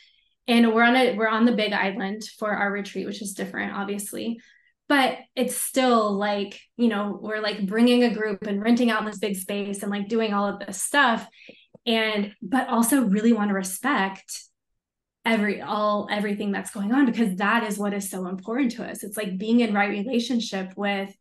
and 0.49 0.75
we're 0.75 0.83
on 0.83 0.97
a 0.97 1.15
we're 1.17 1.29
on 1.29 1.45
the 1.45 1.53
big 1.53 1.73
island 1.73 2.23
for 2.39 2.51
our 2.51 2.71
retreat 2.71 3.07
which 3.07 3.23
is 3.23 3.35
different 3.35 3.73
obviously. 3.75 4.41
But 4.89 5.19
it's 5.35 5.57
still 5.57 6.13
like 6.13 6.61
you 6.77 6.89
know 6.89 7.19
we're 7.21 7.41
like 7.41 7.67
bringing 7.67 8.05
a 8.05 8.15
group 8.15 8.47
and 8.47 8.63
renting 8.63 8.91
out 8.91 9.05
this 9.07 9.19
big 9.19 9.37
space 9.37 9.83
and 9.83 9.91
like 9.91 10.09
doing 10.09 10.35
all 10.35 10.47
of 10.49 10.59
this 10.59 10.83
stuff. 10.83 11.27
And 11.87 12.35
but 12.43 12.69
also 12.69 13.03
really 13.03 13.33
want 13.33 13.49
to 13.49 13.55
respect 13.55 14.43
every 15.25 15.61
all 15.61 16.09
everything 16.11 16.53
that's 16.53 16.73
going 16.73 16.93
on 16.93 17.07
because 17.07 17.37
that 17.37 17.65
is 17.65 17.79
what 17.79 17.95
is 17.95 18.11
so 18.11 18.27
important 18.27 18.73
to 18.73 18.85
us. 18.85 19.03
It's 19.03 19.17
like 19.17 19.39
being 19.39 19.61
in 19.61 19.75
right 19.75 19.91
relationship 19.91 20.73
with 20.77 21.15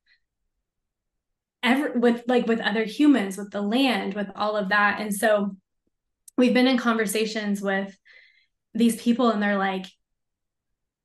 every 1.63 1.99
with 1.99 2.23
like 2.27 2.47
with 2.47 2.59
other 2.59 2.83
humans 2.83 3.37
with 3.37 3.51
the 3.51 3.61
land 3.61 4.15
with 4.15 4.27
all 4.35 4.57
of 4.57 4.69
that. 4.69 4.99
And 4.99 5.13
so 5.13 5.55
we've 6.37 6.53
been 6.53 6.67
in 6.67 6.77
conversations 6.77 7.61
with 7.61 7.95
these 8.73 9.01
people 9.01 9.29
and 9.29 9.41
they're 9.41 9.57
like 9.57 9.85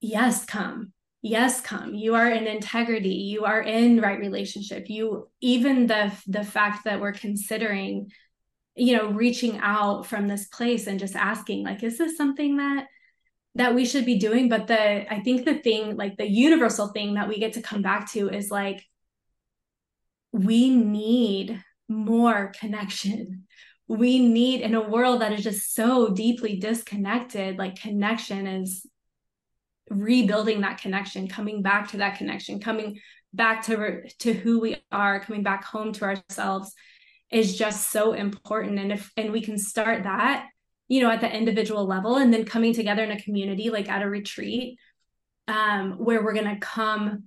yes 0.00 0.44
come. 0.44 0.92
Yes 1.22 1.60
come. 1.60 1.94
You 1.94 2.14
are 2.14 2.28
in 2.28 2.46
integrity. 2.46 3.08
You 3.08 3.44
are 3.44 3.60
in 3.60 4.00
right 4.00 4.18
relationship. 4.18 4.88
You 4.88 5.28
even 5.40 5.86
the 5.86 6.12
the 6.26 6.44
fact 6.44 6.84
that 6.84 7.00
we're 7.00 7.12
considering 7.12 8.10
you 8.74 8.96
know 8.96 9.10
reaching 9.10 9.58
out 9.58 10.06
from 10.06 10.28
this 10.28 10.46
place 10.48 10.86
and 10.86 11.00
just 11.00 11.16
asking 11.16 11.64
like 11.64 11.82
is 11.82 11.98
this 11.98 12.16
something 12.16 12.58
that 12.58 12.86
that 13.54 13.74
we 13.74 13.86
should 13.86 14.04
be 14.04 14.18
doing? 14.18 14.48
But 14.48 14.66
the 14.68 15.12
i 15.12 15.20
think 15.20 15.44
the 15.44 15.58
thing 15.58 15.96
like 15.96 16.16
the 16.16 16.28
universal 16.28 16.88
thing 16.88 17.14
that 17.14 17.28
we 17.28 17.38
get 17.38 17.54
to 17.54 17.62
come 17.62 17.82
back 17.82 18.10
to 18.12 18.28
is 18.28 18.50
like 18.50 18.84
we 20.32 20.70
need 20.70 21.62
more 21.88 22.52
connection 22.60 23.46
we 23.88 24.18
need 24.18 24.60
in 24.60 24.74
a 24.74 24.88
world 24.88 25.20
that 25.20 25.32
is 25.32 25.44
just 25.44 25.74
so 25.74 26.08
deeply 26.08 26.58
disconnected 26.58 27.56
like 27.56 27.80
connection 27.80 28.46
is 28.46 28.86
rebuilding 29.88 30.62
that 30.62 30.80
connection 30.80 31.28
coming 31.28 31.62
back 31.62 31.88
to 31.88 31.98
that 31.98 32.18
connection 32.18 32.58
coming 32.58 32.98
back 33.32 33.62
to 33.64 34.02
to 34.18 34.32
who 34.32 34.60
we 34.60 34.76
are 34.90 35.20
coming 35.20 35.42
back 35.42 35.64
home 35.64 35.92
to 35.92 36.04
ourselves 36.04 36.74
is 37.30 37.56
just 37.56 37.90
so 37.90 38.12
important. 38.12 38.78
And 38.78 38.92
if 38.92 39.12
and 39.16 39.32
we 39.32 39.40
can 39.40 39.58
start 39.58 40.04
that 40.04 40.48
you 40.88 41.02
know 41.02 41.10
at 41.10 41.20
the 41.20 41.30
individual 41.30 41.86
level 41.86 42.16
and 42.16 42.32
then 42.32 42.44
coming 42.44 42.72
together 42.72 43.02
in 43.02 43.10
a 43.10 43.20
community 43.20 43.70
like 43.70 43.88
at 43.88 44.02
a 44.02 44.08
retreat 44.08 44.78
um, 45.48 45.92
where 45.92 46.24
we're 46.24 46.32
going 46.32 46.54
to 46.54 46.60
come 46.60 47.24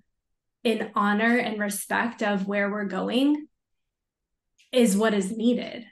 in 0.64 0.92
honor 0.96 1.38
and 1.38 1.60
respect 1.60 2.24
of 2.24 2.48
where 2.48 2.70
we're 2.70 2.86
going 2.86 3.48
is 4.72 4.96
what 4.96 5.14
is 5.14 5.36
needed 5.36 5.86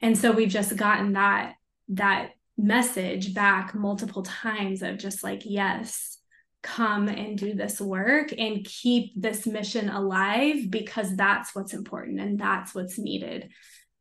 and 0.00 0.16
so 0.16 0.32
we've 0.32 0.48
just 0.48 0.76
gotten 0.76 1.12
that 1.14 1.54
that 1.88 2.30
message 2.56 3.34
back 3.34 3.74
multiple 3.74 4.22
times 4.22 4.82
of 4.82 4.98
just 4.98 5.24
like 5.24 5.42
yes 5.44 6.18
come 6.62 7.08
and 7.08 7.36
do 7.36 7.52
this 7.52 7.80
work 7.80 8.32
and 8.38 8.64
keep 8.64 9.12
this 9.20 9.46
mission 9.46 9.90
alive 9.90 10.70
because 10.70 11.14
that's 11.14 11.54
what's 11.54 11.74
important 11.74 12.20
and 12.20 12.38
that's 12.38 12.74
what's 12.74 12.98
needed. 12.98 13.50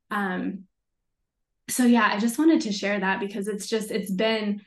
Um 0.10 0.66
so 1.70 1.86
yeah 1.86 2.10
i 2.12 2.20
just 2.20 2.38
wanted 2.38 2.62
to 2.62 2.72
share 2.72 3.00
that 3.00 3.20
because 3.20 3.48
it's 3.48 3.68
just 3.68 3.92
it's 3.92 4.12
been 4.12 4.62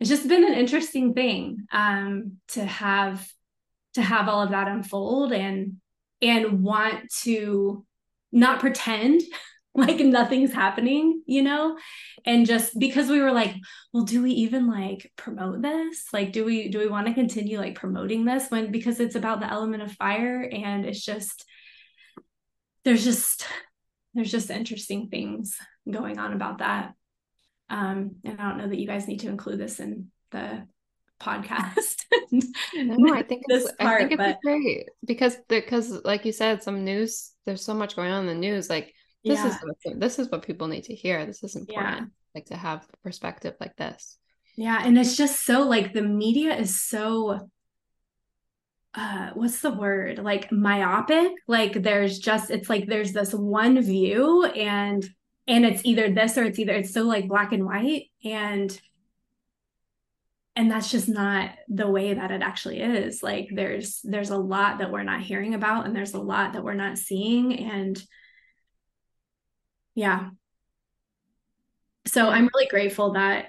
it's 0.00 0.10
just 0.10 0.28
been 0.28 0.44
an 0.44 0.54
interesting 0.54 1.14
thing 1.14 1.66
um 1.72 2.36
to 2.48 2.64
have 2.64 3.26
to 3.94 4.02
have 4.02 4.28
all 4.28 4.42
of 4.42 4.50
that 4.50 4.68
unfold 4.68 5.32
and 5.32 5.76
and 6.20 6.62
want 6.62 7.10
to 7.22 7.84
not 8.30 8.60
pretend 8.60 9.20
like 9.74 10.00
nothing's 10.00 10.52
happening, 10.52 11.22
you 11.26 11.42
know? 11.42 11.78
And 12.26 12.46
just 12.46 12.78
because 12.78 13.08
we 13.08 13.20
were 13.20 13.32
like, 13.32 13.54
well, 13.92 14.04
do 14.04 14.22
we 14.22 14.32
even 14.32 14.68
like 14.68 15.10
promote 15.16 15.62
this? 15.62 16.04
Like, 16.12 16.32
do 16.32 16.44
we 16.44 16.68
do 16.68 16.78
we 16.78 16.88
want 16.88 17.06
to 17.06 17.14
continue 17.14 17.58
like 17.58 17.74
promoting 17.74 18.24
this 18.24 18.50
when 18.50 18.70
because 18.70 19.00
it's 19.00 19.14
about 19.14 19.40
the 19.40 19.50
element 19.50 19.82
of 19.82 19.92
fire 19.92 20.42
and 20.42 20.84
it's 20.84 21.02
just 21.02 21.44
there's 22.84 23.04
just 23.04 23.46
there's 24.14 24.30
just 24.30 24.50
interesting 24.50 25.08
things 25.08 25.56
going 25.90 26.18
on 26.18 26.34
about 26.34 26.58
that. 26.58 26.92
Um, 27.70 28.16
and 28.24 28.38
I 28.38 28.48
don't 28.48 28.58
know 28.58 28.68
that 28.68 28.78
you 28.78 28.86
guys 28.86 29.08
need 29.08 29.20
to 29.20 29.28
include 29.28 29.58
this 29.58 29.80
in 29.80 30.10
the 30.32 30.66
podcast. 31.18 32.04
no, 32.74 33.14
I 33.14 33.22
think 33.22 33.44
this 33.48 33.72
part, 33.78 34.02
I 34.02 34.08
think 34.08 34.20
it's 34.20 34.32
but... 34.32 34.40
great 34.42 34.84
because 35.06 35.36
because 35.48 35.90
like 36.04 36.26
you 36.26 36.32
said, 36.32 36.62
some 36.62 36.84
news. 36.84 37.30
There's 37.46 37.64
so 37.64 37.74
much 37.74 37.96
going 37.96 38.12
on 38.12 38.22
in 38.22 38.26
the 38.26 38.34
news. 38.34 38.68
Like 38.68 38.92
this 39.24 39.38
yeah. 39.38 39.48
is 39.48 39.98
this 39.98 40.18
is 40.18 40.30
what 40.30 40.42
people 40.42 40.68
need 40.68 40.84
to 40.84 40.94
hear. 40.94 41.24
This 41.24 41.42
is 41.42 41.56
important 41.56 41.96
yeah. 41.96 42.04
like 42.34 42.46
to 42.46 42.56
have 42.56 42.86
perspective 43.02 43.54
like 43.60 43.76
this. 43.76 44.18
Yeah 44.56 44.80
and 44.84 44.98
it's 44.98 45.16
just 45.16 45.44
so 45.44 45.62
like 45.62 45.92
the 45.92 46.02
media 46.02 46.56
is 46.56 46.80
so 46.80 47.48
uh 48.94 49.30
what's 49.34 49.60
the 49.60 49.70
word? 49.70 50.18
Like 50.18 50.50
myopic. 50.52 51.32
Like 51.46 51.82
there's 51.82 52.18
just 52.18 52.50
it's 52.50 52.68
like 52.68 52.86
there's 52.86 53.12
this 53.12 53.32
one 53.32 53.80
view 53.80 54.44
and 54.44 55.08
and 55.46 55.64
it's 55.64 55.84
either 55.84 56.10
this 56.10 56.36
or 56.36 56.44
it's 56.44 56.58
either 56.58 56.72
it's 56.72 56.92
so 56.92 57.02
like 57.02 57.28
black 57.28 57.52
and 57.52 57.64
white 57.64 58.10
and 58.24 58.78
and 60.54 60.70
that's 60.70 60.90
just 60.90 61.08
not 61.08 61.50
the 61.68 61.88
way 61.88 62.12
that 62.12 62.30
it 62.30 62.42
actually 62.42 62.80
is. 62.80 63.22
Like 63.22 63.48
there's 63.54 64.00
there's 64.04 64.30
a 64.30 64.36
lot 64.36 64.78
that 64.78 64.90
we're 64.90 65.02
not 65.02 65.22
hearing 65.22 65.54
about 65.54 65.86
and 65.86 65.96
there's 65.96 66.14
a 66.14 66.20
lot 66.20 66.52
that 66.52 66.64
we're 66.64 66.74
not 66.74 66.98
seeing 66.98 67.58
and 67.58 68.02
yeah. 69.94 70.30
So 72.06 72.28
i'm 72.28 72.48
really 72.54 72.66
grateful 72.68 73.12
that 73.12 73.46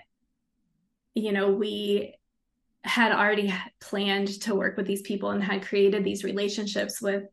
you 1.16 1.32
know 1.32 1.52
we 1.52 2.16
had 2.84 3.14
already 3.14 3.54
planned 3.80 4.28
to 4.41 4.56
work 4.56 4.76
with 4.76 4.86
these 4.86 5.02
people 5.02 5.30
and 5.30 5.44
had 5.44 5.66
created 5.66 6.04
these 6.04 6.24
relationships 6.24 7.02
with 7.02 7.24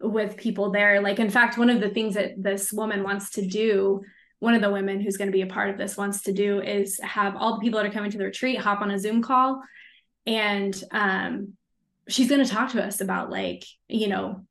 with 0.00 0.36
people 0.36 0.70
there. 0.70 1.00
Like 1.00 1.18
in 1.18 1.30
fact 1.30 1.58
one 1.58 1.70
of 1.70 1.80
the 1.80 1.90
things 1.90 2.14
that 2.14 2.42
this 2.42 2.72
woman 2.72 3.02
wants 3.02 3.30
to 3.30 3.46
do 3.46 4.02
one 4.38 4.54
of 4.54 4.60
the 4.60 4.70
women 4.70 5.00
who's 5.00 5.16
going 5.16 5.28
to 5.28 5.36
be 5.36 5.42
a 5.42 5.46
part 5.46 5.70
of 5.70 5.78
this 5.78 5.96
wants 5.96 6.22
to 6.22 6.32
do 6.32 6.60
is 6.60 7.00
have 7.00 7.36
all 7.36 7.54
the 7.54 7.60
people 7.60 7.80
that 7.80 7.86
are 7.86 7.92
coming 7.92 8.10
to 8.10 8.18
the 8.18 8.24
retreat 8.24 8.58
hop 8.58 8.82
on 8.82 8.90
a 8.90 8.98
zoom 8.98 9.22
call 9.22 9.62
and 10.26 10.82
um, 10.90 11.54
she's 12.08 12.28
going 12.28 12.44
to 12.44 12.50
talk 12.50 12.72
to 12.72 12.84
us 12.84 13.00
about 13.00 13.30
like 13.30 13.64
you 13.88 14.08
know 14.08 14.42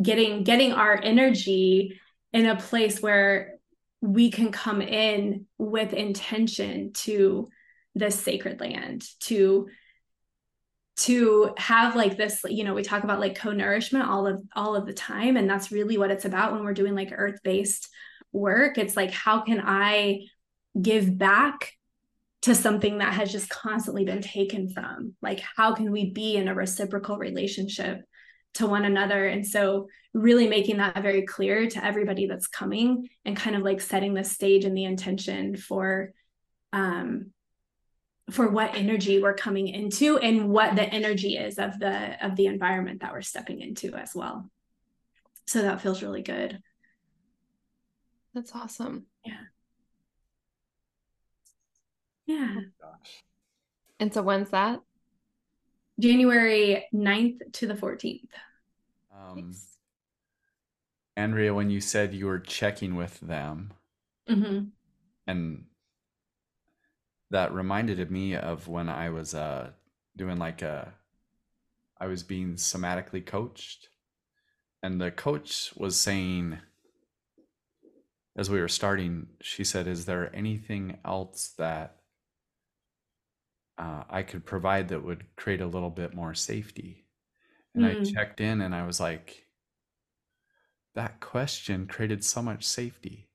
getting 0.00 0.42
getting 0.44 0.72
our 0.72 0.98
energy 1.02 1.98
in 2.36 2.46
a 2.46 2.56
place 2.56 3.00
where 3.00 3.54
we 4.02 4.30
can 4.30 4.52
come 4.52 4.82
in 4.82 5.46
with 5.56 5.92
intention 5.94 6.92
to 6.92 7.48
this 7.94 8.20
sacred 8.20 8.60
land 8.60 9.04
to 9.20 9.68
to 10.98 11.54
have 11.56 11.96
like 11.96 12.16
this 12.16 12.42
you 12.48 12.62
know 12.62 12.74
we 12.74 12.82
talk 12.82 13.04
about 13.04 13.20
like 13.20 13.38
co-nourishment 13.38 14.08
all 14.08 14.26
of 14.26 14.42
all 14.54 14.76
of 14.76 14.86
the 14.86 14.92
time 14.92 15.36
and 15.36 15.48
that's 15.48 15.72
really 15.72 15.96
what 15.96 16.10
it's 16.10 16.26
about 16.26 16.52
when 16.52 16.62
we're 16.62 16.74
doing 16.74 16.94
like 16.94 17.10
earth-based 17.10 17.88
work. 18.32 18.76
It's 18.78 18.96
like 18.96 19.10
how 19.10 19.40
can 19.40 19.62
i 19.64 20.20
give 20.80 21.16
back 21.16 21.72
to 22.42 22.54
something 22.54 22.98
that 22.98 23.14
has 23.14 23.32
just 23.32 23.48
constantly 23.48 24.04
been 24.04 24.20
taken 24.20 24.68
from? 24.68 25.14
Like 25.22 25.40
how 25.56 25.74
can 25.74 25.90
we 25.90 26.12
be 26.12 26.36
in 26.36 26.48
a 26.48 26.54
reciprocal 26.54 27.16
relationship 27.16 28.02
to 28.56 28.66
one 28.66 28.84
another. 28.84 29.26
And 29.26 29.46
so 29.46 29.88
really 30.12 30.48
making 30.48 30.78
that 30.78 31.02
very 31.02 31.22
clear 31.22 31.68
to 31.68 31.84
everybody 31.84 32.26
that's 32.26 32.46
coming 32.46 33.08
and 33.24 33.36
kind 33.36 33.54
of 33.54 33.62
like 33.62 33.80
setting 33.80 34.14
the 34.14 34.24
stage 34.24 34.64
and 34.64 34.76
the 34.76 34.84
intention 34.84 35.56
for 35.56 36.12
um 36.72 37.32
for 38.30 38.48
what 38.48 38.74
energy 38.74 39.22
we're 39.22 39.34
coming 39.34 39.68
into 39.68 40.18
and 40.18 40.48
what 40.48 40.74
the 40.74 40.82
energy 40.82 41.36
is 41.36 41.58
of 41.58 41.78
the 41.78 42.26
of 42.26 42.34
the 42.34 42.46
environment 42.46 43.00
that 43.02 43.12
we're 43.12 43.22
stepping 43.22 43.60
into 43.60 43.94
as 43.94 44.12
well. 44.14 44.50
So 45.46 45.62
that 45.62 45.80
feels 45.80 46.02
really 46.02 46.22
good. 46.22 46.58
That's 48.34 48.54
awesome. 48.54 49.06
Yeah. 49.24 49.42
Yeah. 52.26 52.54
Oh 52.82 52.88
and 54.00 54.12
so 54.12 54.22
when's 54.22 54.50
that? 54.50 54.80
January 55.98 56.86
9th 56.92 57.52
to 57.52 57.66
the 57.66 57.74
14th 57.74 58.28
Um, 59.16 59.54
Andrea, 61.16 61.54
when 61.54 61.70
you 61.70 61.80
said 61.80 62.14
you 62.14 62.26
were 62.26 62.38
checking 62.38 62.94
with 62.94 63.18
them, 63.20 63.72
mm-hmm. 64.28 64.66
and 65.26 65.64
that 67.30 67.54
reminded 67.54 68.10
me 68.10 68.36
of 68.36 68.68
when 68.68 68.88
I 68.88 69.10
was 69.10 69.34
uh, 69.34 69.70
doing 70.16 70.38
like 70.38 70.62
a, 70.62 70.92
I 71.98 72.06
was 72.06 72.22
being 72.22 72.54
somatically 72.54 73.24
coached, 73.24 73.88
and 74.82 75.00
the 75.00 75.10
coach 75.10 75.72
was 75.76 75.96
saying, 75.98 76.58
as 78.36 78.50
we 78.50 78.60
were 78.60 78.68
starting, 78.68 79.28
she 79.40 79.64
said, 79.64 79.86
"Is 79.86 80.04
there 80.04 80.34
anything 80.36 80.98
else 81.04 81.54
that 81.56 81.96
uh, 83.78 84.04
I 84.10 84.22
could 84.22 84.44
provide 84.44 84.88
that 84.88 85.02
would 85.02 85.24
create 85.36 85.62
a 85.62 85.66
little 85.66 85.90
bit 85.90 86.14
more 86.14 86.34
safety?" 86.34 87.05
And 87.76 87.86
I 87.86 87.94
Mm. 87.94 88.02
checked 88.02 88.40
in, 88.40 88.60
and 88.62 88.74
I 88.74 88.86
was 88.86 89.00
like, 89.00 89.46
"That 90.94 91.20
question 91.20 91.86
created 91.86 92.24
so 92.24 92.42
much 92.42 92.64
safety." 92.66 93.28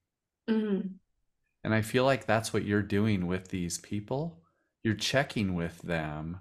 Mm-hmm. 0.50 1.00
And 1.64 1.74
I 1.74 1.82
feel 1.82 2.06
like 2.06 2.26
that's 2.26 2.54
what 2.54 2.66
you're 2.66 2.82
doing 2.84 3.28
with 3.28 3.50
these 3.50 3.78
people. 3.78 4.44
You're 4.84 4.96
checking 4.96 5.54
with 5.56 5.82
them. 5.82 6.39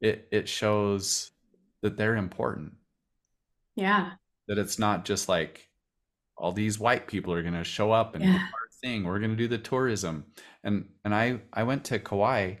It 0.00 0.28
it 0.32 0.48
shows 0.48 1.30
that 1.82 1.96
they're 1.96 2.16
important. 2.16 2.74
yeah 3.74 4.16
That 4.48 4.58
it's 4.58 4.78
not 4.78 5.04
just 5.04 5.28
like 5.28 5.70
all 6.38 6.52
these 6.52 6.78
white 6.80 7.06
people 7.08 7.32
are 7.34 7.42
going 7.42 7.54
to 7.54 7.64
show 7.64 7.92
up 7.92 8.14
and 8.16 8.30
do 8.30 8.38
our 8.54 8.68
thing. 8.82 9.04
We're 9.04 9.20
going 9.20 9.32
to 9.32 9.36
do 9.36 9.48
the 9.48 9.58
tourism. 9.58 10.26
And 10.64 10.90
and 11.04 11.14
I 11.14 11.42
I 11.52 11.64
went 11.64 11.84
to 11.86 11.98
Kauai 12.00 12.56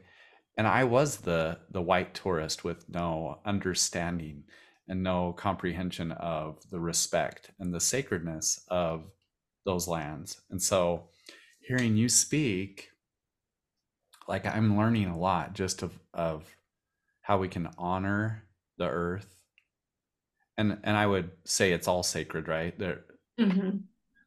and 0.56 0.66
I 0.68 0.84
was 0.84 1.18
the 1.18 1.60
the 1.70 1.82
white 1.82 2.14
tourist 2.14 2.64
with 2.64 2.88
no 2.88 3.40
understanding 3.46 4.44
and 4.88 5.02
no 5.02 5.32
comprehension 5.32 6.12
of 6.12 6.58
the 6.70 6.80
respect 6.80 7.50
and 7.58 7.72
the 7.72 7.80
sacredness 7.80 8.64
of 8.68 9.04
those 9.64 9.86
lands. 9.86 10.40
And 10.50 10.60
so 10.60 11.08
hearing 11.60 11.96
you 11.96 12.08
speak 12.08 12.90
like 14.28 14.46
i'm 14.46 14.76
learning 14.76 15.06
a 15.06 15.18
lot 15.18 15.54
just 15.54 15.82
of 15.82 15.92
of 16.14 16.44
how 17.22 17.38
we 17.38 17.48
can 17.48 17.68
honor 17.78 18.44
the 18.78 18.88
earth 18.88 19.42
and 20.56 20.78
and 20.82 20.96
i 20.96 21.06
would 21.06 21.30
say 21.44 21.72
it's 21.72 21.88
all 21.88 22.02
sacred 22.02 22.48
right 22.48 22.78
there 22.78 23.04
mm-hmm. 23.38 23.78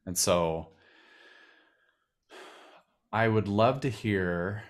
and 0.06 0.18
so 0.18 0.70
i 3.12 3.28
would 3.28 3.47
love 3.47 3.82
to 3.82 3.89
hear 3.89 4.64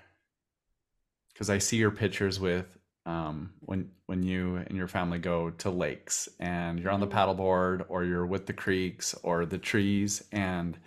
because 1.33 1.49
i 1.49 1.57
see 1.57 1.77
your 1.77 1.91
pictures 1.91 2.39
with 2.39 2.77
um, 3.05 3.53
when 3.61 3.91
when 4.07 4.23
you 4.23 4.57
and 4.57 4.75
your 4.77 4.87
family 4.87 5.19
go 5.19 5.51
to 5.51 5.69
lakes 5.69 6.29
and 6.39 6.79
you're 6.79 6.91
on 6.91 6.99
the 6.99 7.07
paddleboard 7.07 7.85
or 7.89 8.03
you're 8.03 8.25
with 8.25 8.45
the 8.47 8.53
creeks 8.53 9.13
or 9.23 9.45
the 9.45 9.57
trees 9.57 10.23
and 10.31 10.79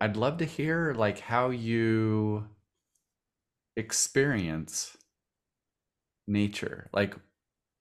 I'd 0.00 0.16
love 0.16 0.38
to 0.38 0.44
hear 0.44 0.94
like 0.94 1.18
how 1.18 1.50
you 1.50 2.48
experience 3.76 4.96
nature. 6.26 6.88
Like 6.92 7.14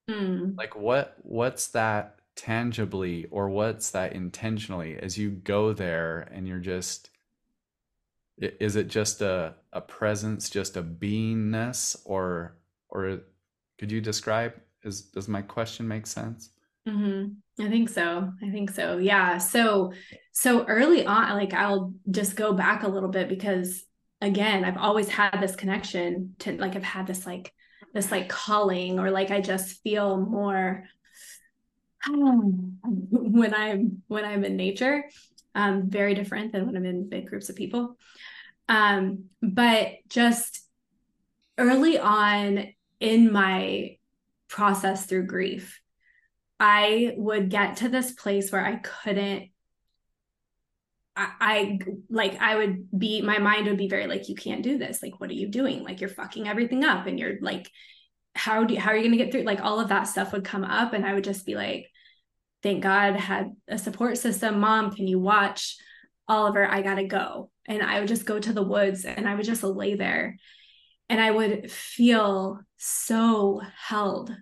Mm. 0.10 0.58
like 0.58 0.76
what 0.76 1.16
what's 1.24 1.68
that 1.70 2.20
tangibly 2.36 3.26
or 3.26 3.50
what's 3.50 3.92
that 3.92 4.14
intentionally 4.14 4.98
as 4.98 5.18
you 5.18 5.30
go 5.32 5.74
there 5.74 6.20
and 6.32 6.48
you're 6.48 6.60
just 6.60 7.10
is 8.38 8.76
it 8.76 8.88
just 8.88 9.22
a 9.22 9.56
a 9.72 9.82
presence, 9.82 10.50
just 10.50 10.76
a 10.78 10.84
beingness 10.84 11.96
or 12.06 12.58
or 12.90 13.22
could 13.78 13.92
you 13.92 14.02
describe 14.02 14.54
is 14.84 15.04
does 15.04 15.28
my 15.28 15.42
question 15.42 15.88
make 15.88 16.08
sense? 16.08 16.50
Mm-hmm. 16.88 17.64
I 17.64 17.70
think 17.70 17.90
so. 17.90 18.32
I 18.42 18.50
think 18.50 18.72
so. 18.72 18.98
Yeah. 18.98 19.38
So, 19.38 19.94
so 20.32 20.66
early 20.66 21.06
on, 21.06 21.34
like 21.38 21.54
I'll 21.54 21.94
just 22.10 22.36
go 22.36 22.54
back 22.54 22.84
a 22.84 22.88
little 22.88 23.10
bit 23.10 23.30
because 23.30 23.84
again, 24.22 24.66
I've 24.66 24.78
always 24.78 25.08
had 25.08 25.40
this 25.40 25.56
connection 25.56 26.36
to 26.40 26.54
like 26.54 26.76
I've 26.76 26.84
had 26.84 27.08
this 27.08 27.26
like 27.26 27.54
this 27.94 28.12
like 28.12 28.28
calling 28.28 29.00
or 29.00 29.12
like 29.12 29.32
I 29.32 29.40
just 29.40 29.82
feel 29.84 30.18
more 30.18 30.84
when 32.10 33.54
I'm 33.54 34.02
when 34.08 34.26
I'm 34.26 34.44
in 34.44 34.58
nature. 34.58 35.06
Um, 35.56 35.90
very 35.90 36.16
different 36.16 36.52
than 36.52 36.66
when 36.66 36.76
I'm 36.76 36.86
in 36.86 37.10
big 37.10 37.28
groups 37.28 37.50
of 37.50 37.56
people. 37.56 37.98
Um, 38.68 39.26
but 39.42 39.98
just 40.10 40.62
early 41.60 42.00
on 42.00 42.74
in 43.04 43.34
my 43.34 43.98
process 44.48 45.06
through 45.06 45.28
grief, 45.28 45.82
I 46.58 47.14
would 47.18 47.50
get 47.50 47.78
to 47.78 47.90
this 47.90 48.14
place 48.14 48.50
where 48.50 48.66
I 48.66 48.78
couldn't 48.78 49.50
I, 51.16 51.30
I 51.40 51.80
like 52.10 52.42
I 52.42 52.56
would 52.56 52.88
be 52.98 53.22
my 53.22 53.40
mind 53.40 53.68
would 53.68 53.78
be 53.78 53.90
very 53.90 54.08
like 54.08 54.30
you 54.30 54.36
can't 54.36 54.64
do 54.64 54.78
this. 54.78 55.04
Like 55.04 55.20
what 55.20 55.30
are 55.30 55.34
you 55.34 55.50
doing? 55.50 55.84
Like 55.84 56.00
you're 56.00 56.10
fucking 56.10 56.48
everything 56.48 56.86
up 56.86 57.06
and 57.06 57.20
you're 57.20 57.36
like 57.42 57.70
how 58.36 58.64
do 58.64 58.74
you, 58.74 58.80
how 58.80 58.92
are 58.92 58.96
you 58.96 59.04
going 59.04 59.12
to 59.12 59.24
get 59.24 59.32
through? 59.32 59.44
Like 59.44 59.62
all 59.62 59.80
of 59.80 59.90
that 59.90 60.04
stuff 60.04 60.32
would 60.32 60.46
come 60.46 60.64
up 60.64 60.94
and 60.94 61.06
I 61.06 61.14
would 61.14 61.26
just 61.26 61.46
be 61.46 61.56
like 61.56 61.88
thank 62.64 62.82
God 62.82 63.18
had 63.18 63.52
a 63.68 63.78
support 63.78 64.18
system. 64.18 64.62
Mom 64.62 64.92
can 64.92 65.08
you 65.08 65.20
watch 65.20 65.76
Oliver? 66.30 66.66
I 66.66 66.82
got 66.82 66.96
to 66.96 67.04
go. 67.04 67.52
And 67.66 67.84
I 67.84 68.00
would 68.00 68.08
just 68.08 68.26
go 68.26 68.40
to 68.40 68.54
the 68.54 68.64
woods 68.64 69.04
and 69.04 69.28
I 69.28 69.36
would 69.36 69.46
just 69.46 69.62
lay 69.62 69.96
there 69.96 70.38
and 71.14 71.22
I 71.22 71.30
would 71.30 71.72
feel 71.72 72.60
so 72.78 73.62
held 73.78 74.36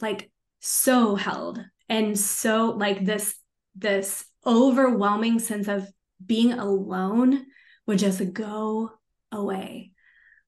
like 0.00 0.30
so 0.60 1.14
held 1.14 1.62
and 1.90 2.18
so 2.18 2.70
like 2.70 3.04
this 3.04 3.38
this 3.74 4.24
overwhelming 4.46 5.38
sense 5.40 5.68
of 5.68 5.86
being 6.24 6.54
alone 6.54 7.44
would 7.86 7.98
just 7.98 8.32
go 8.32 8.92
away. 9.30 9.90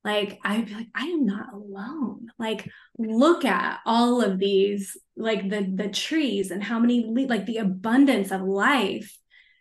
Like 0.02 0.38
i'd 0.42 0.64
be 0.64 0.74
like 0.74 0.88
i 0.94 1.04
am 1.04 1.26
not 1.26 1.52
alone. 1.52 2.28
Like 2.38 2.66
look 2.98 3.44
at 3.44 3.80
all 3.84 4.22
of 4.22 4.38
these 4.38 4.96
like 5.18 5.50
the 5.50 5.70
the 5.70 5.90
trees 5.90 6.50
and 6.50 6.64
how 6.64 6.78
many 6.78 7.04
le- 7.06 7.28
like 7.28 7.44
the 7.44 7.58
abundance 7.58 8.30
of 8.30 8.40
life 8.40 9.18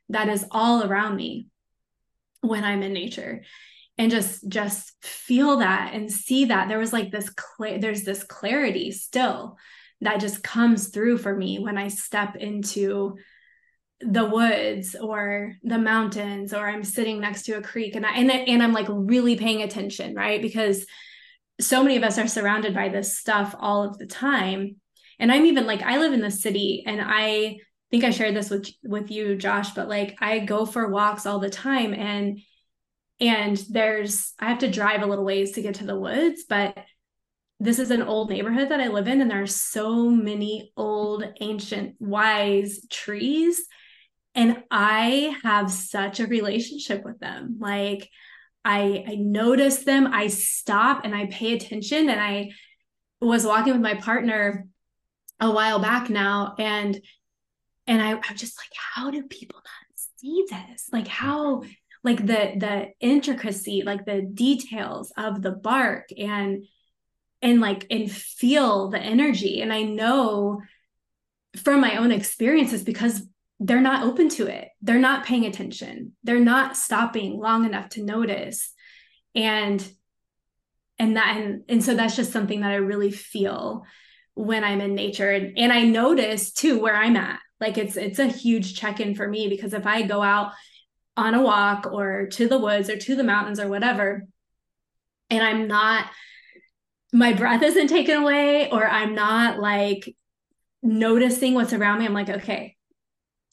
that 0.07 0.29
is 0.29 0.45
all 0.51 0.85
around 0.85 1.17
me 1.17 1.47
when 2.39 2.63
i'm 2.63 2.81
in 2.83 2.93
nature 2.93 3.43
and 3.97 4.11
just 4.11 4.47
just 4.47 4.93
feel 5.01 5.57
that 5.57 5.93
and 5.93 6.11
see 6.11 6.45
that 6.45 6.67
there 6.67 6.77
was 6.77 6.93
like 6.93 7.11
this 7.11 7.29
clear 7.29 7.79
there's 7.79 8.03
this 8.03 8.23
clarity 8.23 8.91
still 8.91 9.57
that 10.01 10.19
just 10.19 10.43
comes 10.43 10.89
through 10.89 11.17
for 11.17 11.35
me 11.35 11.57
when 11.59 11.77
I 11.77 11.87
step 11.87 12.35
into 12.35 13.15
the 14.01 14.25
woods 14.25 14.95
or 14.95 15.53
the 15.63 15.79
mountains 15.79 16.53
or 16.53 16.67
I'm 16.67 16.83
sitting 16.83 17.19
next 17.19 17.43
to 17.43 17.53
a 17.53 17.61
creek 17.63 17.95
and 17.95 18.05
i 18.05 18.11
and, 18.11 18.29
and 18.29 18.61
i'm 18.61 18.73
like 18.73 18.87
really 18.89 19.35
paying 19.35 19.63
attention, 19.63 20.13
right? 20.13 20.41
Because 20.41 20.85
so 21.59 21.83
many 21.83 21.97
of 21.97 22.03
us 22.03 22.17
are 22.17 22.27
surrounded 22.27 22.73
by 22.73 22.89
this 22.89 23.17
stuff 23.17 23.55
all 23.59 23.83
of 23.83 23.97
the 23.97 24.05
time 24.05 24.75
and 25.19 25.31
i'm 25.31 25.45
even 25.45 25.65
like 25.65 25.81
i 25.81 25.97
live 25.97 26.13
in 26.13 26.21
the 26.21 26.31
city 26.31 26.83
and 26.85 27.01
i 27.03 27.57
think 27.89 28.03
i 28.03 28.09
shared 28.09 28.35
this 28.35 28.49
with 28.49 28.69
with 28.83 29.09
you 29.09 29.35
josh 29.35 29.71
but 29.71 29.89
like 29.89 30.15
i 30.21 30.39
go 30.39 30.65
for 30.65 30.89
walks 30.89 31.25
all 31.25 31.39
the 31.39 31.49
time 31.49 31.93
and 31.93 32.39
and 33.19 33.57
there's 33.69 34.33
i 34.39 34.49
have 34.49 34.59
to 34.59 34.71
drive 34.71 35.01
a 35.01 35.05
little 35.05 35.25
ways 35.25 35.53
to 35.53 35.61
get 35.61 35.75
to 35.75 35.85
the 35.85 35.99
woods 35.99 36.43
but 36.47 36.77
this 37.59 37.79
is 37.79 37.89
an 37.89 38.03
old 38.03 38.29
neighborhood 38.29 38.69
that 38.69 38.81
i 38.81 38.87
live 38.87 39.07
in 39.07 39.21
and 39.21 39.31
there 39.31 39.41
are 39.41 39.47
so 39.47 40.09
many 40.09 40.71
old 40.77 41.23
ancient 41.41 41.95
wise 41.99 42.81
trees. 42.89 43.65
And 44.35 44.63
i 44.69 45.35
have 45.43 45.71
such 45.71 46.19
a 46.19 46.27
relationship 46.27 47.03
with 47.03 47.19
them. 47.19 47.57
Like 47.59 48.09
i 48.63 49.03
i 49.07 49.15
notice 49.15 49.83
them 49.83 50.07
i 50.13 50.27
stop 50.27 51.01
and 51.03 51.15
i 51.15 51.25
pay 51.27 51.53
attention. 51.53 52.09
And 52.09 52.19
i 52.19 52.51
was 53.19 53.45
walking 53.45 53.73
with 53.73 53.81
my 53.81 53.95
partner 53.95 54.67
a 55.39 55.49
while 55.49 55.79
back 55.79 56.09
now 56.09 56.55
and 56.59 56.99
and 57.87 58.01
I, 58.01 58.11
i'm 58.11 58.35
just 58.35 58.57
like 58.59 58.71
how 58.77 59.09
do 59.09 59.23
people 59.23 59.57
not 59.57 59.87
see 60.17 60.45
this? 60.49 60.89
Like 60.91 61.07
how 61.07 61.63
like 62.03 62.25
the 62.25 62.53
the 62.57 62.87
intricacy 62.99 63.83
like 63.85 64.05
the 64.05 64.21
details 64.21 65.11
of 65.17 65.41
the 65.41 65.51
bark 65.51 66.09
and 66.17 66.65
and 67.41 67.61
like 67.61 67.85
and 67.89 68.11
feel 68.11 68.89
the 68.89 68.99
energy. 68.99 69.61
And 69.61 69.71
i 69.71 69.83
know 69.83 70.61
from 71.57 71.81
my 71.81 71.97
own 71.97 72.11
experiences 72.11 72.83
because 72.83 73.21
they're 73.59 73.81
not 73.81 74.03
open 74.03 74.29
to 74.29 74.45
it. 74.47 74.69
They're 74.81 74.99
not 74.99 75.25
paying 75.25 75.45
attention. 75.45 76.13
They're 76.23 76.39
not 76.39 76.77
stopping 76.77 77.39
long 77.39 77.65
enough 77.65 77.89
to 77.89 78.03
notice. 78.03 78.71
And 79.33 79.85
and 80.99 81.15
that 81.17 81.37
and, 81.37 81.63
and 81.69 81.83
so 81.83 81.93
that's 81.93 82.15
just 82.15 82.31
something 82.31 82.61
that 82.61 82.71
i 82.71 82.75
really 82.75 83.11
feel 83.11 83.83
when 84.33 84.63
i'm 84.63 84.81
in 84.81 84.95
nature. 84.95 85.31
And, 85.31 85.57
and 85.57 85.73
i 85.73 85.83
notice 85.83 86.51
too 86.51 86.79
where 86.79 86.95
i'm 86.95 87.15
at. 87.15 87.39
Like 87.59 87.77
it's 87.77 87.97
it's 87.97 88.19
a 88.19 88.27
huge 88.27 88.79
check-in 88.79 89.15
for 89.15 89.27
me 89.27 89.47
because 89.47 89.73
if 89.73 89.85
i 89.85 90.03
go 90.03 90.21
out 90.21 90.51
on 91.17 91.33
a 91.33 91.41
walk 91.41 91.89
or 91.91 92.27
to 92.27 92.47
the 92.47 92.57
woods 92.57 92.89
or 92.89 92.97
to 92.97 93.15
the 93.15 93.23
mountains 93.23 93.59
or 93.59 93.67
whatever. 93.67 94.23
And 95.29 95.43
i'm 95.43 95.67
not 95.67 96.05
my 97.11 97.33
breath 97.33 97.63
isn't 97.63 97.87
taken 97.87 98.23
away 98.23 98.69
or 98.69 98.87
i'm 98.87 99.15
not 99.15 99.59
like 99.59 100.15
noticing 100.83 101.53
what's 101.53 101.73
around 101.73 101.99
me. 101.99 102.05
I'm 102.05 102.13
like 102.13 102.29
okay 102.29 102.77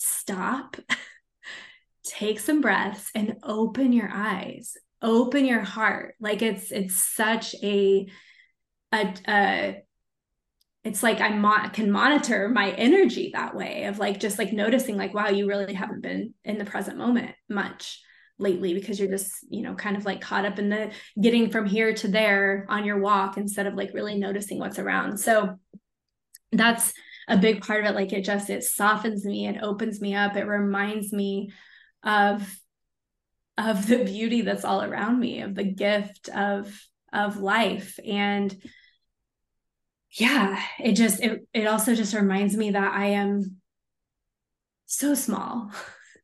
stop. 0.04 0.76
Take 2.04 2.38
some 2.38 2.60
breaths 2.60 3.10
and 3.14 3.36
open 3.42 3.92
your 3.92 4.10
eyes. 4.12 4.76
Open 5.00 5.44
your 5.44 5.62
heart. 5.62 6.14
Like 6.20 6.42
it's 6.42 6.70
it's 6.70 6.96
such 6.96 7.54
a 7.62 8.06
a, 8.92 9.14
a 9.26 9.83
it's 10.84 11.02
like 11.02 11.20
I 11.20 11.30
mo- 11.30 11.68
can 11.72 11.90
monitor 11.90 12.48
my 12.48 12.70
energy 12.72 13.30
that 13.32 13.56
way 13.56 13.84
of 13.84 13.98
like 13.98 14.20
just 14.20 14.38
like 14.38 14.52
noticing 14.52 14.96
like 14.96 15.14
wow 15.14 15.28
you 15.28 15.48
really 15.48 15.74
haven't 15.74 16.02
been 16.02 16.34
in 16.44 16.58
the 16.58 16.64
present 16.64 16.98
moment 16.98 17.34
much 17.48 18.00
lately 18.38 18.74
because 18.74 18.98
you're 18.98 19.10
just 19.10 19.32
you 19.48 19.62
know 19.62 19.74
kind 19.74 19.96
of 19.96 20.04
like 20.04 20.20
caught 20.20 20.44
up 20.44 20.58
in 20.58 20.68
the 20.68 20.90
getting 21.20 21.50
from 21.50 21.66
here 21.66 21.94
to 21.94 22.08
there 22.08 22.66
on 22.68 22.84
your 22.84 22.98
walk 22.98 23.36
instead 23.36 23.66
of 23.66 23.74
like 23.74 23.94
really 23.94 24.18
noticing 24.18 24.58
what's 24.58 24.78
around. 24.78 25.18
So 25.18 25.58
that's 26.52 26.92
a 27.26 27.38
big 27.38 27.62
part 27.62 27.80
of 27.80 27.90
it. 27.90 27.94
Like 27.94 28.12
it 28.12 28.24
just 28.24 28.50
it 28.50 28.62
softens 28.62 29.24
me 29.24 29.46
it 29.46 29.62
opens 29.62 30.00
me 30.00 30.14
up 30.14 30.36
it 30.36 30.46
reminds 30.46 31.12
me 31.12 31.52
of 32.02 32.54
of 33.56 33.86
the 33.86 34.04
beauty 34.04 34.42
that's 34.42 34.64
all 34.64 34.82
around 34.82 35.18
me 35.18 35.40
of 35.40 35.54
the 35.54 35.64
gift 35.64 36.28
of 36.28 36.78
of 37.12 37.38
life. 37.38 37.98
And 38.04 38.54
yeah, 40.14 40.62
it 40.78 40.92
just 40.92 41.20
it 41.20 41.46
it 41.52 41.66
also 41.66 41.94
just 41.94 42.14
reminds 42.14 42.56
me 42.56 42.70
that 42.70 42.92
I 42.92 43.06
am 43.06 43.56
so 44.86 45.14
small 45.14 45.72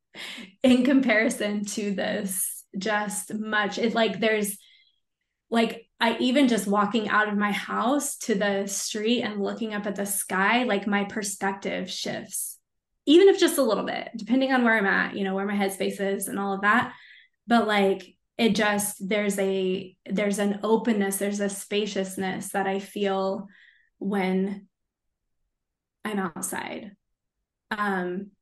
in 0.62 0.84
comparison 0.84 1.64
to 1.64 1.92
this 1.92 2.64
just 2.78 3.34
much. 3.34 3.78
It 3.78 3.94
like 3.94 4.20
there's 4.20 4.56
like 5.50 5.88
I 5.98 6.16
even 6.18 6.46
just 6.46 6.68
walking 6.68 7.08
out 7.08 7.28
of 7.28 7.36
my 7.36 7.50
house 7.50 8.16
to 8.18 8.36
the 8.36 8.68
street 8.68 9.22
and 9.22 9.42
looking 9.42 9.74
up 9.74 9.86
at 9.86 9.96
the 9.96 10.06
sky, 10.06 10.62
like 10.62 10.86
my 10.86 11.04
perspective 11.04 11.90
shifts, 11.90 12.58
even 13.06 13.28
if 13.28 13.40
just 13.40 13.58
a 13.58 13.62
little 13.62 13.84
bit, 13.84 14.10
depending 14.14 14.52
on 14.52 14.64
where 14.64 14.78
I'm 14.78 14.86
at, 14.86 15.16
you 15.16 15.24
know, 15.24 15.34
where 15.34 15.46
my 15.46 15.56
headspace 15.56 16.00
is 16.00 16.28
and 16.28 16.38
all 16.38 16.54
of 16.54 16.60
that. 16.60 16.92
But 17.48 17.66
like 17.66 18.14
it 18.38 18.54
just 18.54 18.96
there's 19.08 19.36
a 19.40 19.96
there's 20.06 20.38
an 20.38 20.60
openness, 20.62 21.16
there's 21.16 21.40
a 21.40 21.48
spaciousness 21.48 22.50
that 22.50 22.68
I 22.68 22.78
feel 22.78 23.48
when 24.00 24.66
I'm 26.04 26.18
outside. 26.18 26.96
Um, 27.70 28.32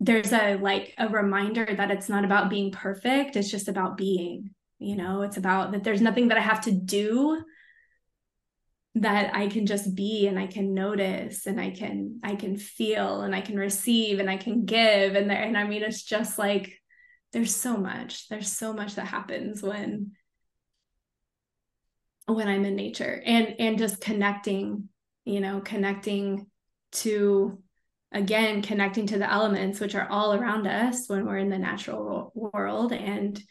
there's 0.00 0.32
a 0.32 0.56
like 0.56 0.94
a 0.98 1.08
reminder 1.08 1.66
that 1.66 1.90
it's 1.90 2.08
not 2.08 2.24
about 2.24 2.50
being 2.50 2.72
perfect, 2.72 3.36
it's 3.36 3.50
just 3.50 3.68
about 3.68 3.96
being, 3.96 4.50
you 4.78 4.96
know, 4.96 5.22
it's 5.22 5.36
about 5.36 5.72
that 5.72 5.84
there's 5.84 6.00
nothing 6.00 6.28
that 6.28 6.38
I 6.38 6.42
have 6.42 6.62
to 6.62 6.72
do 6.72 7.42
that 8.96 9.34
I 9.34 9.46
can 9.46 9.64
just 9.64 9.94
be 9.94 10.26
and 10.26 10.38
I 10.38 10.46
can 10.46 10.74
notice 10.74 11.46
and 11.46 11.60
I 11.60 11.70
can 11.70 12.20
I 12.22 12.34
can 12.34 12.56
feel 12.56 13.22
and 13.22 13.34
I 13.34 13.40
can 13.40 13.56
receive 13.56 14.18
and 14.18 14.28
I 14.28 14.36
can 14.36 14.64
give. 14.64 15.14
And 15.14 15.30
there 15.30 15.42
and 15.42 15.56
I 15.56 15.64
mean 15.64 15.82
it's 15.82 16.02
just 16.02 16.38
like 16.38 16.78
there's 17.32 17.54
so 17.54 17.76
much 17.76 18.28
there's 18.28 18.52
so 18.52 18.72
much 18.72 18.96
that 18.96 19.06
happens 19.06 19.62
when 19.62 20.12
when 22.26 22.48
I'm 22.48 22.64
in 22.64 22.76
nature. 22.76 23.22
And 23.24 23.54
and 23.58 23.78
just 23.78 24.00
connecting 24.00 24.88
you 25.24 25.40
know, 25.40 25.60
connecting 25.60 26.46
to 26.92 27.58
again 28.12 28.62
connecting 28.62 29.06
to 29.06 29.18
the 29.18 29.30
elements 29.30 29.80
which 29.80 29.94
are 29.94 30.06
all 30.08 30.34
around 30.34 30.66
us 30.66 31.08
when 31.08 31.24
we're 31.24 31.38
in 31.38 31.48
the 31.48 31.58
natural 31.58 32.30
world 32.34 32.92
and 32.92 33.42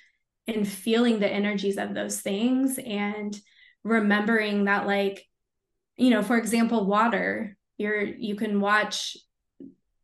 and 0.47 0.67
feeling 0.67 1.19
the 1.19 1.27
energies 1.27 1.77
of 1.77 1.93
those 1.93 2.21
things 2.21 2.77
and 2.77 3.39
remembering 3.83 4.65
that 4.65 4.85
like 4.85 5.25
you 5.97 6.09
know 6.09 6.21
for 6.21 6.37
example 6.37 6.85
water 6.85 7.57
you're 7.77 8.03
you 8.03 8.35
can 8.35 8.59
watch 8.61 9.17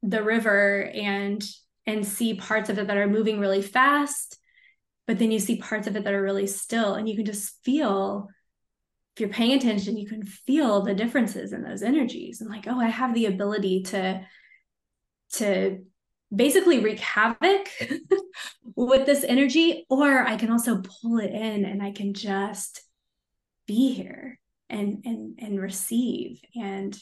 the 0.03 0.23
river 0.23 0.89
and 0.93 1.43
and 1.85 2.05
see 2.05 2.33
parts 2.33 2.69
of 2.69 2.77
it 2.79 2.87
that 2.87 2.97
are 2.97 3.07
moving 3.07 3.39
really 3.39 3.61
fast 3.61 4.37
but 5.05 5.19
then 5.19 5.31
you 5.31 5.39
see 5.39 5.57
parts 5.57 5.87
of 5.87 5.95
it 5.95 6.03
that 6.03 6.13
are 6.13 6.23
really 6.23 6.47
still 6.47 6.95
and 6.95 7.07
you 7.07 7.15
can 7.15 7.25
just 7.25 7.63
feel 7.63 8.27
if 9.17 9.21
you're 9.21 9.29
paying 9.29 9.53
attention, 9.53 9.97
you 9.97 10.07
can 10.07 10.23
feel 10.23 10.83
the 10.83 10.93
differences 10.93 11.51
in 11.51 11.63
those 11.63 11.81
energies 11.81 12.39
and 12.39 12.51
like, 12.51 12.67
oh, 12.67 12.79
I 12.79 12.85
have 12.85 13.15
the 13.15 13.25
ability 13.25 13.81
to 13.85 14.21
to 15.33 15.79
basically 16.33 16.81
wreak 16.83 16.99
havoc 16.99 17.67
with 18.75 19.07
this 19.07 19.23
energy, 19.23 19.87
or 19.89 20.21
I 20.21 20.35
can 20.35 20.51
also 20.51 20.83
pull 20.83 21.17
it 21.17 21.31
in 21.31 21.65
and 21.65 21.81
I 21.81 21.93
can 21.93 22.13
just 22.13 22.83
be 23.65 23.91
here 23.91 24.39
and 24.69 25.01
and 25.03 25.39
and 25.41 25.59
receive 25.59 26.39
and 26.55 26.95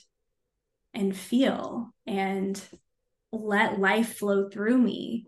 and 0.94 1.14
feel 1.14 1.94
and 2.08 2.62
let 3.34 3.78
life 3.78 4.16
flow 4.20 4.48
through 4.48 4.78
me 4.78 5.26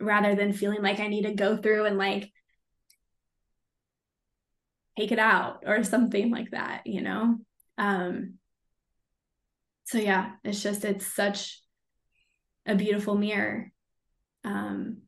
rather 0.00 0.34
than 0.34 0.52
feeling 0.52 0.82
like 0.82 0.98
I 0.98 1.06
need 1.06 1.22
to 1.22 1.34
go 1.34 1.56
through 1.56 1.84
and 1.84 1.96
like 1.96 2.32
take 4.98 5.12
it 5.12 5.18
out 5.18 5.62
or 5.66 5.84
something 5.84 6.30
like 6.30 6.50
that, 6.50 6.82
you 6.86 7.02
know? 7.02 7.38
Um, 7.78 8.34
so 9.84 9.98
yeah, 9.98 10.32
it's 10.42 10.62
just, 10.62 10.84
it's 10.84 11.06
such 11.06 11.60
a 12.66 12.74
beautiful 12.74 13.14
mirror. 13.14 13.70
Um, 14.44 14.98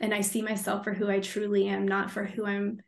and 0.00 0.14
I 0.14 0.22
see 0.22 0.42
myself 0.42 0.84
for 0.84 0.92
who 0.94 1.10
I 1.10 1.20
truly 1.20 1.68
am, 1.68 1.86
not 1.86 2.10
for 2.10 2.24
who 2.24 2.46
I'm 2.46 2.80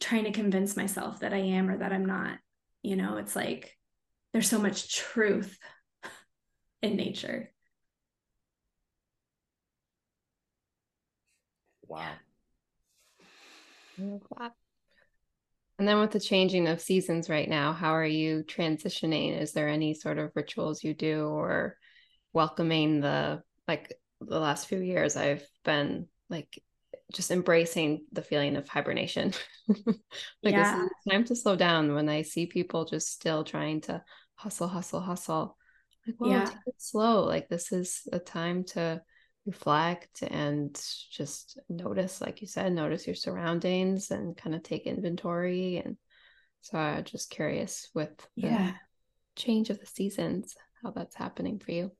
trying 0.00 0.24
to 0.24 0.32
convince 0.32 0.76
myself 0.76 1.20
that 1.20 1.34
I 1.34 1.38
am 1.38 1.68
or 1.68 1.78
that 1.78 1.92
I'm 1.92 2.06
not. 2.06 2.38
You 2.82 2.96
know, 2.96 3.18
it's 3.18 3.36
like 3.36 3.76
there's 4.32 4.48
so 4.48 4.58
much 4.58 4.94
truth 4.94 5.58
in 6.82 6.96
nature. 6.96 7.52
Wow. 11.86 12.14
And 15.78 15.88
then 15.88 15.98
with 15.98 16.10
the 16.10 16.20
changing 16.20 16.68
of 16.68 16.80
seasons 16.80 17.30
right 17.30 17.48
now, 17.48 17.72
how 17.72 17.94
are 17.94 18.04
you 18.04 18.44
transitioning? 18.46 19.40
Is 19.40 19.52
there 19.52 19.68
any 19.68 19.94
sort 19.94 20.18
of 20.18 20.32
rituals 20.34 20.84
you 20.84 20.92
do 20.92 21.26
or 21.26 21.78
welcoming 22.32 23.00
the 23.00 23.42
like 23.66 23.94
the 24.20 24.38
last 24.38 24.66
few 24.66 24.78
years 24.78 25.16
I've 25.16 25.46
been 25.64 26.06
like 26.28 26.62
just 27.12 27.30
embracing 27.30 28.04
the 28.12 28.22
feeling 28.22 28.56
of 28.56 28.68
hibernation. 28.68 29.32
like 29.68 30.54
yeah. 30.54 30.86
it's 30.86 31.12
time 31.12 31.24
to 31.24 31.36
slow 31.36 31.56
down 31.56 31.94
when 31.94 32.08
I 32.08 32.22
see 32.22 32.46
people 32.46 32.84
just 32.84 33.10
still 33.10 33.44
trying 33.44 33.80
to 33.82 34.02
hustle, 34.34 34.68
hustle, 34.68 35.00
hustle. 35.00 35.56
Like, 36.06 36.16
well, 36.18 36.30
yeah. 36.30 36.44
take 36.44 36.56
it 36.66 36.74
slow. 36.78 37.24
Like 37.24 37.48
this 37.48 37.72
is 37.72 38.02
a 38.12 38.18
time 38.18 38.64
to 38.74 39.02
reflect 39.46 40.22
and 40.22 40.78
just 41.10 41.58
notice, 41.68 42.20
like 42.20 42.40
you 42.40 42.46
said, 42.46 42.72
notice 42.72 43.06
your 43.06 43.16
surroundings 43.16 44.10
and 44.10 44.36
kind 44.36 44.54
of 44.54 44.62
take 44.62 44.86
inventory. 44.86 45.82
And 45.84 45.96
so 46.60 46.78
I'm 46.78 47.04
just 47.04 47.30
curious 47.30 47.88
with 47.94 48.10
yeah 48.36 48.72
change 49.36 49.70
of 49.70 49.80
the 49.80 49.86
seasons, 49.86 50.54
how 50.82 50.90
that's 50.90 51.14
happening 51.14 51.58
for 51.58 51.72
you. 51.72 51.90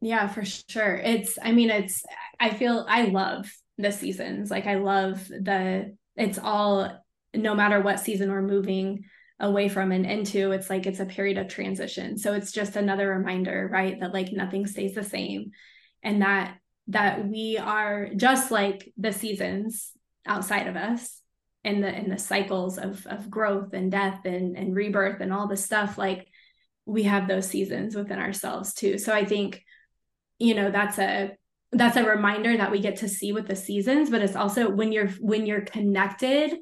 Yeah, 0.00 0.28
for 0.28 0.44
sure. 0.44 0.94
It's, 0.96 1.38
I 1.42 1.52
mean, 1.52 1.70
it's, 1.70 2.04
I 2.38 2.50
feel 2.50 2.86
I 2.88 3.06
love 3.06 3.50
the 3.78 3.90
seasons. 3.90 4.50
Like, 4.50 4.66
I 4.66 4.76
love 4.76 5.26
the, 5.26 5.96
it's 6.14 6.38
all, 6.38 7.02
no 7.34 7.54
matter 7.54 7.80
what 7.80 7.98
season 7.98 8.30
we're 8.30 8.42
moving 8.42 9.04
away 9.40 9.68
from 9.68 9.90
and 9.90 10.06
into, 10.06 10.52
it's 10.52 10.70
like 10.70 10.86
it's 10.86 11.00
a 11.00 11.06
period 11.06 11.38
of 11.38 11.48
transition. 11.48 12.18
So 12.18 12.34
it's 12.34 12.52
just 12.52 12.76
another 12.76 13.08
reminder, 13.08 13.68
right? 13.72 13.98
That 13.98 14.14
like 14.14 14.30
nothing 14.32 14.66
stays 14.66 14.94
the 14.94 15.02
same 15.02 15.50
and 16.02 16.22
that, 16.22 16.58
that 16.88 17.26
we 17.26 17.58
are 17.58 18.08
just 18.14 18.50
like 18.50 18.92
the 18.96 19.12
seasons 19.12 19.92
outside 20.24 20.66
of 20.66 20.76
us 20.76 21.20
and 21.64 21.82
the 21.82 21.94
in 21.94 22.08
the 22.08 22.18
cycles 22.18 22.78
of 22.78 23.06
of 23.06 23.30
growth 23.30 23.72
and 23.72 23.90
death 23.90 24.24
and 24.24 24.56
and 24.56 24.74
rebirth 24.74 25.20
and 25.20 25.32
all 25.32 25.48
the 25.48 25.56
stuff 25.56 25.98
like 25.98 26.28
we 26.84 27.02
have 27.02 27.26
those 27.26 27.48
seasons 27.48 27.96
within 27.96 28.18
ourselves 28.18 28.74
too. 28.74 28.98
So 28.98 29.12
i 29.12 29.24
think 29.24 29.62
you 30.38 30.54
know 30.54 30.70
that's 30.70 30.98
a 30.98 31.32
that's 31.72 31.96
a 31.96 32.04
reminder 32.04 32.56
that 32.56 32.70
we 32.70 32.80
get 32.80 32.96
to 32.96 33.08
see 33.08 33.32
with 33.32 33.48
the 33.48 33.56
seasons 33.56 34.10
but 34.10 34.22
it's 34.22 34.36
also 34.36 34.70
when 34.70 34.92
you're 34.92 35.08
when 35.20 35.46
you're 35.46 35.62
connected 35.62 36.56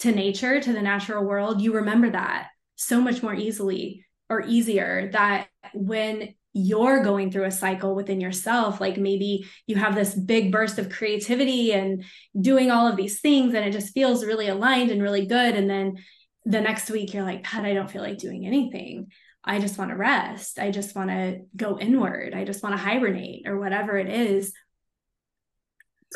to 0.00 0.10
nature 0.10 0.60
to 0.60 0.72
the 0.72 0.82
natural 0.82 1.24
world 1.24 1.60
you 1.60 1.74
remember 1.74 2.10
that 2.10 2.48
so 2.76 3.00
much 3.00 3.22
more 3.22 3.34
easily 3.34 4.04
or 4.28 4.42
easier 4.42 5.10
that 5.12 5.48
when 5.72 6.34
you're 6.54 7.02
going 7.02 7.30
through 7.30 7.44
a 7.44 7.50
cycle 7.50 7.94
within 7.94 8.20
yourself 8.20 8.80
like 8.80 8.96
maybe 8.96 9.44
you 9.66 9.74
have 9.76 9.94
this 9.94 10.14
big 10.14 10.52
burst 10.52 10.78
of 10.78 10.88
creativity 10.88 11.72
and 11.72 12.04
doing 12.40 12.70
all 12.70 12.86
of 12.86 12.96
these 12.96 13.20
things 13.20 13.54
and 13.54 13.64
it 13.64 13.72
just 13.72 13.92
feels 13.92 14.24
really 14.24 14.48
aligned 14.48 14.90
and 14.90 15.02
really 15.02 15.26
good 15.26 15.54
and 15.54 15.68
then 15.68 15.96
the 16.44 16.60
next 16.60 16.90
week 16.90 17.12
you're 17.12 17.24
like 17.24 17.50
god 17.50 17.64
i 17.64 17.74
don't 17.74 17.90
feel 17.90 18.02
like 18.02 18.18
doing 18.18 18.46
anything 18.46 19.08
I 19.44 19.60
just 19.60 19.78
want 19.78 19.90
to 19.90 19.96
rest. 19.96 20.58
I 20.58 20.70
just 20.70 20.96
want 20.96 21.10
to 21.10 21.42
go 21.54 21.78
inward. 21.78 22.34
I 22.34 22.44
just 22.44 22.62
want 22.62 22.74
to 22.74 22.82
hibernate 22.82 23.46
or 23.46 23.58
whatever 23.58 23.98
it 23.98 24.08
is. 24.08 24.52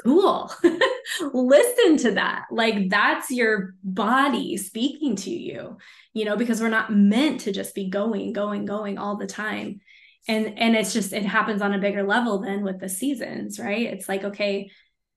Cool. 0.02 0.50
Listen 1.32 1.96
to 1.98 2.12
that. 2.12 2.46
Like 2.50 2.88
that's 2.88 3.30
your 3.30 3.74
body 3.82 4.56
speaking 4.56 5.16
to 5.16 5.30
you, 5.30 5.76
you 6.14 6.24
know, 6.24 6.36
because 6.36 6.60
we're 6.60 6.68
not 6.68 6.92
meant 6.92 7.40
to 7.40 7.52
just 7.52 7.74
be 7.74 7.90
going, 7.90 8.32
going, 8.32 8.64
going 8.64 8.96
all 8.96 9.16
the 9.16 9.26
time. 9.26 9.80
And 10.26 10.58
and 10.58 10.76
it's 10.76 10.92
just 10.92 11.12
it 11.12 11.24
happens 11.24 11.62
on 11.62 11.74
a 11.74 11.78
bigger 11.78 12.02
level 12.02 12.40
than 12.40 12.62
with 12.62 12.80
the 12.80 12.88
seasons, 12.88 13.58
right? 13.58 13.86
It's 13.86 14.08
like 14.08 14.24
okay, 14.24 14.70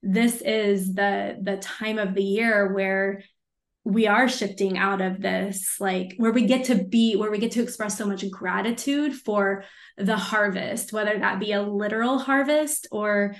this 0.04 0.42
is 0.42 0.94
the 0.94 1.38
the 1.42 1.58
time 1.58 2.00
of 2.00 2.14
the 2.14 2.24
year 2.24 2.74
where 2.74 3.24
we 3.84 4.06
are 4.06 4.30
shifting 4.30 4.78
out 4.78 5.02
of 5.02 5.22
this 5.22 5.78
like 5.80 6.14
where 6.18 6.32
we 6.32 6.46
get 6.46 6.66
to 6.66 6.76
be 6.76 7.16
where 7.16 7.32
we 7.32 7.40
get 7.40 7.52
to 7.52 7.64
express 7.64 7.98
so 7.98 8.06
much 8.06 8.30
gratitude 8.30 9.14
for 9.14 9.64
the 9.98 10.18
harvest 10.18 10.94
whether 10.94 11.18
that 11.18 11.40
be 11.40 11.52
a 11.52 11.62
literal 11.62 12.20
harvest 12.20 12.88
or 12.92 13.36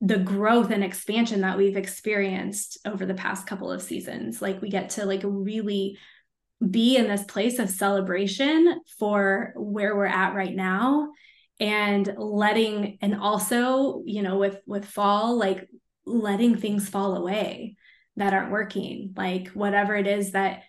the 0.00 0.18
growth 0.18 0.70
and 0.70 0.82
expansion 0.82 1.42
that 1.42 1.58
we've 1.58 1.76
experienced 1.76 2.78
over 2.86 3.04
the 3.04 3.14
past 3.14 3.46
couple 3.46 3.70
of 3.70 3.82
seasons 3.82 4.40
like 4.40 4.60
we 4.62 4.70
get 4.70 4.90
to 4.90 5.04
like 5.04 5.22
really 5.22 5.98
be 6.70 6.96
in 6.96 7.08
this 7.08 7.24
place 7.24 7.58
of 7.58 7.68
celebration 7.68 8.80
for 8.98 9.52
where 9.56 9.96
we're 9.96 10.06
at 10.06 10.34
right 10.34 10.54
now 10.54 11.10
and 11.60 12.14
letting 12.16 12.98
and 13.00 13.14
also 13.14 14.02
you 14.06 14.22
know 14.22 14.38
with 14.38 14.58
with 14.66 14.84
fall 14.84 15.36
like 15.36 15.68
letting 16.06 16.56
things 16.56 16.88
fall 16.88 17.16
away 17.16 17.76
that 18.16 18.32
aren't 18.32 18.50
working 18.50 19.12
like 19.16 19.48
whatever 19.48 19.94
it 19.94 20.06
is 20.06 20.32
that 20.32 20.62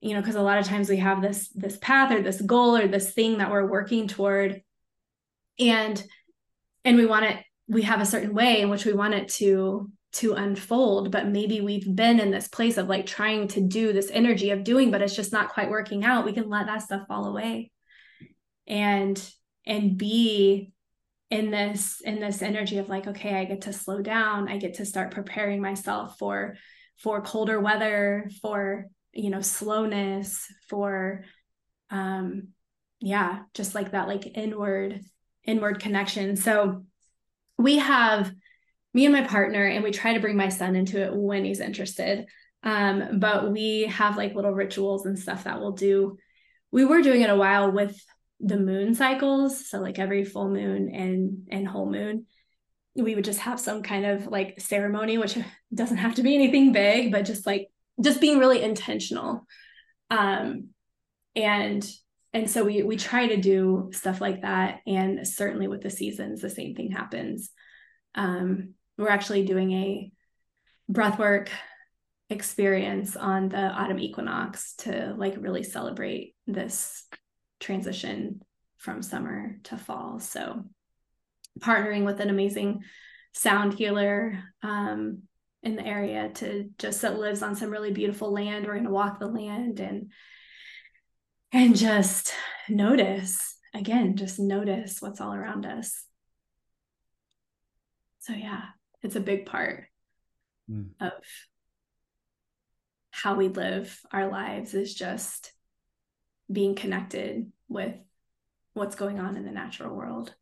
you 0.00 0.14
know 0.14 0.20
because 0.20 0.34
a 0.34 0.42
lot 0.42 0.58
of 0.58 0.66
times 0.66 0.88
we 0.88 0.96
have 0.96 1.22
this 1.22 1.48
this 1.50 1.76
path 1.78 2.12
or 2.12 2.22
this 2.22 2.40
goal 2.40 2.76
or 2.76 2.88
this 2.88 3.12
thing 3.12 3.38
that 3.38 3.50
we're 3.50 3.66
working 3.66 4.08
toward 4.08 4.62
and 5.58 6.02
and 6.84 6.96
we 6.96 7.06
want 7.06 7.24
it 7.24 7.36
we 7.68 7.82
have 7.82 8.00
a 8.00 8.06
certain 8.06 8.34
way 8.34 8.60
in 8.60 8.70
which 8.70 8.84
we 8.84 8.92
want 8.92 9.14
it 9.14 9.28
to 9.28 9.90
to 10.12 10.34
unfold 10.34 11.10
but 11.10 11.26
maybe 11.26 11.60
we've 11.60 11.94
been 11.94 12.20
in 12.20 12.30
this 12.30 12.48
place 12.48 12.76
of 12.76 12.88
like 12.88 13.06
trying 13.06 13.48
to 13.48 13.60
do 13.60 13.92
this 13.92 14.10
energy 14.10 14.50
of 14.50 14.64
doing 14.64 14.90
but 14.90 15.02
it's 15.02 15.16
just 15.16 15.32
not 15.32 15.48
quite 15.48 15.70
working 15.70 16.04
out 16.04 16.24
we 16.24 16.32
can 16.32 16.48
let 16.48 16.66
that 16.66 16.82
stuff 16.82 17.06
fall 17.08 17.26
away 17.26 17.70
and 18.66 19.30
and 19.66 19.96
be 19.96 20.70
in 21.30 21.50
this 21.50 22.00
in 22.02 22.20
this 22.20 22.42
energy 22.42 22.78
of 22.78 22.88
like 22.88 23.06
okay 23.06 23.34
i 23.34 23.44
get 23.44 23.62
to 23.62 23.72
slow 23.72 24.02
down 24.02 24.48
i 24.48 24.58
get 24.58 24.74
to 24.74 24.84
start 24.84 25.10
preparing 25.10 25.62
myself 25.62 26.18
for 26.18 26.54
for 27.02 27.20
colder 27.20 27.60
weather, 27.60 28.30
for 28.40 28.86
you 29.12 29.30
know 29.30 29.40
slowness, 29.40 30.46
for 30.68 31.24
um 31.90 32.48
yeah, 33.00 33.40
just 33.54 33.74
like 33.74 33.90
that 33.90 34.08
like 34.08 34.36
inward 34.36 35.00
inward 35.44 35.80
connection. 35.80 36.36
So 36.36 36.84
we 37.58 37.78
have 37.78 38.32
me 38.94 39.06
and 39.06 39.14
my 39.14 39.22
partner 39.22 39.64
and 39.64 39.82
we 39.82 39.90
try 39.90 40.14
to 40.14 40.20
bring 40.20 40.36
my 40.36 40.48
son 40.48 40.76
into 40.76 41.02
it 41.02 41.14
when 41.14 41.44
he's 41.44 41.60
interested. 41.60 42.26
Um 42.62 43.18
but 43.18 43.50
we 43.50 43.84
have 43.84 44.16
like 44.16 44.34
little 44.34 44.52
rituals 44.52 45.06
and 45.06 45.18
stuff 45.18 45.44
that 45.44 45.60
we'll 45.60 45.72
do. 45.72 46.18
We 46.70 46.84
were 46.84 47.02
doing 47.02 47.22
it 47.22 47.30
a 47.30 47.36
while 47.36 47.70
with 47.72 47.98
the 48.40 48.58
moon 48.58 48.94
cycles, 48.94 49.68
so 49.68 49.78
like 49.78 49.98
every 49.98 50.24
full 50.24 50.48
moon 50.48 50.94
and 50.94 51.48
and 51.50 51.66
whole 51.66 51.90
moon 51.90 52.26
we 52.94 53.14
would 53.14 53.24
just 53.24 53.40
have 53.40 53.58
some 53.58 53.82
kind 53.82 54.04
of 54.04 54.26
like 54.26 54.60
ceremony, 54.60 55.18
which 55.18 55.38
doesn't 55.74 55.98
have 55.98 56.14
to 56.16 56.22
be 56.22 56.34
anything 56.34 56.72
big, 56.72 57.12
but 57.12 57.24
just 57.24 57.46
like 57.46 57.68
just 58.00 58.20
being 58.20 58.38
really 58.38 58.62
intentional. 58.62 59.46
Um, 60.10 60.68
and 61.34 61.86
and 62.34 62.50
so 62.50 62.64
we 62.64 62.82
we 62.82 62.96
try 62.96 63.28
to 63.28 63.36
do 63.36 63.90
stuff 63.92 64.20
like 64.20 64.42
that. 64.42 64.80
And 64.86 65.26
certainly 65.26 65.68
with 65.68 65.82
the 65.82 65.90
seasons, 65.90 66.40
the 66.40 66.50
same 66.50 66.74
thing 66.74 66.90
happens. 66.90 67.50
Um, 68.14 68.74
we're 69.02 69.08
actually 69.08 69.44
doing 69.44 69.72
a 69.72 70.12
breathwork 70.90 71.48
experience 72.30 73.16
on 73.16 73.48
the 73.48 73.58
autumn 73.58 73.98
equinox 73.98 74.74
to 74.76 75.14
like 75.16 75.34
really 75.38 75.62
celebrate 75.62 76.34
this 76.46 77.04
transition 77.60 78.40
from 78.78 79.02
summer 79.02 79.58
to 79.64 79.76
fall. 79.76 80.18
So 80.18 80.64
partnering 81.60 82.04
with 82.04 82.20
an 82.20 82.30
amazing 82.30 82.82
sound 83.32 83.74
healer 83.74 84.42
um, 84.62 85.22
in 85.62 85.76
the 85.76 85.86
area 85.86 86.30
to 86.34 86.70
just 86.78 87.02
that 87.02 87.18
lives 87.18 87.42
on 87.42 87.54
some 87.54 87.70
really 87.70 87.92
beautiful 87.92 88.32
land. 88.32 88.66
We're 88.66 88.74
going 88.74 88.84
to 88.84 88.90
walk 88.90 89.20
the 89.20 89.26
land 89.26 89.80
and 89.80 90.10
and 91.52 91.76
just 91.76 92.32
notice 92.68 93.56
again, 93.74 94.16
just 94.16 94.38
notice 94.38 95.00
what's 95.00 95.20
all 95.20 95.34
around 95.34 95.66
us. 95.66 96.04
So 98.20 98.32
yeah, 98.32 98.62
it's 99.02 99.16
a 99.16 99.20
big 99.20 99.46
part 99.46 99.86
mm. 100.70 100.90
of 101.00 101.12
how 103.10 103.34
we 103.34 103.48
live 103.48 104.00
our 104.10 104.28
lives 104.28 104.74
is 104.74 104.94
just 104.94 105.52
being 106.50 106.74
connected 106.74 107.52
with 107.68 107.94
what's 108.74 108.96
going 108.96 109.20
on 109.20 109.36
in 109.36 109.44
the 109.44 109.50
natural 109.50 109.94
world. 109.94 110.34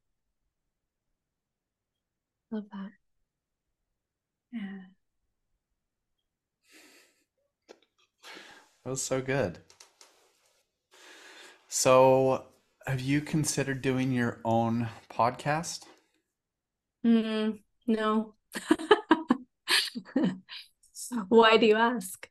Love 2.51 2.65
that. 2.73 2.91
Yeah. 4.53 4.81
That 8.85 8.91
was 8.91 9.03
so 9.03 9.21
good. 9.21 9.59
So, 11.69 12.47
have 12.87 13.01
you 13.01 13.21
considered 13.21 13.83
doing 13.83 14.11
your 14.11 14.41
own 14.45 14.89
podcast? 15.09 15.85
Mm, 17.05 17.61
no. 17.87 18.35
Why 21.29 21.57
do 21.57 21.67
you 21.67 21.77
ask? 21.77 22.29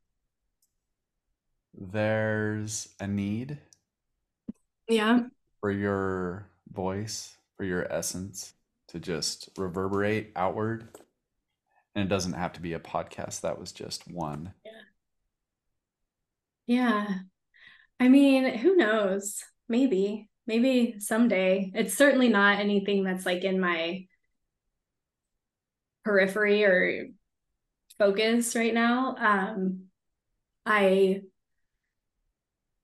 There's 1.73 2.89
a 2.99 3.07
need. 3.07 3.59
Yeah. 4.87 5.21
For 5.61 5.71
your 5.71 6.49
voice, 6.71 7.37
for 7.57 7.63
your 7.63 7.91
essence 7.91 8.53
to 8.89 8.99
just 8.99 9.49
reverberate 9.57 10.31
outward. 10.35 10.87
And 11.95 12.05
it 12.05 12.09
doesn't 12.09 12.33
have 12.33 12.53
to 12.53 12.61
be 12.61 12.73
a 12.73 12.79
podcast. 12.79 13.41
That 13.41 13.59
was 13.59 13.71
just 13.71 14.09
one. 14.09 14.53
Yeah. 14.65 14.71
Yeah. 16.67 17.07
I 17.99 18.07
mean, 18.07 18.57
who 18.57 18.75
knows? 18.75 19.43
Maybe, 19.67 20.29
maybe 20.47 20.95
someday. 20.99 21.71
It's 21.73 21.97
certainly 21.97 22.29
not 22.29 22.59
anything 22.59 23.03
that's 23.03 23.25
like 23.25 23.43
in 23.43 23.59
my 23.59 24.05
periphery 26.03 26.63
or 26.63 27.07
focus 27.97 28.55
right 28.55 28.73
now. 28.73 29.15
Um, 29.17 29.85
I, 30.65 31.21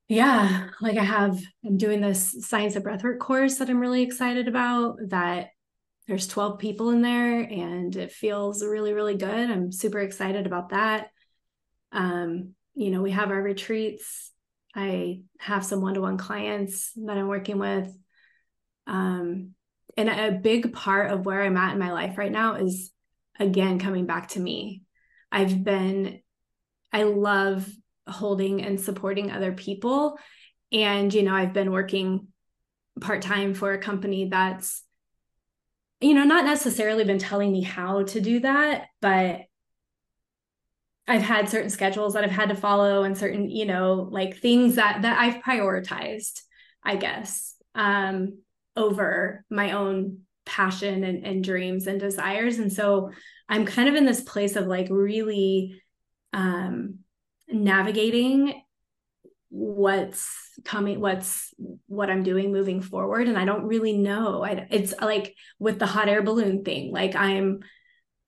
yeah, 0.08 0.70
like 0.82 0.98
I 0.98 1.04
have, 1.04 1.40
I'm 1.66 1.78
doing 1.78 2.02
this 2.02 2.48
science 2.48 2.76
of 2.76 2.84
breathwork 2.84 3.20
course 3.20 3.58
that 3.58 3.70
I'm 3.70 3.80
really 3.80 4.04
excited 4.04 4.48
about 4.48 4.98
that 5.10 5.50
there's 6.08 6.28
12 6.28 6.60
people 6.60 6.92
in 6.92 7.02
there 7.02 7.40
and 7.42 7.96
it 7.96 8.12
feels 8.12 8.64
really 8.64 8.94
really 8.94 9.18
good. 9.18 9.50
I'm 9.50 9.72
super 9.72 10.00
excited 10.00 10.46
about 10.46 10.70
that. 10.70 11.10
Um, 11.92 12.54
you 12.76 12.92
know 12.92 13.02
we 13.02 13.12
have 13.12 13.32
our 13.32 13.42
retreats. 13.42 14.32
I 14.76 15.22
have 15.40 15.66
some 15.66 15.82
one-to-one 15.82 16.18
clients 16.18 16.92
that 16.98 17.18
i'm 17.18 17.28
working 17.28 17.58
with. 17.58 17.90
Um, 18.88 19.52
and 19.98 20.10
a 20.10 20.38
big 20.38 20.74
part 20.74 21.12
of 21.12 21.26
where 21.26 21.42
i'm 21.42 21.58
at 21.58 21.74
in 21.74 21.80
my 21.80 21.92
life 21.92 22.18
right 22.18 22.32
now 22.32 22.56
is 22.56 22.92
again 23.40 23.80
coming 23.80 24.06
back 24.06 24.30
to 24.30 24.40
me. 24.40 24.84
I've 25.32 25.64
been 25.64 26.22
i 26.92 27.04
love 27.04 27.68
holding 28.08 28.62
and 28.62 28.80
supporting 28.80 29.32
other 29.32 29.52
people. 29.52 30.18
And 30.72 31.14
you 31.14 31.24
know 31.24 31.34
i've 31.36 31.54
been 31.54 31.72
working 31.72 32.28
part-time 33.00 33.54
for 33.54 33.74
a 33.74 33.78
company 33.78 34.30
that's 34.30 34.86
you 36.02 36.14
know, 36.14 36.24
not 36.24 36.46
necessarily 36.46 37.04
been 37.04 37.20
telling 37.20 37.52
me 37.52 37.62
how 37.62 38.04
to 38.04 38.22
do 38.22 38.40
that, 38.42 38.88
but 39.02 39.42
I've 41.08 41.22
had 41.22 41.50
certain 41.50 41.70
schedules 41.70 42.14
that 42.14 42.24
I've 42.24 42.32
had 42.32 42.50
to 42.50 42.56
follow 42.56 43.04
and 43.04 43.18
certain, 43.18 43.50
you 43.50 43.66
know, 43.66 44.08
like 44.12 44.38
things 44.38 44.76
that 44.76 45.04
that 45.04 45.20
I've 45.20 45.42
prioritized, 45.42 46.42
I 46.84 46.96
guess, 46.96 47.56
um, 47.76 48.40
over 48.76 49.46
my 49.50 49.72
own 49.72 50.22
passion 50.46 51.04
and, 51.04 51.26
and 51.26 51.44
dreams 51.44 51.88
and 51.88 52.00
desires. 52.00 52.60
And 52.60 52.72
so 52.72 53.12
I'm 53.50 53.66
kind 53.66 53.90
of 53.90 53.96
in 53.96 54.06
this 54.06 54.22
place 54.22 54.56
of 54.56 54.68
like 54.68 54.88
really 54.90 55.82
um 56.34 57.00
navigating 57.48 58.62
what's 59.50 60.60
coming 60.66 61.00
what's 61.00 61.54
what 61.88 62.10
i'm 62.10 62.24
doing 62.24 62.52
moving 62.52 62.82
forward. 62.82 63.28
And 63.28 63.38
i 63.38 63.46
don't 63.46 63.66
really 63.66 63.98
know. 63.98 64.44
I, 64.44 64.68
it's 64.70 64.94
like 65.00 65.36
with 65.60 65.80
the 65.80 65.86
hot 65.86 66.10
air 66.10 66.22
balloon 66.22 66.64
thing 66.64 66.92
like 66.92 67.16
i'm 67.16 67.62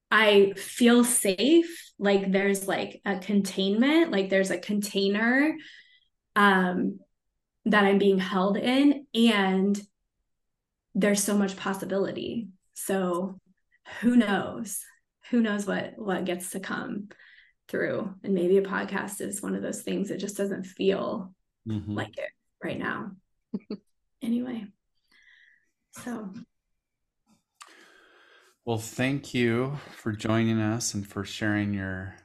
i 0.10 0.54
feel 0.56 1.04
safe. 1.04 1.92
Like 2.00 2.32
there's 2.32 2.68
like 2.68 3.02
a 3.06 3.18
containment 3.18 4.12
like 4.12 4.30
there's 4.30 4.52
a 4.52 4.60
container 4.60 5.56
um 6.36 7.00
that 7.66 7.84
i'm 7.84 7.98
being 7.98 8.20
held 8.20 8.56
in. 8.56 9.06
And 9.14 9.80
there's 11.00 11.24
so 11.24 11.38
much 11.38 11.56
possibility 11.56 12.48
so 12.74 13.40
who 14.02 14.16
knows 14.16 14.80
who 15.30 15.42
knows 15.42 15.66
what 15.66 15.94
what 15.98 16.26
gets 16.26 16.52
to 16.52 16.60
come 16.60 17.10
through. 17.68 18.14
And 18.24 18.34
maybe 18.34 18.58
a 18.58 18.62
podcast 18.62 19.22
is 19.22 19.42
one 19.42 19.56
of 19.56 19.62
those 19.62 19.82
things 19.82 20.10
that 20.10 20.20
just 20.20 20.38
doesn't 20.38 20.66
feel 20.66 21.34
mm-hmm. 21.68 21.94
like 21.94 22.18
it 22.18 22.30
right 22.64 22.80
now. 22.80 23.12
anyway, 24.22 24.66
so. 25.92 26.34
Well, 28.66 28.78
thank 28.78 29.34
you 29.34 29.78
for 29.96 30.12
joining 30.12 30.60
us 30.60 30.94
and 30.94 31.08
for 31.08 31.24
sharing 31.24 31.74
your 31.74 32.16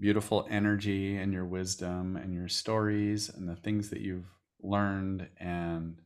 beautiful 0.00 0.46
energy 0.50 1.16
and 1.16 1.32
your 1.32 1.44
wisdom 1.44 2.16
and 2.16 2.32
your 2.32 2.48
stories 2.48 3.28
and 3.28 3.48
the 3.48 3.56
things 3.56 3.90
that 3.90 4.00
you've 4.00 4.30
learned 4.62 5.28
and 5.38 6.00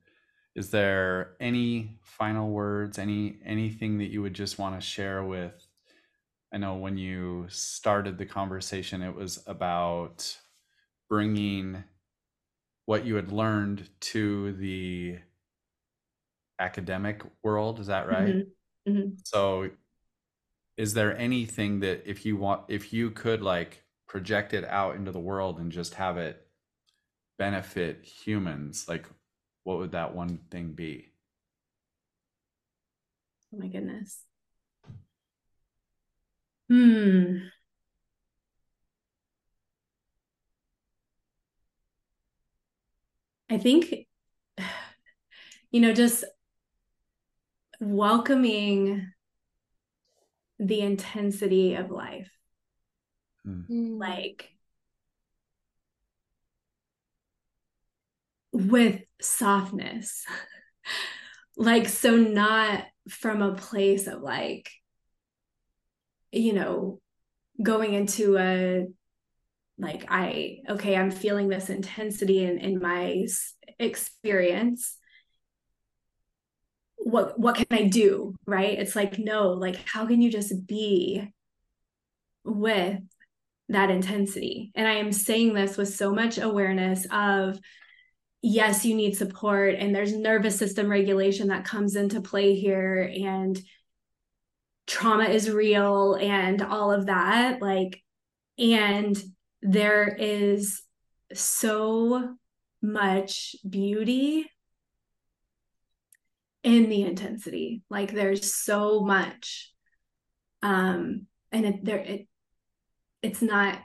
is 0.55 0.71
there 0.71 1.37
any 1.41 1.99
final 2.03 2.51
words 2.51 2.99
any 2.99 3.39
anything 3.45 3.99
that 3.99 4.11
you 4.11 4.21
would 4.23 4.35
just 4.35 4.59
want 4.59 4.75
to 4.75 4.87
share 4.87 5.25
with 5.25 5.67
I 6.53 6.59
know 6.59 6.75
when 6.75 6.99
you 6.99 7.47
started 7.49 8.19
the 8.19 8.27
conversation, 8.27 9.03
it 9.03 9.15
was 9.15 9.43
about 9.47 10.37
bringing 11.09 11.85
what 12.87 13.05
you 13.05 13.15
had 13.15 13.31
learned 13.31 13.89
to 14.01 14.53
the 14.55 15.19
academic 16.59 17.23
world. 17.43 17.79
Is 17.79 17.87
that 17.87 18.09
right? 18.09 18.35
Mm-hmm. 18.35 18.91
Mm-hmm. 18.91 19.09
So, 19.25 19.71
is 20.77 20.95
there 20.95 21.17
anything 21.17 21.81
that 21.81 22.03
if 22.05 22.27
you 22.27 22.37
want, 22.37 22.63
if 22.69 22.93
you 22.93 23.11
could 23.11 23.43
like 23.43 23.85
project 24.09 24.53
it 24.53 24.65
out 24.65 24.97
into 24.97 25.13
the 25.13 25.21
world 25.21 25.61
and 25.61 25.71
just 25.71 25.95
have 25.95 26.17
it 26.17 26.49
benefit 27.39 28.05
humans, 28.05 28.87
like 28.89 29.07
what 29.65 29.79
would 29.79 29.93
that 29.93 30.15
one 30.15 30.39
thing 30.51 30.73
be? 30.73 31.13
Oh 33.53 33.59
my 33.59 33.69
goodness. 33.69 34.23
Hmm. 36.69 37.39
I 43.51 43.59
think, 43.59 44.07
you 45.71 45.81
know, 45.81 45.93
just 45.93 46.25
welcoming 47.81 49.13
the 50.61 50.81
intensity 50.81 51.75
of 51.75 51.91
life. 51.91 52.31
Mm. 53.47 53.99
Like, 53.99 54.51
with 58.53 59.03
softness. 59.21 60.25
like, 61.57 61.89
so 61.89 62.17
not 62.17 62.85
from 63.09 63.43
a 63.43 63.55
place 63.55 64.07
of 64.07 64.23
like, 64.23 64.71
you 66.33 66.53
know, 66.53 67.01
going 67.63 67.95
into 67.95 68.39
a 68.39 68.87
like 69.79 70.05
I 70.09 70.59
okay, 70.69 70.95
I'm 70.95 71.11
feeling 71.11 71.49
this 71.49 71.71
intensity 71.71 72.45
in 72.45 72.59
in 72.59 72.81
my 72.81 73.27
experience. 73.79 74.97
What 76.97 77.39
what 77.39 77.57
can 77.57 77.67
I 77.71 77.85
do? 77.85 78.35
Right? 78.47 78.79
It's 78.79 78.95
like 78.95 79.19
no, 79.19 79.49
like 79.53 79.77
how 79.87 80.07
can 80.07 80.21
you 80.21 80.31
just 80.31 80.67
be 80.67 81.33
with 82.45 83.01
that 83.71 83.91
intensity? 83.91 84.71
And 84.75 84.87
I 84.87 84.95
am 84.95 85.13
saying 85.13 85.55
this 85.55 85.77
with 85.77 85.95
so 85.95 86.13
much 86.13 86.39
awareness 86.39 87.07
of 87.11 87.59
yes, 88.43 88.85
you 88.85 88.95
need 88.95 89.17
support 89.17 89.75
and 89.75 89.95
there's 89.95 90.15
nervous 90.15 90.59
system 90.59 90.91
regulation 90.91 91.49
that 91.49 91.65
comes 91.65 91.97
into 91.97 92.21
play 92.21 92.55
here 92.55 93.13
and 93.25 93.61
trauma 94.87 95.25
is 95.25 95.51
real 95.51 96.15
and 96.15 96.63
all 96.63 96.91
of 96.91 97.07
that 97.07 97.63
like 97.63 98.03
and 98.59 99.23
there 99.63 100.09
is 100.19 100.83
so 101.33 102.35
much 102.83 103.55
beauty 103.69 104.51
in 106.65 106.89
the 106.89 107.03
intensity 107.03 107.83
like 107.89 108.13
there's 108.13 108.53
so 108.53 109.01
much 109.01 109.71
um 110.63 111.27
and 111.53 111.67
it 111.67 111.85
there 111.85 111.99
it 111.99 112.27
it's 113.23 113.43
not 113.43 113.79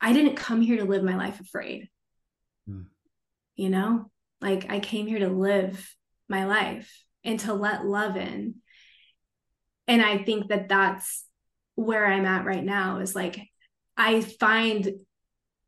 i 0.00 0.14
didn't 0.14 0.36
come 0.36 0.62
here 0.62 0.78
to 0.78 0.84
live 0.84 1.02
my 1.02 1.16
life 1.16 1.38
afraid. 1.38 1.88
You 3.60 3.68
know? 3.68 4.10
Like 4.40 4.70
i 4.70 4.80
came 4.80 5.06
here 5.06 5.18
to 5.18 5.28
live 5.28 5.94
my 6.28 6.46
life 6.46 6.90
and 7.24 7.38
to 7.40 7.52
let 7.52 7.84
love 7.84 8.16
in. 8.16 8.54
And 9.86 10.02
i 10.02 10.18
think 10.18 10.48
that 10.48 10.68
that's 10.68 11.24
where 11.74 12.06
i'm 12.06 12.24
at 12.24 12.46
right 12.46 12.64
now 12.64 13.00
is 13.00 13.14
like 13.14 13.38
i 13.96 14.20
find 14.20 14.90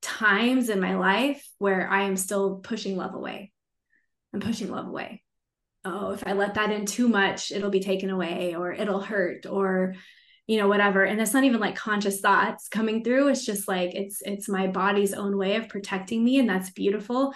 times 0.01 0.69
in 0.69 0.81
my 0.81 0.97
life 0.97 1.47
where 1.59 1.89
i 1.89 2.03
am 2.03 2.17
still 2.17 2.57
pushing 2.57 2.97
love 2.97 3.15
away. 3.15 3.53
I'm 4.33 4.41
pushing 4.41 4.71
love 4.71 4.87
away. 4.87 5.23
Oh 5.85 6.13
if 6.13 6.27
i 6.27 6.33
let 6.33 6.55
that 6.55 6.73
in 6.73 6.87
too 6.87 7.09
much 7.09 7.53
it'll 7.53 7.71
be 7.71 7.81
taken 7.81 8.09
away 8.09 8.55
or 8.55 8.73
it'll 8.73 9.01
hurt 9.01 9.45
or 9.45 9.95
you 10.47 10.59
know 10.59 10.69
whatever. 10.69 11.05
And 11.05 11.21
it's 11.21 11.35
not 11.35 11.45
even 11.45 11.61
like 11.61 11.77
conscious 11.77 12.21
thoughts 12.21 12.69
coming 12.69 13.05
through. 13.05 13.29
It's 13.29 13.47
just 13.47 13.69
like 13.69 13.95
it's 13.95 14.23
it's 14.23 14.49
my 14.49 14.67
body's 14.67 15.15
own 15.15 15.37
way 15.37 15.57
of 15.57 15.69
protecting 15.69 16.25
me 16.25 16.39
and 16.39 16.49
that's 16.49 16.71
beautiful 16.71 17.33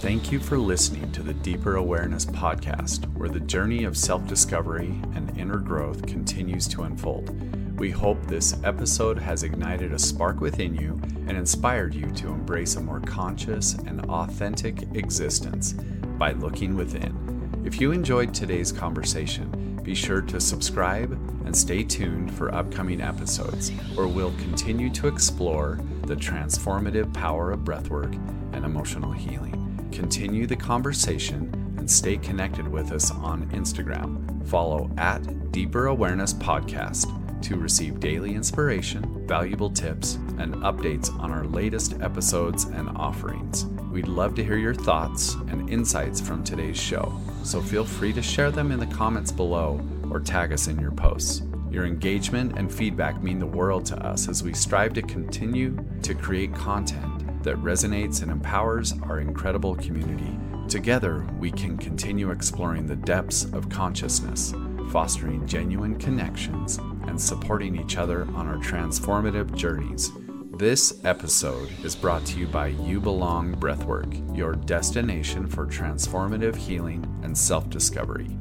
Thank 0.04 0.34
you 0.34 0.42
for 0.42 0.58
listening 0.58 1.14
to 1.14 1.24
the 1.24 1.34
Deeper 1.34 1.78
Awareness 1.78 2.26
podcast, 2.26 3.06
where 3.14 3.30
the 3.30 3.40
journey 3.40 3.86
of 3.86 3.96
self 3.96 4.28
discovery 4.28 5.00
and 5.16 5.38
inner 5.38 5.60
growth 5.60 6.06
continues 6.06 6.68
to 6.68 6.84
unfold. 6.84 7.80
We 7.80 7.90
hope 7.90 8.22
this 8.26 8.62
episode 8.66 9.18
has 9.18 9.44
ignited 9.44 9.94
a 9.94 9.98
spark 9.98 10.42
within 10.42 10.76
you 10.76 11.00
and 11.26 11.38
inspired 11.38 11.96
you 11.96 12.12
to 12.16 12.28
embrace 12.28 12.76
a 12.76 12.82
more 12.82 13.00
conscious 13.00 13.76
and 13.76 14.06
authentic 14.08 14.82
existence 14.94 15.72
by 16.18 16.34
looking 16.34 16.76
within. 16.76 17.64
If 17.64 17.80
you 17.80 17.94
enjoyed 17.94 18.34
today's 18.34 18.74
conversation, 18.74 19.80
be 19.84 19.96
sure 19.96 20.22
to 20.24 20.42
subscribe 20.42 21.14
and 21.46 21.56
stay 21.56 21.82
tuned 21.82 22.34
for 22.34 22.54
upcoming 22.54 23.00
episodes 23.00 23.70
where 23.96 24.08
we'll 24.08 24.34
continue 24.34 24.90
to 24.90 25.08
explore 25.08 25.80
the 26.08 26.16
transformative 26.18 27.14
power 27.14 27.54
of 27.54 27.62
breathwork 27.62 28.14
and 28.52 28.66
emotional 28.66 29.14
healing 29.14 29.63
continue 29.94 30.48
the 30.48 30.56
conversation 30.56 31.52
and 31.78 31.90
stay 31.90 32.18
connected 32.18 32.68
with 32.68 32.92
us 32.92 33.12
on 33.12 33.50
Instagram. 33.52 34.46
Follow 34.48 34.90
at 34.98 35.52
Deeper 35.52 35.88
Awareness 35.88 36.34
Podcast 36.34 37.08
to 37.44 37.58
receive 37.58 38.00
daily 38.00 38.34
inspiration, 38.34 39.28
valuable 39.28 39.70
tips, 39.70 40.16
and 40.40 40.56
updates 40.56 41.14
on 41.20 41.32
our 41.32 41.46
latest 41.46 41.94
episodes 42.02 42.64
and 42.66 42.90
offerings. 42.96 43.66
We'd 43.92 44.08
love 44.08 44.34
to 44.36 44.44
hear 44.44 44.58
your 44.58 44.74
thoughts 44.74 45.36
and 45.50 45.70
insights 45.70 46.20
from 46.20 46.44
today's 46.44 46.80
show, 46.80 47.16
so 47.44 47.62
feel 47.62 47.86
free 47.86 48.14
to 48.14 48.22
share 48.22 48.50
them 48.50 48.72
in 48.72 48.80
the 48.80 48.88
comments 48.88 49.32
below 49.32 49.80
or 50.10 50.20
tag 50.20 50.54
us 50.54 50.68
in 50.68 50.80
your 50.80 50.92
posts. 50.92 51.44
Your 51.70 51.86
engagement 51.86 52.58
and 52.58 52.72
feedback 52.72 53.22
mean 53.22 53.40
the 53.40 53.46
world 53.46 53.86
to 53.88 53.98
us 53.98 54.28
as 54.28 54.42
we 54.42 54.54
strive 54.54 54.94
to 54.94 55.02
continue 55.02 55.78
to 56.02 56.16
create 56.16 56.54
content 56.54 57.13
that 57.44 57.58
resonates 57.58 58.22
and 58.22 58.32
empowers 58.32 58.94
our 59.04 59.20
incredible 59.20 59.76
community. 59.76 60.38
Together, 60.68 61.28
we 61.40 61.52
can 61.52 61.78
continue 61.78 62.32
exploring 62.32 62.88
the 62.88 62.96
depths 62.96 63.46
of 63.46 63.70
consciousness, 63.70 64.54
fostering 64.92 65.46
genuine 65.46 65.98
connections, 65.98 66.80
and 67.08 67.20
supporting 67.20 67.76
each 67.76 67.98
other 67.98 68.24
on 68.34 68.48
our 68.48 68.58
transformative 68.58 69.54
journeys. 69.56 70.12
This 70.58 71.04
episode 71.04 71.70
is 71.84 71.96
brought 71.96 72.26
to 72.28 72.40
you 72.40 72.48
by 72.48 72.68
You 72.68 73.02
Belong 73.02 73.56
Breathwork, 73.56 74.38
your 74.38 74.54
destination 74.54 75.48
for 75.48 75.66
transformative 75.66 76.56
healing 76.56 77.06
and 77.24 77.38
self 77.38 77.70
discovery. 77.70 78.38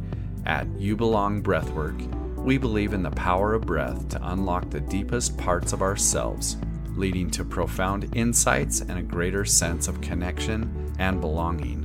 At 0.47 0.69
You 0.79 0.97
Belong 0.97 1.43
Breathwork, 1.43 2.01
we 2.37 2.59
believe 2.59 2.93
in 2.93 3.03
the 3.03 3.11
power 3.11 3.55
of 3.55 3.63
breath 3.63 4.09
to 4.11 4.31
unlock 4.31 4.71
the 4.71 4.81
deepest 4.81 5.37
parts 5.39 5.73
of 5.73 5.81
ourselves 5.83 6.57
leading 6.97 7.31
to 7.31 7.45
profound 7.45 8.15
insights 8.17 8.81
and 8.81 8.99
a 8.99 9.03
greater 9.03 9.45
sense 9.45 9.89
of 9.89 10.01
connection 10.01 10.95
and 10.99 11.21
belonging. 11.21 11.83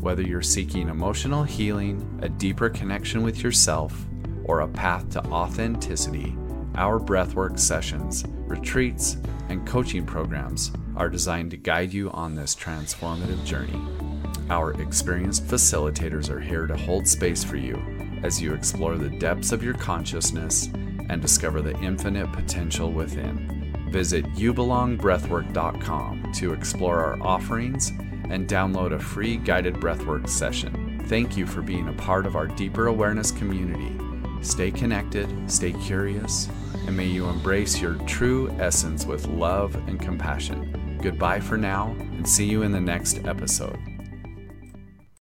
Whether 0.00 0.22
you're 0.22 0.42
seeking 0.42 0.88
emotional 0.88 1.44
healing, 1.44 2.20
a 2.22 2.28
deeper 2.28 2.68
connection 2.68 3.22
with 3.22 3.42
yourself, 3.42 4.06
or 4.44 4.60
a 4.60 4.68
path 4.68 5.08
to 5.10 5.24
authenticity, 5.26 6.36
our 6.76 7.00
breathwork 7.00 7.58
sessions, 7.58 8.24
retreats, 8.46 9.16
and 9.48 9.66
coaching 9.66 10.04
programs 10.04 10.72
are 10.96 11.08
designed 11.08 11.50
to 11.50 11.56
guide 11.56 11.92
you 11.92 12.10
on 12.10 12.34
this 12.34 12.54
transformative 12.54 13.42
journey. 13.44 13.80
Our 14.50 14.72
experienced 14.80 15.46
facilitators 15.46 16.28
are 16.28 16.40
here 16.40 16.66
to 16.66 16.76
hold 16.76 17.08
space 17.08 17.42
for 17.42 17.56
you 17.56 17.76
as 18.22 18.40
you 18.40 18.54
explore 18.54 18.96
the 18.96 19.10
depths 19.18 19.52
of 19.52 19.62
your 19.62 19.74
consciousness 19.74 20.68
and 21.08 21.20
discover 21.20 21.62
the 21.62 21.78
infinite 21.80 22.32
potential 22.32 22.90
within. 22.90 23.63
Visit 23.94 24.26
youbelongbreathwork.com 24.34 26.32
to 26.32 26.52
explore 26.52 26.98
our 26.98 27.22
offerings 27.22 27.90
and 28.28 28.48
download 28.48 28.92
a 28.92 28.98
free 28.98 29.36
guided 29.36 29.76
breathwork 29.76 30.28
session. 30.28 31.00
Thank 31.06 31.36
you 31.36 31.46
for 31.46 31.62
being 31.62 31.86
a 31.86 31.92
part 31.92 32.26
of 32.26 32.34
our 32.34 32.48
deeper 32.48 32.88
awareness 32.88 33.30
community. 33.30 33.96
Stay 34.42 34.72
connected, 34.72 35.48
stay 35.48 35.74
curious, 35.74 36.48
and 36.88 36.96
may 36.96 37.06
you 37.06 37.28
embrace 37.28 37.80
your 37.80 37.94
true 38.04 38.50
essence 38.58 39.06
with 39.06 39.28
love 39.28 39.76
and 39.86 40.00
compassion. 40.00 40.98
Goodbye 41.00 41.38
for 41.38 41.56
now, 41.56 41.94
and 42.00 42.28
see 42.28 42.46
you 42.46 42.62
in 42.62 42.72
the 42.72 42.80
next 42.80 43.24
episode. 43.28 43.93